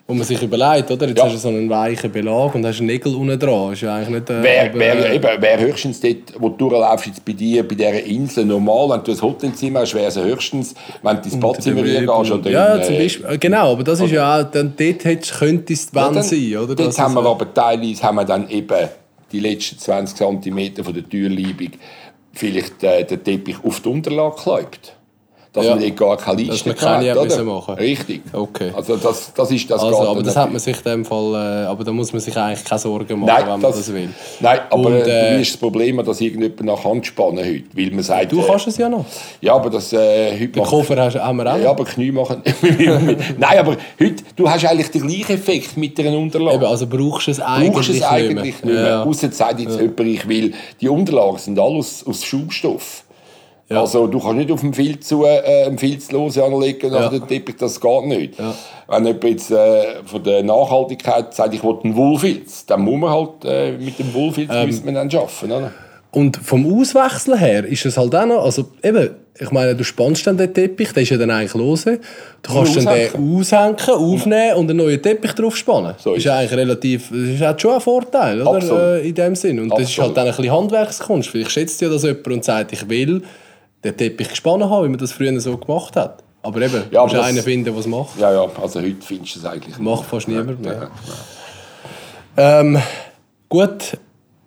wo 0.06 0.12
man 0.12 0.24
sich 0.24 0.42
überlegt, 0.42 0.90
oder? 0.90 1.08
Jetzt 1.08 1.18
ja. 1.18 1.24
hast 1.24 1.34
du 1.34 1.38
so 1.38 1.48
einen 1.48 1.68
weichen 1.70 2.12
Belag 2.12 2.54
und 2.54 2.66
hast 2.66 2.78
einen 2.78 2.88
Nägel 2.88 3.14
unten 3.14 3.38
dran. 3.38 3.72
Ist 3.72 3.80
ja 3.80 3.96
eigentlich 3.96 4.10
nicht, 4.10 4.30
äh, 4.30 4.42
wer, 4.42 4.70
aber, 4.70 4.80
äh, 4.80 5.16
eben, 5.16 5.28
wer 5.40 5.60
höchstens 5.60 6.00
dort, 6.00 6.34
wo 6.38 6.50
du 6.50 6.68
durchlaufst, 6.68 7.06
jetzt 7.06 7.24
bei 7.24 7.32
dir, 7.32 7.66
bei 7.66 7.74
dieser 7.74 8.04
Insel, 8.04 8.44
normal, 8.44 8.90
wenn 8.90 9.04
du 9.04 9.12
ein 9.12 9.22
Hotelzimmer 9.22 9.80
hast, 9.80 9.94
wäre 9.94 10.08
es 10.08 10.18
höchstens, 10.18 10.74
wenn 11.02 11.16
du 11.16 11.22
ins 11.22 11.40
Badzimmer 11.40 11.80
reingehst. 11.80 12.32
Oder 12.32 12.50
ja, 12.50 12.74
in, 12.76 12.82
zum 12.84 12.98
Beispiel, 12.98 13.26
äh, 13.26 13.38
genau, 13.38 13.72
aber 13.72 13.82
das 13.82 14.00
ist 14.00 14.10
ja 14.10 14.40
auch, 14.40 14.50
dann, 14.50 14.74
dort 14.76 15.04
hättest, 15.04 15.38
könnte 15.38 15.72
es 15.72 15.90
die 15.90 15.94
Wand 15.94 16.16
ja, 16.16 16.22
sein, 16.22 16.56
oder? 16.56 16.74
Dort 16.74 16.98
haben 16.98 17.14
wir 17.14 17.26
aber 17.26 17.54
teilweise 17.54 18.02
haben 18.02 18.16
wir 18.16 18.24
dann 18.24 18.48
eben 18.50 18.88
die 19.32 19.40
letzten 19.40 19.78
20 19.78 20.16
cm 20.16 20.84
von 20.84 20.92
der 20.92 21.08
Türleibung 21.08 21.70
vielleicht 22.34 22.82
äh, 22.82 23.04
den 23.04 23.24
Teppich 23.24 23.56
auf 23.64 23.80
die 23.80 23.88
Unterlage 23.88 24.36
geklebt 24.36 24.96
dass 25.54 25.64
Ja. 25.66 25.76
man 25.76 25.84
dort 25.84 25.96
gar 25.96 26.16
keine 26.16 26.42
Liste 26.42 26.52
Dass 26.52 26.66
man 26.66 26.76
keine 26.76 27.10
hat, 27.14 27.44
machen. 27.44 27.74
Richtig. 27.76 28.22
Okay. 28.32 28.72
Also 28.74 28.96
das, 28.96 29.32
das 29.32 29.50
ist 29.52 29.70
das 29.70 29.80
Also, 29.80 30.00
aber 30.08 30.22
das 30.22 30.34
hat 30.36 30.50
man 30.50 30.58
sich 30.58 30.76
in 30.78 30.82
dem 30.82 31.04
Fall, 31.04 31.32
äh, 31.32 31.66
aber 31.66 31.84
da 31.84 31.92
muss 31.92 32.12
man 32.12 32.20
sich 32.20 32.36
eigentlich 32.36 32.64
keine 32.64 32.80
Sorgen 32.80 33.20
machen, 33.20 33.26
Nein, 33.32 33.42
wenn 33.42 33.48
man 33.52 33.62
das, 33.62 33.76
das, 33.76 33.94
will. 33.94 34.08
Nein, 34.40 34.58
aber 34.68 34.86
Und, 34.86 34.92
äh, 34.94 35.28
äh, 35.28 35.32
du 35.34 35.38
hast 35.40 35.50
das 35.52 35.56
Problem, 35.58 36.04
dass 36.04 36.20
irgendjemand 36.20 36.64
nach 36.64 36.84
Hand 36.84 37.06
spannen 37.06 37.38
heute, 37.38 37.64
weil 37.72 37.90
man 37.92 38.02
sagt, 38.02 38.32
Du 38.32 38.40
äh, 38.40 38.44
kannst 38.48 38.66
es 38.66 38.76
ja 38.78 38.88
noch. 38.88 39.04
ja, 39.40 39.54
aber 39.54 39.70
das 39.70 39.92
äh, 39.92 40.32
heute 40.32 40.48
Den 40.48 40.64
Koffer 40.64 40.96
hast, 40.96 41.14
haben 41.14 41.36
wir 41.36 41.54
auch. 41.54 41.58
Ja, 41.58 41.70
aber 41.70 41.84
Knie 41.84 42.10
machen. 42.10 42.42
Nein, 43.38 43.58
aber 43.58 43.76
heute, 44.00 44.24
du 44.34 44.50
hast 44.50 44.64
eigentlich 44.64 44.90
den 44.90 45.06
gleichen 45.06 45.32
Effekt 45.34 45.76
mit 45.76 45.98
einer 46.00 46.18
Unterlage. 46.18 46.56
Eben, 46.56 46.64
also 46.64 46.88
brauchst 46.88 47.28
du 47.28 47.30
es 47.30 47.38
eigentlich, 47.38 47.72
brauchst 47.72 47.90
es 47.90 48.02
eigentlich 48.02 48.42
nicht 48.44 48.64
mehr. 48.64 48.86
Ja. 48.88 49.02
Ausser 49.04 49.30
sagt 49.30 49.60
jetzt 49.60 49.78
jemand, 49.78 50.00
ich 50.00 50.26
will, 50.28 50.52
die 50.80 50.88
Unterlagen 50.88 51.38
sind 51.38 51.60
alle 51.60 51.76
aus, 51.76 52.04
aus 52.04 52.24
Schaumstoff. 52.24 53.03
Ja. 53.70 53.80
Also 53.80 54.06
du 54.06 54.18
kannst 54.18 54.36
nicht 54.36 54.50
auf 54.52 54.60
dem 54.60 54.74
Filz 54.74 55.08
zu, 55.08 55.24
äh, 55.24 55.64
einen 55.66 55.78
Filz 55.78 56.12
los 56.12 56.36
anlegen 56.38 56.90
nach 56.92 57.10
Ja. 57.12 57.18
dem 57.18 57.26
Teppich, 57.26 57.56
das 57.58 57.80
geht 57.80 58.04
nicht. 58.06 58.34
Wenn 58.88 59.06
jemand 59.06 59.24
jetzt 59.24 59.50
äh, 59.50 60.02
von 60.04 60.22
der 60.22 60.42
Nachhaltigkeit 60.42 61.32
sagt, 61.32 61.54
ich 61.54 61.64
will 61.64 61.76
einen 61.82 61.96
Wollfilz, 61.96 62.66
dann 62.66 62.82
muss 62.82 62.98
man 62.98 63.10
halt 63.10 63.30
äh, 63.44 63.72
mit 63.72 63.98
dem 63.98 64.12
Wollfilz 64.12 64.50
Ähm. 64.52 64.66
müsste 64.66 64.84
man 64.84 64.94
dann 64.94 65.08
arbeiten. 65.08 65.50
Oder? 65.52 65.72
Und 66.12 66.36
vom 66.36 66.80
Auswechseln 66.80 67.38
her 67.38 67.64
ist 67.64 67.86
es 67.86 67.96
halt 67.96 68.14
auch 68.14 68.26
noch, 68.26 68.44
also 68.44 68.66
eben, 68.84 69.10
ich 69.36 69.50
meine, 69.50 69.74
du 69.74 69.82
spannst 69.82 70.24
dann 70.28 70.36
den 70.36 70.54
Teppich, 70.54 70.92
der 70.92 71.02
ist 71.02 71.08
ja 71.10 71.16
dann 71.16 71.30
eigentlich 71.30 71.54
lose. 71.54 71.98
Du 72.42 72.52
kannst 72.54 72.76
dann 72.76 72.84
den 72.84 73.36
aushängen, 73.36 73.76
aufnehmen 73.88 74.54
und 74.56 74.70
einen 74.70 74.76
neuen 74.76 75.02
Teppich 75.02 75.32
drauf 75.32 75.56
spannen. 75.56 75.94
So 75.98 76.12
ist 76.12 76.18
ist 76.18 76.24
ja 76.26 76.36
eigentlich 76.38 76.52
relativ, 76.56 77.08
das 77.08 77.18
ist 77.18 77.40
halt 77.40 77.60
schon 77.60 77.72
ein 77.72 77.80
Vorteil, 77.80 78.42
oder? 78.42 78.52
Absolut. 78.58 78.78
Äh, 78.80 79.08
in 79.08 79.14
dem 79.14 79.34
Sinn. 79.34 79.58
Und 79.58 79.70
das 79.70 79.80
ist 79.80 79.86
Absolut. 79.98 80.08
halt 80.08 80.16
dann 80.18 80.26
ein 80.28 80.36
bisschen 80.36 80.52
Handwerkskunst. 80.52 81.28
Vielleicht 81.30 81.50
schätzt 81.50 81.80
ja 81.80 81.88
das 81.88 82.02
jemand 82.04 82.26
und 82.28 82.44
sagt, 82.44 82.72
ich 82.72 82.88
will 82.88 83.22
den 83.84 83.96
Teppich 83.96 84.28
gespannt 84.30 84.64
haben, 84.64 84.84
wie 84.84 84.88
man 84.90 84.98
das 84.98 85.12
früher 85.12 85.38
so 85.40 85.56
gemacht 85.56 85.94
hat. 85.96 86.22
Aber 86.42 86.60
eben, 86.60 86.74
Ja, 86.90 87.00
du 87.00 87.02
musst 87.02 87.14
aber 87.14 87.22
das- 87.22 87.26
einen 87.26 87.42
finden, 87.42 87.64
der 87.66 87.76
es 87.76 87.86
macht. 87.86 88.18
Ja, 88.18 88.32
ja, 88.32 88.46
also 88.60 88.80
heute 88.80 88.96
findest 89.00 89.36
du 89.36 89.38
es 89.40 89.44
eigentlich 89.46 89.68
nicht. 89.68 89.80
Macht 89.80 90.04
fast 90.06 90.28
niemand 90.28 90.60
mehr. 90.62 90.90
Ja. 92.36 92.60
Ähm, 92.60 92.78
gut, 93.48 93.96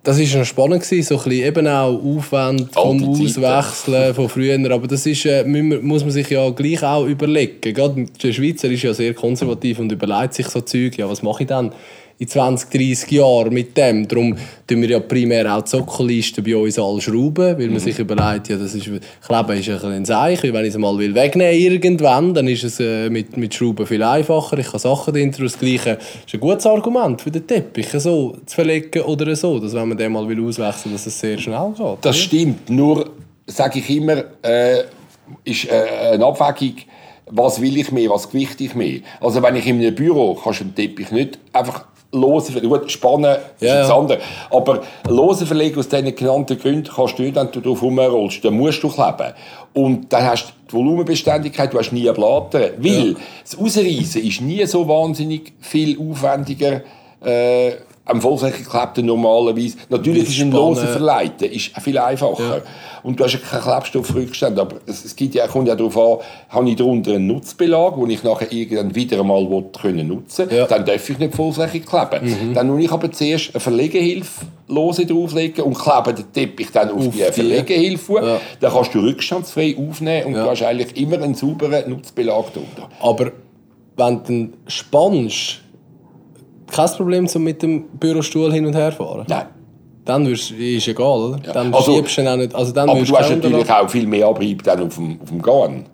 das 0.03 0.19
war 0.19 0.39
noch 0.39 0.45
spannend, 0.45 0.83
gewesen, 0.83 1.03
so 1.07 1.17
ein 1.17 1.23
bisschen 1.29 1.45
eben 1.47 1.67
auch 1.67 1.99
Aufwand 2.01 2.73
vom. 2.73 3.03
Auswechseln 3.09 4.13
von 4.13 4.29
früher, 4.29 4.71
aber 4.71 4.87
das 4.87 5.05
ist, 5.05 5.25
äh, 5.25 5.43
muss 5.43 6.03
man 6.03 6.11
sich 6.11 6.29
ja 6.29 6.49
gleich 6.51 6.83
auch 6.83 7.05
überlegen. 7.05 7.59
Gerade 7.73 8.05
der 8.23 8.33
Schweizer 8.33 8.69
ist 8.69 8.83
ja 8.83 8.93
sehr 8.93 9.13
konservativ 9.13 9.79
und 9.79 9.91
überlegt 9.91 10.33
sich 10.33 10.47
so 10.47 10.61
Zeug, 10.61 10.97
ja 10.97 11.09
was 11.09 11.21
mache 11.23 11.43
ich 11.43 11.47
dann 11.49 11.71
in 12.19 12.27
20, 12.27 12.69
30 12.69 13.11
Jahren 13.11 13.53
mit 13.53 13.77
dem? 13.77 14.07
Darum 14.07 14.35
tun 14.65 14.81
wir 14.81 14.89
ja 14.89 14.99
primär 14.99 15.55
auch 15.55 15.61
die 15.61 15.69
Sockellisten 15.69 16.43
bei 16.43 16.55
uns 16.55 16.79
alle 16.79 17.01
schrauben, 17.01 17.57
weil 17.57 17.69
man 17.69 17.79
sich 17.79 17.97
überlegt, 17.99 18.49
ja 18.49 18.57
das 18.57 18.73
ist, 18.73 18.83
Kleben 18.83 19.59
ist 19.59 19.69
ein 19.69 19.91
ein 19.91 20.05
Seich, 20.05 20.43
wenn 20.43 20.65
ich 20.65 20.69
es 20.73 20.77
mal 20.77 20.97
will 20.97 21.13
wegnehmen 21.13 21.59
irgendwann, 21.59 22.33
dann 22.33 22.47
ist 22.47 22.63
es 22.63 22.79
äh, 22.79 23.09
mit, 23.09 23.37
mit 23.37 23.53
Schrauben 23.53 23.85
viel 23.85 24.03
einfacher, 24.03 24.57
ich 24.57 24.69
kann 24.69 24.79
Sachen 24.79 25.13
dahinter, 25.13 25.43
das 25.43 25.57
Gleiche 25.57 25.97
ist 26.25 26.33
ein 26.33 26.39
gutes 26.39 26.65
Argument 26.65 27.21
für 27.21 27.31
den 27.31 27.45
Teppich, 27.45 27.89
so 27.89 28.35
zu 28.45 28.55
verlegen 28.55 29.01
oder 29.01 29.35
so, 29.35 29.59
dass 29.59 29.73
wenn 29.73 29.89
man 29.89 29.97
den 29.97 30.11
mal 30.11 30.27
will 30.27 30.43
auswechseln 30.43 30.93
dass 30.93 31.05
es 31.05 31.19
sehr 31.19 31.37
schnell 31.37 31.73
geht. 31.77 31.97
Das 32.01 32.17
stimmt. 32.17 32.69
Nur 32.69 33.11
sage 33.45 33.79
ich 33.79 33.89
immer, 33.89 34.23
äh, 34.41 34.83
ist 35.43 35.65
äh, 35.65 36.13
eine 36.13 36.25
Abwägung, 36.25 36.77
was 37.29 37.61
will 37.61 37.77
ich 37.77 37.91
mehr, 37.91 38.09
was 38.09 38.29
gewichte 38.29 38.63
ich 38.63 38.75
mehr. 38.75 38.99
Also 39.19 39.41
wenn 39.43 39.55
ich 39.55 39.67
in 39.67 39.79
einem 39.79 39.95
Büro 39.95 40.35
kannst 40.35 40.61
du 40.61 40.65
den 40.65 40.75
Teppich 40.75 41.11
nicht 41.11 41.39
einfach 41.53 41.85
lose 42.11 42.51
verlegen. 42.51 42.73
Gut, 42.73 42.91
spannen 42.91 43.37
ist 43.59 43.67
Ja, 43.67 43.79
das 43.79 43.89
ja. 43.89 43.97
andere. 43.97 44.19
Aber 44.49 44.81
lose 45.07 45.45
verlegen 45.45 45.79
aus 45.79 45.89
diesen 45.89 46.15
genannten 46.15 46.57
Gründen 46.57 46.89
kannst 46.93 47.17
du 47.19 47.23
nicht, 47.23 47.35
wenn 47.35 47.51
du 47.51 47.59
drauf 47.59 47.81
rumrollst. 47.81 48.43
Dann 48.43 48.53
musst 48.55 48.81
du 48.83 48.89
kleben. 48.89 49.33
Und 49.73 50.11
dann 50.11 50.23
hast 50.25 50.47
du 50.47 50.51
die 50.69 50.73
Volumenbeständigkeit, 50.73 51.73
du 51.73 51.79
hast 51.79 51.91
nie 51.91 52.09
Blattern. 52.11 52.71
Weil 52.77 53.15
das 53.43 53.57
Ausreißen 53.57 54.21
ist 54.23 54.41
nie 54.41 54.65
so 54.65 54.87
wahnsinnig 54.87 55.53
viel 55.59 55.97
aufwendiger 55.99 56.81
äh, 57.23 57.71
am 58.07 58.21
vollflächig 58.21 58.63
geklebten 58.65 59.05
normalerweise. 59.05 59.77
Natürlich 59.89 60.29
ist 60.29 60.39
ein 60.41 60.51
loser 60.51 60.87
Verleiten 60.87 61.51
ist 61.51 61.71
viel 61.81 61.97
einfacher. 61.97 62.61
Und 63.03 63.19
du 63.19 63.23
hast 63.23 63.33
ja 63.33 63.39
keinen 63.39 63.61
Klebstoffrückstand. 63.61 64.57
Aber 64.59 64.77
es, 64.85 65.05
es 65.05 65.15
gibt 65.15 65.35
ja, 65.35 65.47
kommt 65.47 65.67
ja 65.67 65.75
darauf 65.75 65.97
an, 65.97 66.17
habe 66.49 66.69
ich 66.69 66.75
darunter 66.75 67.13
einen 67.13 67.27
Nutzbelag, 67.27 67.95
den 67.95 68.09
ich 68.09 68.23
nachher 68.23 68.51
irgendwann 68.51 68.93
wieder 68.95 69.19
einmal 69.19 69.49
will 69.49 69.65
können 69.81 70.07
nutzen 70.07 70.47
Ja. 70.51 70.65
dann 70.65 70.85
darf 70.85 71.09
ich 71.09 71.17
nicht 71.19 71.35
vollflächig 71.35 71.85
kleben. 71.85 72.53
Dann 72.53 72.67
muss 72.69 72.83
ich 72.83 72.91
aber 72.91 73.11
zuerst 73.11 73.51
eine 73.53 73.59
Verlegehilfe 73.59 74.45
lose 74.69 75.05
drauflegen 75.05 75.63
und 75.63 75.77
klebe 75.79 76.13
den 76.13 76.33
Teppich 76.33 76.71
dann 76.73 76.89
auf, 76.91 77.07
Auf 77.07 77.13
die 77.13 77.17
die. 77.19 77.31
Verlegehilfe. 77.31 78.13
Ja. 78.15 78.39
Dann 78.59 78.73
kannst 78.73 78.93
du 78.93 78.99
rückstandsfrei 78.99 79.75
aufnehmen 79.77 80.27
und 80.27 80.33
Ja. 80.35 80.43
du 80.43 80.49
hast 80.51 80.63
eigentlich 80.63 80.97
immer 81.01 81.21
einen 81.21 81.35
sauberen 81.35 81.89
Nutzbelag 81.89 82.51
drunter. 82.53 82.89
Aber 83.01 83.31
wenn 83.95 84.23
du 84.25 84.49
spannst, 84.67 85.61
kein 86.71 86.89
Problem 86.91 87.27
zum 87.27 87.43
mit 87.43 87.61
dem 87.61 87.83
Bürostuhl 87.99 88.51
hin 88.51 88.65
und 88.65 88.75
her 88.75 88.91
fahren. 88.91 89.25
Nein. 89.27 89.45
Dann 90.05 90.25
wirst, 90.25 90.51
ist 90.51 90.87
egal, 90.87 91.05
oder? 91.19 91.37
Dann 91.53 91.73
Also- 91.73 91.93
schiebst 91.95 92.17
du 92.17 92.31
auch 92.31 92.37
nicht. 92.37 92.55
Also 92.55 92.71
dann 92.71 92.89
Aber 92.89 93.01
du 93.01 93.17
hast 93.17 93.29
natürlich 93.29 93.69
auch 93.69 93.89
viel 93.89 94.07
mehr 94.07 94.27
Abrieb 94.27 94.63
dann 94.63 94.81
auf 94.87 94.95
dem, 94.95 95.19
auf 95.21 95.29
dem 95.29 95.41
Garn. 95.41 95.85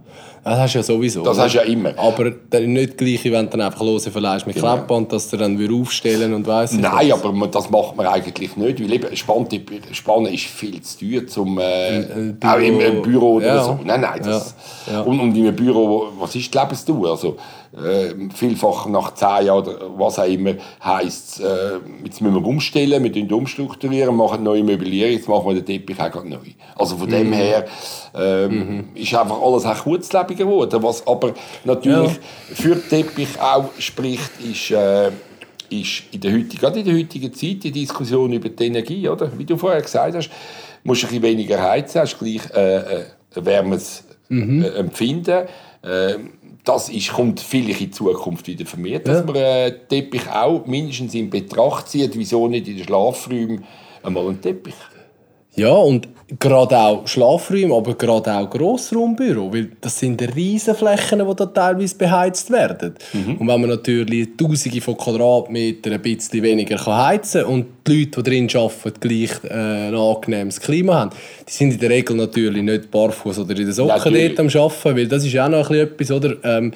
Das 0.43 0.59
hast 0.59 0.73
du 0.73 0.79
ja 0.79 0.83
sowieso. 0.83 1.23
Das 1.23 1.37
oder? 1.37 1.45
hast 1.45 1.53
du 1.53 1.57
ja 1.59 1.63
immer. 1.63 1.97
Aber 1.97 2.29
dann 2.49 2.73
nicht 2.73 2.97
gleich, 2.97 3.23
wenn 3.23 3.45
du 3.45 3.51
dann 3.57 3.61
einfach 3.61 3.79
lose 3.81 4.11
verleihst 4.11 4.45
mit 4.45 4.55
Genau. 4.57 4.73
Klebband, 4.75 5.11
dass 5.13 5.29
du 5.29 5.37
dann 5.37 5.57
wieder 5.57 5.73
aufstellen 5.73 6.33
und 6.33 6.45
weiss 6.45 6.73
Nein, 6.73 7.11
was. 7.11 7.23
aber 7.23 7.47
das 7.47 7.69
macht 7.69 7.95
man 7.95 8.05
eigentlich 8.07 8.55
nicht, 8.57 8.79
weil 8.83 8.91
eben 8.93 9.15
Spannen 9.15 10.25
ist 10.33 10.43
viel 10.43 10.81
zu 10.81 10.99
teuer 10.99 11.25
zum, 11.27 11.57
äh, 11.59 12.01
Im- 12.01 12.37
im 12.41 12.49
auch 12.49 12.57
im, 12.57 12.77
Büro. 12.77 12.85
im 12.91 13.01
Büro 13.01 13.33
oder 13.35 13.45
Ja. 13.47 13.63
so. 13.63 13.79
Nein, 13.85 14.01
nein, 14.01 14.19
das, 14.23 14.53
Ja. 14.85 14.93
Ja. 14.93 15.01
Und, 15.01 15.19
und 15.21 15.33
einem 15.33 15.55
Büro, 15.55 16.07
was 16.19 16.35
ist 16.35 16.53
die 16.53 16.57
Lebensdauer? 16.57 17.11
Also, 17.11 17.37
äh, 17.75 18.13
vielfach 18.33 18.85
nach 18.87 19.13
zehn 19.15 19.47
Jahren, 19.47 19.67
oder 19.67 19.91
was 19.97 20.19
auch 20.19 20.25
immer, 20.25 20.53
heisst 20.83 21.39
äh, 21.41 21.79
jetzt 22.03 22.21
müssen 22.21 22.35
wir 22.35 22.45
umstellen, 22.45 23.03
wir 23.03 23.35
umstrukturieren, 23.35 24.15
machen 24.15 24.43
neue 24.43 24.63
Möblierung, 24.63 25.13
jetzt 25.13 25.27
machen 25.27 25.47
wir 25.47 25.55
den 25.55 25.65
Teppich 25.65 25.99
auch 25.99 26.11
gerade 26.11 26.29
neu. 26.29 26.37
Also 26.75 26.97
von 26.97 27.07
Mhm. 27.07 27.11
dem 27.11 27.33
her 27.33 27.65
ähm, 28.15 28.89
ist 28.95 29.13
einfach 29.13 29.41
alles 29.41 29.65
auch 29.65 29.83
kurzlebiger 29.83 30.45
geworden. 30.45 30.83
Was 30.83 31.05
aber 31.07 31.33
natürlich 31.63 32.19
für 32.53 32.75
den 32.75 32.89
Teppich 32.89 33.39
auch 33.41 33.69
spricht, 33.79 34.31
ist... 34.39 34.71
Äh, 34.71 35.11
ist 35.69 36.03
in 36.11 36.21
der 36.21 36.33
heutigen, 36.33 36.57
gerade 36.59 36.79
in 36.81 36.85
der 36.85 36.95
heutigen 36.95 37.33
Zeit 37.33 37.63
die 37.63 37.71
Diskussion 37.71 38.31
über 38.31 38.49
die 38.49 38.65
Energie, 38.65 39.09
oder? 39.09 39.31
Wie 39.35 39.45
du 39.45 39.57
vorher 39.57 39.81
gesagt 39.81 40.15
hast, 40.15 40.29
musst 40.83 41.01
du 41.01 41.07
ein 41.07 41.09
bisschen 41.09 41.23
weniger 41.23 41.59
heizen, 41.61 42.01
hast 42.01 42.19
gleich 42.19 42.41
äh, 42.53 42.75
äh, 42.75 43.05
ein 43.35 43.45
wärmes 43.45 44.03
äh, 44.29 44.67
Empfinden. 44.77 45.47
Äh, 45.81 46.15
das 46.63 46.89
ist, 46.89 47.11
kommt 47.11 47.39
vielleicht 47.41 47.81
in 47.81 47.91
Zukunft 47.91 48.47
wieder 48.47 48.65
vermehrt, 48.65 49.07
dass 49.07 49.25
man 49.25 49.35
äh, 49.35 49.71
Teppich 49.89 50.29
auch 50.29 50.65
mindestens 50.65 51.13
in 51.13 51.29
Betracht 51.29 51.89
zieht. 51.89 52.17
Wieso 52.17 52.47
nicht 52.47 52.67
in 52.67 52.77
den 52.77 52.85
Schlafräumen 52.85 53.65
einmal 54.01 54.27
einen 54.27 54.41
Teppich? 54.41 54.75
Ja, 55.55 55.71
und 55.71 56.07
gerade 56.39 56.77
auch 56.77 57.07
Schlafräume, 57.07 57.75
aber 57.75 57.93
gerade 57.95 58.33
auch 58.33 58.49
Grossraumbüro, 58.49 59.53
weil 59.53 59.69
das 59.81 59.99
sind 59.99 60.21
riesige 60.35 60.75
Flächen, 60.75 61.19
die 61.19 61.35
da 61.35 61.45
teilweise 61.45 61.95
beheizt 61.95 62.49
werden. 62.49 62.95
Mhm. 63.13 63.37
Und 63.37 63.47
wenn 63.47 63.61
man 63.61 63.69
natürlich 63.69 64.29
tausende 64.37 64.81
von 64.81 64.97
Quadratmetern 64.97 65.93
ein 65.93 66.01
bisschen 66.01 66.41
weniger 66.41 66.77
kann 66.77 67.07
heizen 67.07 67.43
und 67.43 67.65
die 67.87 68.05
Leute, 68.05 68.23
die 68.23 68.29
drin 68.29 68.49
arbeiten, 68.55 68.99
gleich 68.99 69.31
äh, 69.43 69.87
ein 69.89 69.95
angenehmes 69.95 70.59
Klima 70.59 70.95
haben, 70.95 71.11
die 71.47 71.53
sind 71.53 71.73
in 71.73 71.79
der 71.79 71.89
Regel 71.89 72.15
natürlich 72.15 72.63
nicht 72.63 72.89
barfuß 72.89 73.39
oder 73.39 73.51
in 73.51 73.65
den 73.65 73.73
Socken 73.73 73.95
Natürlich. 73.95 74.35
dort 74.35 74.39
am 74.39 74.61
Arbeiten, 74.61 74.97
weil 74.97 75.07
das 75.07 75.25
ist 75.25 75.37
auch 75.37 75.49
noch 75.49 75.69
ein 75.69 75.89
bisschen 75.95 76.17
etwas, 76.17 76.31
oder? 76.31 76.35
Ähm, 76.43 76.71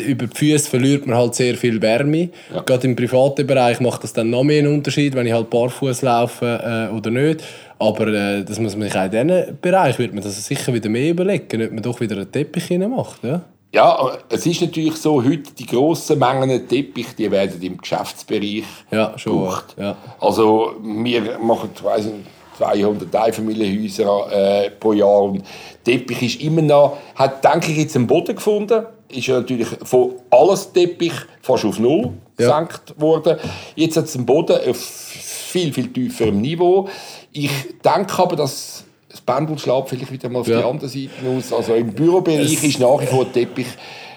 über 0.00 0.26
die 0.26 0.36
Füße 0.36 0.70
verliert 0.70 1.06
man 1.06 1.16
halt 1.16 1.34
sehr 1.34 1.56
viel 1.56 1.80
Wärme. 1.82 2.28
Ja. 2.54 2.62
Gerade 2.62 2.86
im 2.86 2.96
privaten 2.96 3.46
Bereich 3.46 3.80
macht 3.80 4.04
das 4.04 4.12
dann 4.12 4.30
noch 4.30 4.44
mehr 4.44 4.60
einen 4.60 4.74
Unterschied, 4.74 5.14
wenn 5.14 5.26
ich 5.26 5.32
halt 5.32 5.50
barfuß 5.50 6.02
laufe 6.02 6.88
äh, 6.90 6.94
oder 6.94 7.10
nicht. 7.10 7.42
Aber 7.78 8.06
äh, 8.08 8.44
das 8.44 8.58
muss 8.58 8.74
man 8.76 8.88
sich 8.88 8.96
auch 8.98 9.04
in 9.04 9.28
diesem 9.28 9.58
Bereich 9.60 9.98
wird 9.98 10.12
man 10.12 10.22
das 10.22 10.44
sicher 10.44 10.72
wieder 10.74 10.88
mehr 10.88 11.10
überlegen, 11.10 11.62
ob 11.62 11.72
man 11.72 11.82
doch 11.82 12.00
wieder 12.00 12.16
einen 12.16 12.30
Teppich 12.32 12.70
rein 12.70 12.90
macht. 12.90 13.22
Ja? 13.22 13.42
Ja, 13.72 14.18
es 14.30 14.46
ist 14.46 14.62
natürlich 14.62 14.96
so, 14.96 15.22
heute 15.22 15.52
die 15.56 15.66
grossen 15.66 16.18
Mengen 16.18 16.66
Teppich, 16.66 17.14
die 17.16 17.30
werden 17.30 17.60
im 17.60 17.76
Geschäftsbereich 17.76 18.64
Ja, 18.90 19.12
schon. 19.18 19.38
gebraucht. 19.40 19.76
Ja. 19.78 19.96
Also 20.20 20.72
wir 20.82 21.38
machen 21.38 21.70
weiss 21.82 22.06
nicht, 22.06 22.16
200 22.58 23.14
Einfamilienhäuser 23.14 24.64
äh, 24.66 24.70
pro 24.70 24.92
Jahr 24.92 25.22
und 25.22 25.42
Teppich 25.84 26.22
ist 26.22 26.42
immer 26.42 26.62
noch, 26.62 26.98
hat 27.14 27.44
denke 27.44 27.70
ich 27.72 27.78
jetzt 27.78 27.96
einen 27.96 28.06
Boden 28.06 28.34
gefunden, 28.36 28.84
ist 29.08 29.26
ja 29.26 29.36
natürlich 29.40 29.68
von 29.84 30.14
alles 30.30 30.72
Teppich 30.72 31.12
fast 31.40 31.64
auf 31.64 31.78
null 31.78 32.10
Ja. 32.38 32.60
gesenkt 32.60 33.00
worden. 33.00 33.38
Jetzt 33.76 33.96
hat 33.96 34.04
es 34.04 34.16
einen 34.16 34.26
Boden 34.26 34.58
auf 34.68 34.76
viel, 34.76 35.72
viel 35.72 35.88
tieferem 35.92 36.40
Niveau. 36.40 36.88
Ich 37.32 37.50
denke 37.84 38.22
aber, 38.22 38.36
dass 38.36 38.84
das 39.08 39.20
Pendel 39.22 39.58
schlägt 39.58 39.88
vielleicht 39.88 40.12
wieder 40.12 40.28
mal 40.28 40.40
auf 40.40 40.48
Ja. 40.48 40.58
die 40.58 40.64
andere 40.64 40.88
Seite 40.88 41.10
aus. 41.36 41.52
Also 41.52 41.74
im 41.74 41.92
Bürobereich 41.94 42.62
ist 42.62 42.78
nach 42.80 43.00
wie 43.00 43.06
vor 43.06 43.32
Teppich 43.32 43.66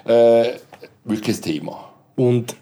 äh, 0.05 0.49
wirklich 1.05 1.37
ein 1.37 1.41
Thema. 1.41 1.89
Und 2.15 2.55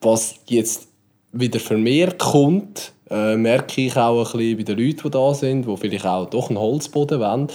was 0.00 0.36
jetzt 0.46 0.86
wieder 1.32 1.58
vermehrt 1.58 2.18
kommt, 2.18 2.92
äh, 3.10 3.36
merke 3.36 3.82
ich 3.82 3.96
auch 3.96 4.34
ein 4.34 4.38
bisschen 4.38 4.56
bei 4.56 4.62
den 4.62 4.78
Leuten, 4.78 5.02
die 5.04 5.10
da 5.10 5.34
sind, 5.34 5.66
die 5.66 5.76
vielleicht 5.76 6.06
auch 6.06 6.28
doch 6.28 6.48
einen 6.48 6.58
Holzboden 6.58 7.20
wollen, 7.20 7.48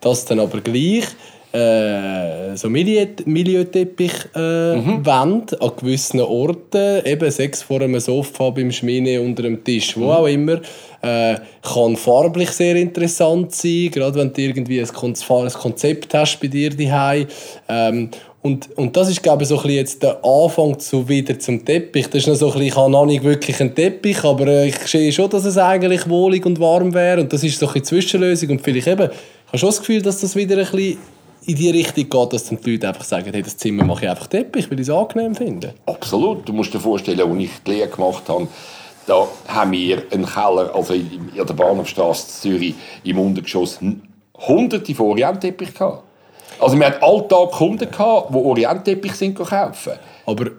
dass 0.00 0.24
dann 0.24 0.40
aber 0.40 0.60
gleich 0.60 1.06
äh, 1.52 2.56
so 2.56 2.70
Milieuteppich 2.70 4.12
äh, 4.34 4.76
mhm. 4.76 5.02
an 5.06 5.46
gewissen 5.76 6.20
Orten, 6.20 7.04
eben 7.04 7.30
sechs 7.30 7.62
vor 7.62 7.82
einem 7.82 8.00
Sofa, 8.00 8.50
beim 8.50 8.72
Schmine, 8.72 9.20
unter 9.20 9.42
dem 9.42 9.62
Tisch, 9.62 9.96
wo 9.96 10.04
mhm. 10.04 10.10
auch 10.10 10.26
immer. 10.26 10.60
Äh, 11.02 11.36
kann 11.62 11.96
farblich 11.96 12.50
sehr 12.50 12.76
interessant 12.76 13.52
sein, 13.54 13.90
gerade 13.92 14.18
wenn 14.18 14.32
du 14.32 14.40
irgendwie 14.40 14.80
ein, 14.80 14.88
Konzept 14.88 16.14
hast 16.14 16.40
bei 16.40 16.46
dir 16.46 16.70
daheim. 16.70 17.26
Ähm, 17.68 18.10
und, 18.42 18.76
und 18.76 18.96
das 18.96 19.08
ist, 19.08 19.22
glaube 19.22 19.44
ich, 19.44 19.48
so 19.48 19.60
ein 19.60 19.70
jetzt 19.70 20.02
der 20.02 20.18
Anfang 20.24 20.76
zu 20.80 21.08
wieder 21.08 21.38
zum 21.38 21.64
Teppich. 21.64 22.10
Das 22.10 22.22
ist 22.22 22.26
noch 22.26 22.34
so 22.34 22.46
ein 22.46 22.52
bisschen, 22.52 22.66
ich 22.66 22.76
habe 22.76 22.90
noch 22.90 23.06
nicht 23.06 23.22
wirklich 23.22 23.60
einen 23.60 23.72
Teppich, 23.72 24.24
aber 24.24 24.48
äh, 24.48 24.68
ich 24.68 24.78
sehe 24.78 25.12
schon, 25.12 25.30
dass 25.30 25.44
es 25.44 25.56
eigentlich 25.56 26.08
wohlig 26.08 26.44
und 26.44 26.58
warm 26.58 26.92
wäre. 26.92 27.20
Und 27.20 27.32
das 27.32 27.44
ist 27.44 27.60
so 27.60 27.68
eine 27.68 27.82
Zwischenlösung. 27.82 28.50
Und 28.50 28.60
vielleicht 28.60 28.88
eben, 28.88 29.10
ich 29.10 29.46
habe 29.46 29.58
schon 29.58 29.68
das 29.68 29.78
Gefühl, 29.78 30.02
dass 30.02 30.20
das 30.20 30.34
wieder 30.34 30.56
ein 30.56 30.64
bisschen 30.64 30.98
in 31.46 31.54
die 31.54 31.70
Richtung 31.70 32.08
geht, 32.08 32.32
dass 32.32 32.48
dann 32.48 32.58
die 32.60 32.72
Leute 32.72 32.88
einfach 32.88 33.04
sagen, 33.04 33.30
hey, 33.32 33.42
das 33.42 33.56
Zimmer 33.56 33.84
mache 33.84 34.06
ich 34.06 34.10
einfach 34.10 34.26
Teppich, 34.26 34.68
weil 34.68 34.80
ich 34.80 34.88
es 34.88 34.94
angenehm 34.94 35.36
finde. 35.36 35.74
Absolut. 35.86 36.48
Du 36.48 36.52
musst 36.52 36.74
dir 36.74 36.80
vorstellen, 36.80 37.20
als 37.20 37.38
ich 37.38 37.50
die 37.64 37.70
Lehre 37.70 37.88
gemacht 37.88 38.28
habe, 38.28 38.48
da 39.06 39.28
haben 39.46 39.70
wir 39.70 40.02
einen 40.10 40.26
Keller, 40.26 40.74
also 40.74 40.94
in 40.94 41.30
der 41.36 41.44
Bahnhofstraße 41.44 42.40
Zürich, 42.40 42.74
im 43.04 43.20
Untergeschoss 43.20 43.78
hunderte 44.34 44.94
von 44.96 45.10
Orientteppich 45.10 45.74
gehabt. 45.74 46.04
Also 46.58 46.78
wir 46.78 46.86
hatten 46.86 47.02
alltag 47.02 47.50
Kunden, 47.52 47.90
gehabt, 47.90 48.30
die 48.32 48.36
Orientteppich 48.36 49.12
sind 49.12 49.36
kaufen. 49.36 49.92
Aber 50.26 50.50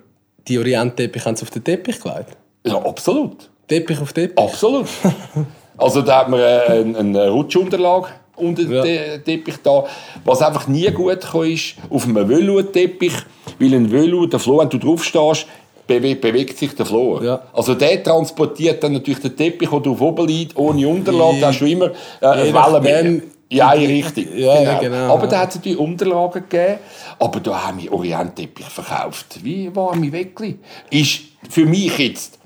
die 0.47 0.57
Orientteppich 0.57 1.25
haben 1.25 1.35
sie 1.35 1.43
auf 1.43 1.49
den 1.49 1.63
Teppich 1.63 1.99
gelegt? 1.99 2.37
Ja, 2.65 2.77
absolut. 2.77 3.49
Teppich 3.67 3.99
auf 3.99 4.13
Teppich? 4.13 4.37
Absolut. 4.37 4.87
also 5.77 6.01
da 6.01 6.19
hat 6.19 6.29
man 6.29 6.39
eine, 6.39 6.97
eine 6.97 7.29
Rutschunterlage 7.29 8.07
unter 8.35 8.63
ja. 8.63 8.81
den 8.81 9.23
Teppich 9.23 9.55
da. 9.63 9.85
Was 10.25 10.41
einfach 10.41 10.67
nie 10.67 10.89
gut 10.91 11.21
kam, 11.21 11.43
ist 11.43 11.75
auf 11.89 12.05
einem 12.05 12.27
Velour-Teppich, 12.27 13.13
weil 13.59 13.73
ein 13.73 13.91
Velour, 13.91 14.27
der 14.27 14.39
Floh, 14.39 14.59
wenn 14.59 14.69
du 14.69 14.77
drauf 14.77 15.03
stehst, 15.03 15.47
bewegt, 15.85 16.57
sich 16.57 16.75
der 16.75 16.85
Floh. 16.85 17.21
Ja. 17.21 17.41
Also 17.53 17.75
der 17.75 18.01
transportiert 18.01 18.83
dann 18.83 18.93
natürlich 18.93 19.19
den 19.19 19.35
Teppich, 19.35 19.69
der 19.69 19.79
drauf 19.79 20.01
oben 20.01 20.27
liegt, 20.27 20.57
ohne 20.57 20.87
Unterlage, 20.87 21.39
da 21.41 21.47
hast 21.47 21.59
du 21.59 21.65
immer 21.65 21.91
äh, 22.21 22.25
eine 22.25 22.83
Welle 22.83 23.21
ja, 23.53 23.69
richtig. 23.71 24.29
Ja, 24.35 24.79
genau. 24.79 24.79
genau. 24.79 25.13
Aber 25.13 25.27
da 25.27 25.39
hat 25.39 25.49
es 25.49 25.55
natürlich 25.55 25.77
Unterlagen 25.77 26.43
gegeben. 26.49 26.79
Aber 27.19 27.39
da 27.39 27.67
haben 27.67 27.81
wir 27.81 27.91
Orientteppich 27.93 28.65
verkauft. 28.65 29.43
Wie 29.43 29.73
warme 29.75 30.11
Weckli. 30.11 30.59
Ist 30.89 31.21
für 31.49 31.65
mich 31.65 31.97
jetzt 31.97 32.39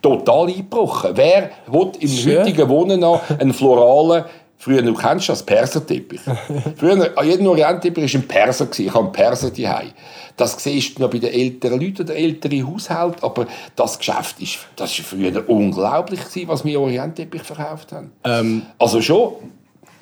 total 0.00 0.48
eingebrochen. 0.48 1.12
Wer 1.14 1.50
will 1.66 1.92
im 2.00 2.08
Schön. 2.08 2.40
heutigen 2.40 2.68
Wohnen 2.68 3.00
noch 3.00 3.22
einen 3.38 3.52
floralen 3.52 4.24
Früher, 4.62 4.80
du 4.80 4.94
kennst 4.94 5.28
das, 5.28 5.42
Perserteppich. 5.42 6.20
Früher, 6.76 7.12
jeder 7.24 7.50
Orientteppich 7.50 8.14
war 8.14 8.20
ein 8.20 8.28
Perser. 8.28 8.68
Ich 8.78 8.94
habe 8.94 9.10
Perser 9.10 9.50
daheim. 9.50 9.90
Das 10.36 10.52
siehst 10.62 10.96
du 10.96 11.02
noch 11.02 11.10
bei 11.10 11.18
den 11.18 11.32
älteren 11.32 11.80
Leuten 11.80 12.02
oder 12.02 12.14
älteren 12.14 12.72
Haushalten. 12.72 13.24
Aber 13.24 13.48
das 13.74 13.98
Geschäft 13.98 14.40
ist, 14.40 14.58
das 14.76 14.96
ist 14.96 15.04
früher 15.04 15.48
unglaublich, 15.48 16.20
was 16.46 16.64
wir 16.64 16.80
Orientteppich 16.80 17.42
verkauft 17.42 17.90
haben. 17.90 18.12
Ähm, 18.22 18.62
also 18.78 19.02
schon 19.02 19.32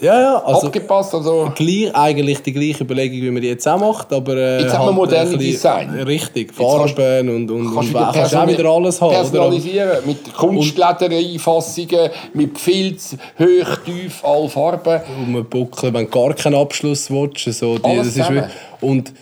ja, 0.00 0.20
ja, 0.20 0.42
also 0.44 0.66
abgepasst. 0.68 1.14
Also 1.14 1.52
gleich, 1.54 1.94
eigentlich 1.94 2.42
die 2.42 2.52
gleiche 2.52 2.84
Überlegung, 2.84 3.20
wie 3.20 3.30
man 3.30 3.42
die 3.42 3.48
jetzt 3.48 3.66
auch 3.68 3.78
macht, 3.78 4.12
aber 4.12 4.36
äh, 4.36 4.62
jetzt 4.62 4.72
haben 4.72 4.80
wir 4.80 4.86
halt 4.86 4.96
moderne 4.96 5.38
Design. 5.38 5.90
Richtig, 5.90 6.54
Farben 6.54 7.28
und, 7.28 7.50
und, 7.50 7.74
kannst, 7.74 7.94
und 7.94 8.12
kannst 8.12 8.34
auch 8.34 8.48
wieder 8.48 8.64
alles 8.64 9.00
haben. 9.00 9.12
Personalisieren, 9.12 9.90
oder? 9.90 10.06
mit 10.06 10.34
Kunstledereinfassungen, 10.34 12.10
mit 12.34 12.58
Filz, 12.58 13.16
hoch, 13.38 13.76
tief, 13.84 14.24
alle 14.24 14.48
Farben. 14.48 15.00
Und 15.18 15.32
man 15.32 15.44
buckeln, 15.44 15.92
wenn 15.92 16.06
du 16.06 16.10
gar 16.10 16.34
keinen 16.34 16.54
Abschluss 16.54 17.10
willst. 17.10 17.58
So, 17.58 17.78
die, 17.78 17.96
das 17.96 18.16
ist 18.16 18.30
wie, 18.30 18.42
und 18.80 19.12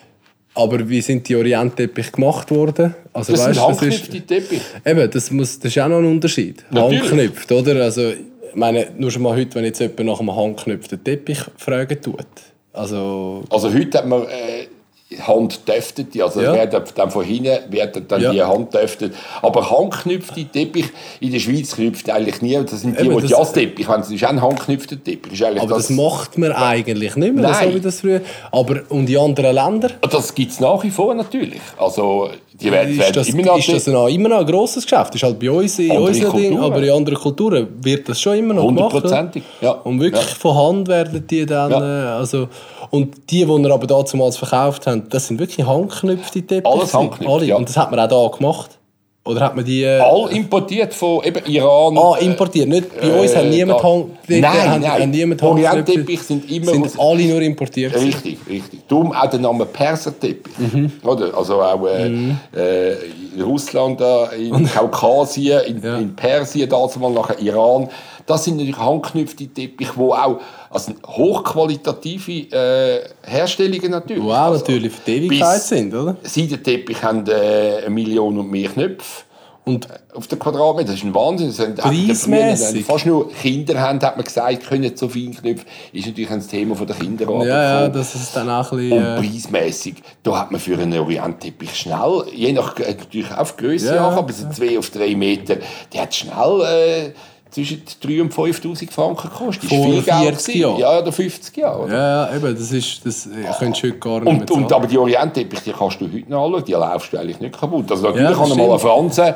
aber 0.55 0.89
wie 0.89 1.01
sind 1.01 1.29
die 1.29 1.37
Orientteppich 1.37 2.11
gemacht 2.11 2.51
worden? 2.51 2.95
Also, 3.12 3.33
das 3.33 3.43
weißt, 3.43 3.55
sind 3.55 3.64
handknüpfte 3.64 4.20
Teppich. 4.22 4.61
Eben, 4.85 5.11
das, 5.11 5.31
muss, 5.31 5.59
das 5.59 5.70
ist 5.70 5.79
auch 5.81 5.89
noch 5.89 5.99
ein 5.99 6.07
Unterschied. 6.07 6.64
Handknüpft, 6.74 7.53
oder? 7.53 7.83
Also, 7.83 8.12
meine, 8.55 8.88
nur 8.96 9.11
schon 9.11 9.22
mal 9.22 9.36
heute, 9.36 9.55
wenn 9.55 9.64
jetzt 9.64 9.80
jemand 9.80 10.05
nach 10.05 10.20
einem 10.20 10.34
handgeknüpften 10.34 11.03
Teppich 11.03 11.40
fragen 11.57 12.01
tut. 12.01 12.26
Also, 12.72 13.42
also 13.51 13.72
heute 13.72 13.99
hat 13.99 14.07
man 14.07 14.22
äh, 14.22 14.68
Hand 15.16 15.66
döftet, 15.66 16.20
also 16.20 16.42
ja. 16.42 16.53
werden 16.53 16.82
dann 16.94 17.11
von 17.11 17.24
hinten 17.24 17.72
werden 17.72 18.07
dann 18.07 18.20
ja. 18.20 18.30
die 18.30 18.42
Hand 18.42 18.74
döftet. 18.74 19.14
Aber 19.40 19.70
handknüpfte 19.70 20.44
Teppich 20.44 20.84
in 21.20 21.32
der 21.32 21.38
Schweiz 21.38 21.74
knüpft 21.74 22.11
eigentlich 22.11 22.42
nie. 22.42 22.55
Das 22.57 22.82
sind 22.82 23.01
die, 23.01 23.07
Eben, 23.07 23.18
die 23.18 23.26
Jazz-Teppich 23.26 23.88
wenn 23.88 24.01
es 24.01 24.11
ist 24.11 24.22
auch 24.24 24.28
ein 24.28 24.42
handknüpfter 24.42 25.03
Teppich. 25.03 25.42
aber 25.42 25.66
das, 25.66 25.88
das, 25.88 25.90
macht 25.90 26.36
man 26.36 26.53
eigentlich 26.53 27.16
nicht 27.16 27.34
mehr, 27.34 27.51
Nein. 27.51 27.68
so 27.70 27.74
wie 27.74 27.80
das 27.80 28.01
früher. 28.01 28.20
Aber 28.53 28.82
und 28.90 29.09
in 29.09 29.16
anderen 29.16 29.55
Ländern? 29.55 29.92
Das 30.11 30.34
gibt 30.34 30.53
es 30.53 30.61
nach 30.61 30.82
wie 30.84 30.90
vor 30.90 31.14
natürlich. 31.14 31.62
Also 31.78 32.28
die 32.61 32.72
werden, 32.72 32.98
ist, 32.98 33.16
das, 33.16 33.28
immer 33.28 33.42
noch 33.42 33.59
ist 33.59 33.72
das 33.72 33.86
noch, 33.86 34.09
immer 34.09 34.28
noch 34.28 34.40
ein 34.40 34.46
grosses 34.46 34.82
Geschäft? 34.84 35.11
Das 35.11 35.16
ist 35.16 35.22
halt 35.22 35.38
bei 35.38 35.50
uns 35.50 35.78
in 35.78 35.92
unseren 35.92 36.36
Dingen, 36.36 36.59
aber 36.59 36.82
in 36.82 36.90
anderen 36.90 37.18
Kulturen 37.18 37.68
wird 37.80 38.09
das 38.09 38.20
schon 38.20 38.36
immer 38.36 38.54
noch 38.54 38.66
gemacht. 38.66 38.92
Hundertprozentig, 38.92 39.42
ja. 39.61 39.70
Und 39.70 40.00
wirklich 40.00 40.28
ja. 40.28 40.34
von 40.34 40.56
Hand 40.56 40.88
werden 40.88 41.24
die 41.26 41.46
dann, 41.46 41.70
ja. 41.70 42.16
Äh, 42.16 42.18
also, 42.18 42.48
und 42.90 43.16
die, 43.30 43.44
die 43.44 43.48
wir 43.48 43.72
aber 43.72 43.86
damals 43.86 44.36
verkauft 44.36 44.86
haben, 44.86 45.09
das 45.09 45.28
sind 45.28 45.38
wirklich 45.38 45.66
handknüpfte 45.66 46.42
Teppiche. 46.42 46.66
Alles 46.66 46.94
handknüpft, 46.94 47.42
ja. 47.42 47.56
Und 47.56 47.68
das 47.68 47.76
hat 47.76 47.90
man 47.90 48.00
auch 48.00 48.30
da 48.30 48.36
gemacht. 48.36 48.78
Oder 49.25 49.41
hat 49.43 49.57
man 49.57 49.64
die... 49.64 49.83
Äh, 49.83 50.01
All 50.01 50.31
importiert 50.31 50.95
von 50.95 51.23
eben 51.23 51.45
Iran. 51.47 51.99
Ah, 51.99 52.16
importiert. 52.19 52.69
Nicht, 52.69 52.99
bei 52.99 53.21
uns 53.21 53.33
äh, 53.33 53.37
hat 53.37 53.47
niemand... 53.47 53.83
Hang, 53.83 54.11
nein, 54.27 54.45
haben, 54.45 54.81
nein. 54.81 55.03
Haben 55.03 55.11
niemand 55.11 55.43
Orientteppich 55.43 56.23
sind 56.23 56.51
immer... 56.51 56.73
Sind 56.73 56.87
aus, 56.87 56.99
alle 56.99 57.25
nur 57.25 57.43
importiert. 57.43 57.95
Richtig, 57.95 58.39
richtig. 58.49 58.89
Darum 58.89 59.12
auch 59.12 59.29
der 59.29 59.41
Name 59.41 59.66
Perserteppich. 59.66 60.59
Mhm. 60.59 60.93
Oder? 61.05 61.37
Also 61.37 61.61
auch 61.61 61.87
äh, 61.87 62.09
mhm. 62.09 62.39
äh, 62.57 62.93
in 63.37 63.43
Russland, 63.43 64.01
in 64.39 64.66
Kaukasien, 64.66 65.61
in, 65.66 65.83
ja. 65.83 65.99
in 65.99 66.16
Persien, 66.16 66.69
damals 66.69 66.97
nachher 66.97 67.39
Iran. 67.41 67.89
Das 68.29 68.45
sind 68.45 68.59
natürlich 68.59 68.79
handknüpfte 68.79 69.47
Teppiche, 69.47 69.95
die 69.97 70.01
auch 70.01 70.39
also 70.70 70.93
hochqualitative 71.07 72.55
äh, 72.55 73.01
Herstellungen 73.22 73.91
natürlich. 73.91 74.22
Wow, 74.22 74.33
also, 74.33 74.59
natürlich 74.59 74.93
für 74.93 75.11
die 75.11 75.16
Ewigkeit 75.16 75.62
sind, 75.62 75.95
oder? 75.95 76.14
Seidenteppich 76.22 77.03
haben 77.03 77.26
äh, 77.26 77.79
eine 77.79 77.91
Million 77.91 78.39
und 78.39 78.51
mehr 78.51 78.68
Knöpfe. 78.68 79.24
Und 79.64 79.89
auf 80.14 80.26
den 80.26 80.39
Quadratmeter, 80.39 80.89
das 80.93 80.97
ist 80.97 81.05
ein 81.05 81.14
Wahnsinn. 81.14 81.74
Preismäßig. 81.74 82.85
Fast 82.85 83.07
nur 83.07 83.31
Kinder 83.33 83.81
haben, 83.81 84.01
hat 84.01 84.16
man 84.16 84.24
gesagt, 84.24 84.66
können 84.66 84.95
so 84.95 85.09
viele 85.09 85.33
Knöpfe. 85.33 85.64
Ist 85.93 86.07
natürlich 86.07 86.31
ein 86.31 86.47
Thema 86.47 86.74
von 86.74 86.87
der 86.87 86.97
Kinderarbeit. 86.97 87.49
Ja, 87.49 87.81
ja, 87.83 87.89
das 87.89 88.14
ist 88.14 88.37
dann 88.37 88.49
auch 88.51 88.72
ein 88.72 88.79
bisschen... 88.79 88.99
Und 88.99 89.05
äh, 89.05 89.16
preismäßig, 89.20 89.95
da 90.22 90.41
hat 90.41 90.51
man 90.51 90.61
für 90.61 90.79
einen 90.79 90.99
Orientteppich 90.99 91.74
schnell, 91.74 92.24
je 92.35 92.53
nach, 92.53 92.79
äh, 92.79 92.95
natürlich 92.95 93.31
auf 93.31 93.57
Größe, 93.57 93.95
ja, 93.95 94.09
aber 94.09 94.33
so 94.33 94.49
zwei 94.51 94.79
auf 94.79 94.91
drei 94.91 95.14
Meter, 95.14 95.57
der 95.95 96.03
hat 96.03 96.14
schnell... 96.14 96.61
Äh, 96.62 97.12
zwischen 97.51 97.82
3.000 98.03 98.20
und 98.20 98.34
5'000 98.34 98.90
Franken 98.90 99.30
kostet. 99.30 99.64
Ist 99.64 99.70
viel 99.70 100.03
Geld 100.03 100.07
40 100.07 100.55
Jahre? 100.55 100.80
Ja, 100.80 100.99
oder 100.99 101.12
50 101.12 101.57
Jahre. 101.57 101.88
Ja, 101.88 102.26
ja, 102.26 102.36
eben, 102.36 102.55
das 102.55 102.72
ist, 102.72 103.05
das 103.05 103.28
ah. 103.28 103.57
könntest 103.59 103.82
du 103.82 103.88
heute 103.88 103.99
gar 103.99 104.20
nicht 104.20 104.28
und, 104.28 104.51
mehr 104.51 104.59
und, 104.59 104.72
Aber 104.72 104.86
die 104.86 104.99
Orientteppich, 104.99 105.61
die 105.61 105.72
kannst 105.72 106.01
du 106.01 106.07
heute 106.07 106.30
noch 106.30 106.46
anschauen, 106.46 106.64
die 106.64 106.72
laufst 106.72 107.12
du 107.12 107.18
eigentlich 107.18 107.40
nicht 107.40 107.59
kaputt. 107.59 107.90
Also 107.90 108.09
natürlich 108.09 108.30
ja, 108.30 108.36
kann 108.36 108.57
mal 108.57 108.70
eine 108.70 108.78
Franze 108.78 109.34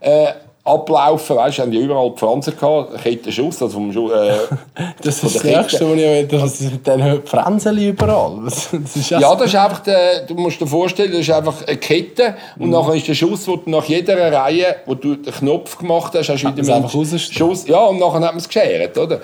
äh, 0.00 0.32
ablaufen, 0.64 1.36
weißt 1.36 1.58
du, 1.58 1.62
haben 1.62 1.70
die 1.72 1.78
überall 1.78 2.12
Fransen 2.14 2.56
gehabt, 2.56 3.02
Kettenschuss, 3.02 3.60
also 3.60 3.74
vom 3.74 3.92
Schuss, 3.92 4.12
äh, 4.12 4.36
Das 5.02 5.22
ist 5.22 5.34
das 5.34 5.44
Nächste, 5.44 5.90
was 5.90 5.96
ich 5.96 6.02
will, 6.02 6.26
das 6.26 6.58
sind 6.58 6.86
dann 6.86 7.22
Fransen 7.24 7.78
überall. 7.78 8.38
Das 8.44 8.72
ist 8.72 9.10
ja, 9.10 9.34
das 9.34 9.46
ist 9.46 9.56
einfach, 9.56 9.80
der, 9.80 10.24
du 10.24 10.34
musst 10.34 10.60
dir 10.60 10.66
vorstellen, 10.66 11.10
das 11.10 11.22
ist 11.22 11.30
einfach 11.30 11.66
eine 11.66 11.76
Kette 11.78 12.36
und 12.58 12.66
mhm. 12.66 12.72
nachher 12.72 12.94
ist 12.94 13.08
der 13.08 13.14
Schuss, 13.14 13.48
wo 13.48 13.56
du 13.56 13.70
nach 13.70 13.84
jeder 13.84 14.32
Reihe, 14.32 14.76
wo 14.86 14.94
du 14.94 15.16
den 15.16 15.32
Knopf 15.32 15.78
gemacht 15.78 16.14
hast, 16.14 16.28
hast 16.28 16.44
du 16.44 16.56
wieder 16.56 16.74
einen 16.74 16.88
Schuss. 17.18 17.66
Ja, 17.66 17.86
und 17.86 17.98
nachher 17.98 18.20
hat 18.20 18.32
man 18.32 18.36
es 18.36 18.48
geschert, 18.48 18.96
oder? 18.96 19.20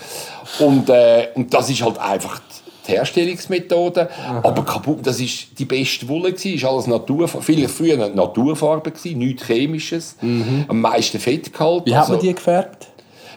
Und, 0.58 0.90
äh, 0.90 1.28
und 1.34 1.54
das 1.54 1.70
ist 1.70 1.82
halt 1.82 1.98
einfach 1.98 2.40
die 2.88 2.92
Herstellungsmethode. 2.92 4.08
Aha. 4.10 4.40
Aber 4.42 4.64
kaputt, 4.64 5.06
das 5.06 5.20
ist 5.20 5.58
die 5.58 5.64
beste 5.64 6.08
Wolle 6.08 6.32
gewesen, 6.32 6.54
ist 6.54 6.64
alles 6.64 6.86
Natur, 6.86 7.28
vielleicht 7.28 7.70
früher 7.70 7.94
eine 7.94 8.10
Naturfarbe 8.14 8.90
gewesen, 8.90 9.18
nichts 9.18 9.46
Chemisches, 9.46 10.16
mhm. 10.20 10.64
am 10.68 10.80
meisten 10.80 11.18
Fettgehalt. 11.18 11.86
Wie 11.86 11.94
also, 11.94 12.14
hat 12.14 12.18
man 12.18 12.20
die 12.20 12.34
gefärbt? 12.34 12.88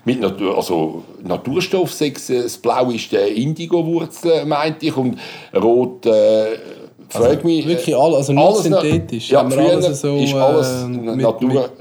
Mit 0.03 0.19
Natur, 0.19 0.57
also 0.57 1.03
Naturstoff, 1.21 1.91
das 1.99 2.57
Blau 2.57 2.89
ist 2.89 3.11
der 3.11 3.35
Indigo-Wurzel, 3.35 4.45
meinte 4.45 4.87
ich, 4.87 4.97
und 4.97 5.19
Rot, 5.53 6.05
äh, 6.07 6.57
frag 7.09 7.29
also, 7.29 7.47
mich. 7.47 7.67
Wirklich 7.67 7.95
alles, 7.95 8.15
also 8.15 8.33
nicht 8.33 8.43
alles 8.43 8.63
synthetisch. 8.63 9.29
Ja, 9.29 9.47
früher 9.47 9.73
alles 9.73 10.01
so, 10.01 10.15
ist 10.15 10.33
alles 10.33 10.83
äh, 10.83 10.87
Natur. 10.87 11.49
Mit, 11.49 11.71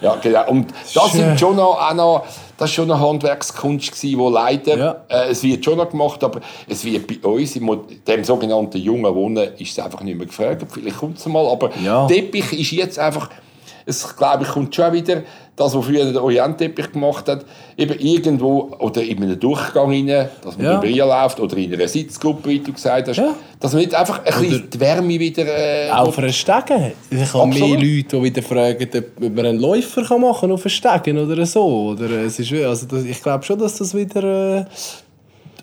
ja, 0.00 0.16
genau. 0.16 0.50
Und 0.50 0.66
das 0.94 1.12
sind 1.12 1.40
schon 1.40 1.56
noch, 1.56 1.80
auch 1.80 1.94
noch 1.94 2.24
das 2.58 2.68
war 2.70 2.74
schon 2.74 2.90
eine 2.90 3.00
Handwerkskunst, 3.00 4.02
die 4.02 4.16
leider, 4.16 4.76
ja. 4.76 5.04
äh, 5.08 5.30
es 5.30 5.44
wird 5.44 5.64
schon 5.64 5.78
noch 5.78 5.88
gemacht, 5.88 6.22
aber 6.24 6.40
es 6.68 6.84
wird 6.84 7.06
bei 7.22 7.28
uns, 7.28 7.54
in 7.54 7.70
dem 8.06 8.24
sogenannten 8.24 8.78
jungen 8.78 9.14
Wohnen, 9.14 9.52
ist 9.56 9.70
es 9.70 9.78
einfach 9.78 10.02
nicht 10.02 10.18
mehr 10.18 10.26
gefragt. 10.26 10.66
Vielleicht 10.68 10.98
kommt 10.98 11.18
es 11.18 11.26
mal, 11.26 11.46
aber 11.46 11.70
ja. 11.82 12.06
Teppich 12.08 12.52
ist 12.52 12.72
jetzt 12.72 12.98
einfach 12.98 13.30
es 13.88 14.16
glaube 14.16 14.44
ich, 14.44 14.50
kommt 14.50 14.74
schon 14.74 14.92
wieder 14.92 15.22
das, 15.56 15.74
was 15.74 15.84
früher 15.84 16.04
der 16.12 16.22
Orientteppich 16.22 16.92
gemacht 16.92 17.26
hat, 17.28 17.44
eben 17.76 17.98
irgendwo 17.98 18.70
oder 18.78 19.02
in 19.02 19.20
einem 19.22 19.40
Durchgang 19.40 19.90
rein, 19.90 20.28
dass 20.44 20.56
man 20.56 20.66
Ja. 20.66 20.78
über 20.78 20.86
ihn 20.86 20.98
läuft 20.98 21.40
oder 21.40 21.56
in 21.56 21.72
einer 21.74 21.88
Sitzgruppe, 21.88 22.48
wie 22.48 22.60
du 22.60 22.72
gesagt 22.72 23.08
hast, 23.08 23.16
Ja. 23.16 23.34
dass 23.58 23.72
man 23.72 23.82
nicht 23.82 23.94
einfach 23.94 24.24
ein 24.24 24.40
bisschen 24.40 24.70
die 24.70 24.78
Wärme 24.78 25.18
wieder... 25.18 25.44
Äh, 25.46 25.90
Auch 25.90 26.12
für 26.12 26.22
einen 26.22 26.32
Stegen. 26.32 26.92
Ich 27.10 27.34
habe 27.34 27.46
mehr. 27.48 27.58
Leute, 27.60 27.80
die 27.80 28.22
wieder 28.22 28.42
fragen, 28.42 28.88
ob 29.20 29.34
man 29.34 29.46
einen 29.46 29.58
Läufer 29.58 30.02
kann 30.04 30.20
machen 30.20 30.40
kann 30.42 30.52
auf 30.52 30.64
einen 30.64 30.70
Stegen 30.70 31.18
oder 31.18 31.44
so. 31.44 31.64
Oder 31.64 32.08
äh, 32.10 32.24
es 32.26 32.38
ist, 32.38 32.52
also 32.52 32.86
das, 32.86 33.04
ich 33.04 33.20
glaube 33.20 33.42
schon, 33.42 33.58
dass 33.58 33.78
das 33.78 33.94
wieder... 33.96 34.22
Äh, 34.60 34.64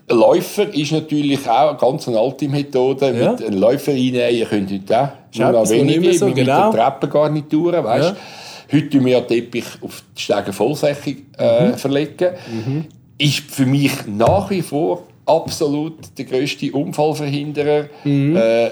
Ein 0.08 0.18
Läufer 0.18 0.72
ist 0.74 0.92
natürlich 0.92 1.50
auch 1.50 1.70
eine 1.70 1.78
ganz 1.78 2.08
eine 2.08 2.20
alte 2.20 2.48
Methode. 2.50 3.16
Ja. 3.18 3.32
Mit 3.32 3.44
einem 3.46 3.60
Läufer 3.60 3.92
reinnehmen, 3.94 4.36
ihr 4.36 4.46
könnt 4.46 4.72
heute 4.72 5.00
auch. 5.02 5.10
Nur 5.40 5.70
wenige 5.70 6.14
so, 6.14 6.26
mit 6.28 6.36
genau. 6.36 6.72
der 6.72 6.84
Treppengarnituren, 6.84 7.84
weißt 7.84 8.10
Ja. 8.10 8.16
Heute 8.72 8.90
tun 8.90 9.06
wir 9.06 9.12
ja 9.14 9.22
Teppich 9.22 9.66
auf 9.82 10.04
die 10.18 10.22
Stege 10.22 10.52
vollflächig 10.52 11.18
äh, 11.38 11.70
Mhm. 11.70 11.74
verlegen. 11.78 12.88
Ist 13.18 13.52
für 13.52 13.66
mich 13.66 13.92
nach 14.08 14.50
wie 14.50 14.62
vor 14.62 15.04
absolut 15.26 15.98
der 16.18 16.26
grösste 16.26 16.72
Unfallverhinderer. 16.72 17.86
Mhm. 18.04 18.36
Äh, 18.36 18.70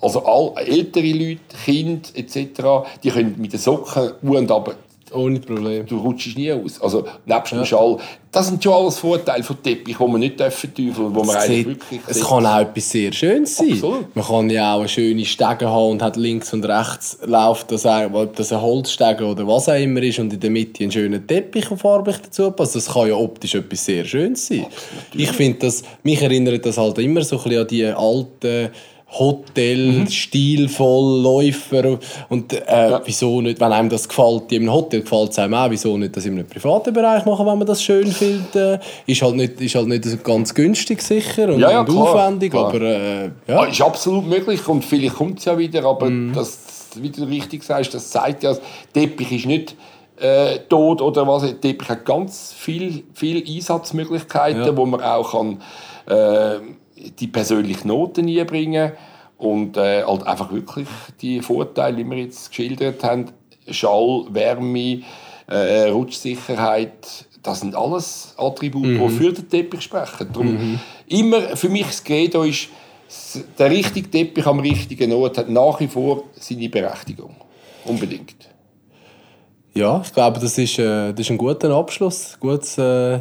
also 0.00 0.24
all, 0.24 0.52
ältere 0.66 1.12
Leute, 1.12 1.40
Kinder 1.64 2.08
etc., 2.14 2.88
die 3.02 3.10
können 3.10 3.34
mit 3.38 3.52
den 3.52 3.60
Socken 3.60 4.12
und 4.22 4.50
aber 4.50 4.74
ohne 5.12 5.40
Problem. 5.40 5.86
du 5.86 5.98
rutschst 5.98 6.36
nie 6.36 6.52
aus. 6.52 6.80
Also 6.80 7.04
nebst 7.26 7.52
dem 7.52 7.64
Schall. 7.64 7.98
Das 8.30 8.48
sind 8.48 8.62
schon 8.62 8.74
alles 8.74 8.98
Vorteile 8.98 9.42
von 9.42 9.62
Teppich, 9.62 9.96
die 9.96 10.04
man 10.06 10.20
nicht 10.20 10.38
dürfen 10.38 10.74
teufeln 10.74 11.06
und 11.06 11.14
wo 11.14 11.24
man 11.24 11.36
eigentlich 11.36 11.56
sieht, 11.56 11.66
wirklich... 11.66 12.00
es 12.06 12.20
kann 12.20 12.44
auch 12.44 12.60
etwas 12.60 12.90
sehr 12.90 13.12
Schönes 13.12 13.56
sein. 13.56 13.72
Absolut. 13.72 14.14
Man 14.14 14.24
kann 14.24 14.50
ja 14.50 14.74
auch 14.74 14.80
eine 14.80 14.88
schöne 14.88 15.24
Stege 15.24 15.66
haben 15.68 15.92
und 15.92 16.02
hat 16.02 16.16
links 16.16 16.52
und 16.52 16.64
rechts 16.66 17.18
läuft 17.24 17.72
das, 17.72 17.86
auch- 17.86 18.12
ob 18.12 18.36
das 18.36 18.52
ein 18.52 18.60
Holzstege 18.60 19.24
oder 19.24 19.46
was 19.46 19.68
auch 19.68 19.80
immer 19.80 20.02
ist 20.02 20.18
und 20.18 20.32
in 20.32 20.40
der 20.40 20.50
Mitte 20.50 20.82
einen 20.82 20.92
schönen 20.92 21.26
Teppich 21.26 21.70
und 21.70 21.78
farblich 21.78 22.16
dazu 22.18 22.50
passt. 22.50 22.76
Das 22.76 22.92
kann 22.92 23.08
ja 23.08 23.14
optisch 23.14 23.54
etwas 23.54 23.84
sehr 23.84 24.04
Schönes 24.04 24.46
sein. 24.46 24.66
Ich 25.14 25.32
finde 25.32 25.60
das, 25.60 25.82
mich 26.02 26.20
erinnert 26.20 26.66
das 26.66 26.76
halt 26.76 26.98
immer 26.98 27.22
so 27.22 27.38
ein 27.38 27.42
bisschen 27.44 27.60
an 27.62 27.66
die 27.68 27.84
alten 27.86 28.68
Hotel, 29.10 29.76
Mhm. 30.00 30.06
stilvoll, 30.10 31.22
Läufer 31.22 31.98
und 32.28 32.52
äh, 32.52 33.00
wieso 33.06 33.40
nicht, 33.40 33.58
wenn 33.58 33.72
einem 33.72 33.88
das 33.88 34.06
gefällt, 34.08 34.52
in 34.52 34.62
einem 34.62 34.72
Hotel 34.74 35.00
gefällt 35.00 35.30
es 35.30 35.38
einem 35.38 35.54
auch, 35.54 35.70
wieso 35.70 35.96
nicht 35.96 36.14
das 36.14 36.26
in 36.26 36.34
einem 36.34 36.46
privaten 36.46 36.92
Bereich 36.92 37.24
machen, 37.24 37.46
wenn 37.46 37.56
man 37.58 37.66
das 37.66 37.82
schön 37.82 38.06
findet. 38.08 38.54
Äh, 38.54 38.78
ist, 39.06 39.22
halt 39.22 39.36
nicht, 39.36 39.60
ist 39.60 39.74
halt 39.74 39.86
nicht 39.88 40.22
ganz 40.24 40.54
günstig 40.54 41.00
sicher 41.00 41.48
und, 41.52 41.58
Ja, 41.60 41.70
ja, 41.70 41.84
klar, 41.84 41.96
aufwendig, 42.02 42.50
klar. 42.52 42.66
aber 42.66 42.82
äh, 42.82 43.24
Ja, 43.24 43.30
ja. 43.48 43.64
ist 43.64 43.80
absolut 43.80 44.26
möglich 44.26 44.66
und 44.68 44.84
vielleicht 44.84 45.14
kommt 45.14 45.38
es 45.38 45.46
ja 45.46 45.56
wieder, 45.56 45.84
aber 45.84 46.10
Mhm. 46.10 46.32
das, 46.34 46.58
wie 46.96 47.08
du 47.08 47.24
richtig 47.24 47.62
sagst, 47.64 47.94
das 47.94 48.10
zeigt 48.10 48.42
ja, 48.42 48.54
Teppich 48.92 49.32
ist 49.32 49.46
nicht 49.46 49.74
äh, 50.20 50.58
tot 50.68 51.00
oder 51.00 51.26
was. 51.28 51.42
Teppich 51.60 51.88
hat 51.88 52.04
ganz 52.04 52.52
viel, 52.58 53.04
viel 53.14 53.42
Einsatzmöglichkeiten, 53.46 54.64
Ja. 54.64 54.76
wo 54.76 54.84
man 54.84 55.00
auch 55.00 55.30
kann, 55.30 55.62
äh, 56.08 56.56
die 57.18 57.26
persönlichen 57.28 57.88
Noten 57.88 58.28
einbringen 58.28 58.92
und 59.36 59.76
äh, 59.76 60.02
halt 60.04 60.26
einfach 60.26 60.52
wirklich 60.52 60.88
die 61.20 61.40
Vorteile, 61.40 61.96
die 61.98 62.04
wir 62.04 62.18
jetzt 62.18 62.50
geschildert 62.50 63.02
haben, 63.04 63.26
Schall, 63.70 64.26
Wärme, 64.30 65.02
äh, 65.46 65.88
Rutschsicherheit, 65.90 67.26
das 67.42 67.60
sind 67.60 67.74
alles 67.74 68.34
Attribute, 68.36 68.84
Mhm. 68.86 68.98
die 69.08 69.14
für 69.14 69.32
den 69.32 69.48
Teppich 69.48 69.82
sprechen. 69.82 70.28
Darum 70.32 70.80
immer 71.06 71.56
für 71.56 71.68
mich 71.68 71.86
das 71.86 72.02
Credo 72.02 72.42
ist, 72.42 72.68
der 73.58 73.70
richtige 73.70 74.10
Teppich 74.10 74.46
am 74.46 74.60
richtigen 74.60 75.12
Ort 75.12 75.38
hat 75.38 75.48
nach 75.48 75.78
wie 75.80 75.86
vor 75.86 76.24
seine 76.34 76.68
Berechtigung. 76.68 77.34
Unbedingt. 77.84 78.48
ja, 79.74 80.02
ich 80.04 80.12
glaube, 80.12 80.40
das 80.40 80.58
ist, 80.58 80.78
äh, 80.78 81.12
das 81.12 81.20
ist 81.20 81.30
ein 81.30 81.38
guter 81.38 81.70
Abschluss, 81.70 82.36
gutes 82.40 82.76
äh, 82.78 83.20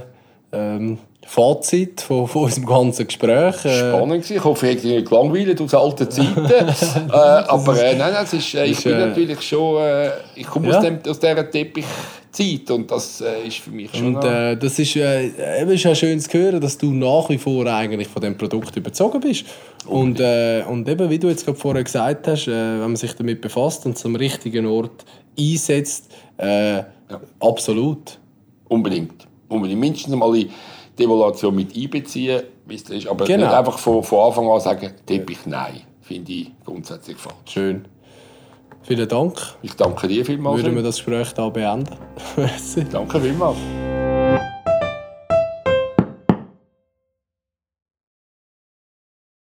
ähm, 0.51 0.97
Fazit 1.30 1.99
von, 1.99 2.25
von 2.25 2.43
unserem 2.43 2.65
ganzen 2.65 3.05
Gespräch. 3.05 3.65
Äh, 3.65 3.89
Spannend 3.89 4.23
gewesen. 4.23 4.38
Ich 4.38 4.43
hoffe, 4.45 4.69
ich 4.69 4.78
habe 4.78 4.88
nicht 4.88 5.09
gelangweilt 5.09 5.59
aus 5.61 5.73
alten 5.73 6.09
Zeiten. 6.09 6.45
äh, 6.45 7.11
aber 7.11 7.84
äh, 7.84 7.95
nein, 7.97 8.13
nein, 8.13 8.23
es 8.23 8.32
ist, 8.32 8.53
äh, 8.55 8.63
ich 8.63 8.71
ist, 8.71 8.84
bin 8.86 8.93
äh, 8.93 9.07
natürlich 9.07 9.41
schon, 9.41 9.82
äh, 9.82 10.11
ich 10.36 10.47
komme 10.47 10.69
Ja. 10.69 10.78
aus, 10.78 10.84
dem, 10.86 10.99
aus 11.05 11.19
dieser 11.19 11.51
Teppichzeit 11.51 12.71
und 12.71 12.89
das 12.89 13.21
ist 13.45 13.57
für 13.57 13.71
mich 13.71 13.91
schon... 13.93 14.15
Und 14.15 14.23
das 14.23 14.80
ist, 14.80 14.95
äh, 14.95 15.61
eben 15.61 15.71
ist 15.71 15.84
ja 15.84 15.93
schön 15.93 16.17
zu 16.17 16.32
hören, 16.32 16.61
dass 16.61 16.78
du 16.78 16.93
nach 16.93 17.28
wie 17.28 17.38
vor 17.38 17.65
eigentlich 17.65 18.07
von 18.07 18.21
dem 18.21 18.38
Produkt 18.38 18.78
überzogen 18.78 19.19
bist. 19.19 19.43
Und, 19.86 20.21
und 20.21 20.88
eben, 20.88 21.09
wie 21.09 21.19
du 21.19 21.28
jetzt 21.28 21.43
gerade 21.45 21.57
vorher 21.57 21.84
gesagt 21.84 22.25
hast, 22.30 22.47
wenn 22.47 22.80
man 22.80 22.95
sich 22.95 23.13
damit 23.13 23.41
befasst 23.41 23.86
und 23.86 23.97
zum 23.97 24.15
richtigen 24.15 24.65
Ort 24.65 25.03
einsetzt, 25.38 26.09
äh, 26.38 26.84
absolut. 27.41 28.17
Unbedingt. 28.69 29.28
Unbedingt. 29.49 29.80
Mindestens 29.80 30.15
mal 30.15 30.32
die 30.34 30.49
Devaluation 30.97 31.55
mit 31.55 31.75
einbeziehen, 31.75 32.43
wie 32.65 32.75
es 32.75 32.89
ist. 32.89 33.07
Aber 33.07 33.25
Genau. 33.25 33.45
nicht 33.45 33.55
einfach 33.55 33.77
von, 33.77 34.03
von 34.03 34.27
Anfang 34.27 34.49
an 34.49 34.59
sagen, 34.59 34.91
Teppich 35.05 35.45
nein. 35.45 35.81
Finde 36.01 36.31
ich 36.31 36.51
grundsätzlich 36.65 37.17
falsch. 37.17 37.35
Schön. 37.45 37.85
Vielen 38.83 39.07
Dank. 39.09 39.37
Ich 39.61 39.73
danke 39.73 40.07
dir 40.07 40.23
vielmals. 40.25 40.61
Würden 40.63 40.75
wir 40.75 40.83
das 40.83 40.95
Gespräch 40.95 41.33
da 41.33 41.49
beenden? 41.49 41.93
Danke 42.91 43.19
vielmals. 43.19 43.57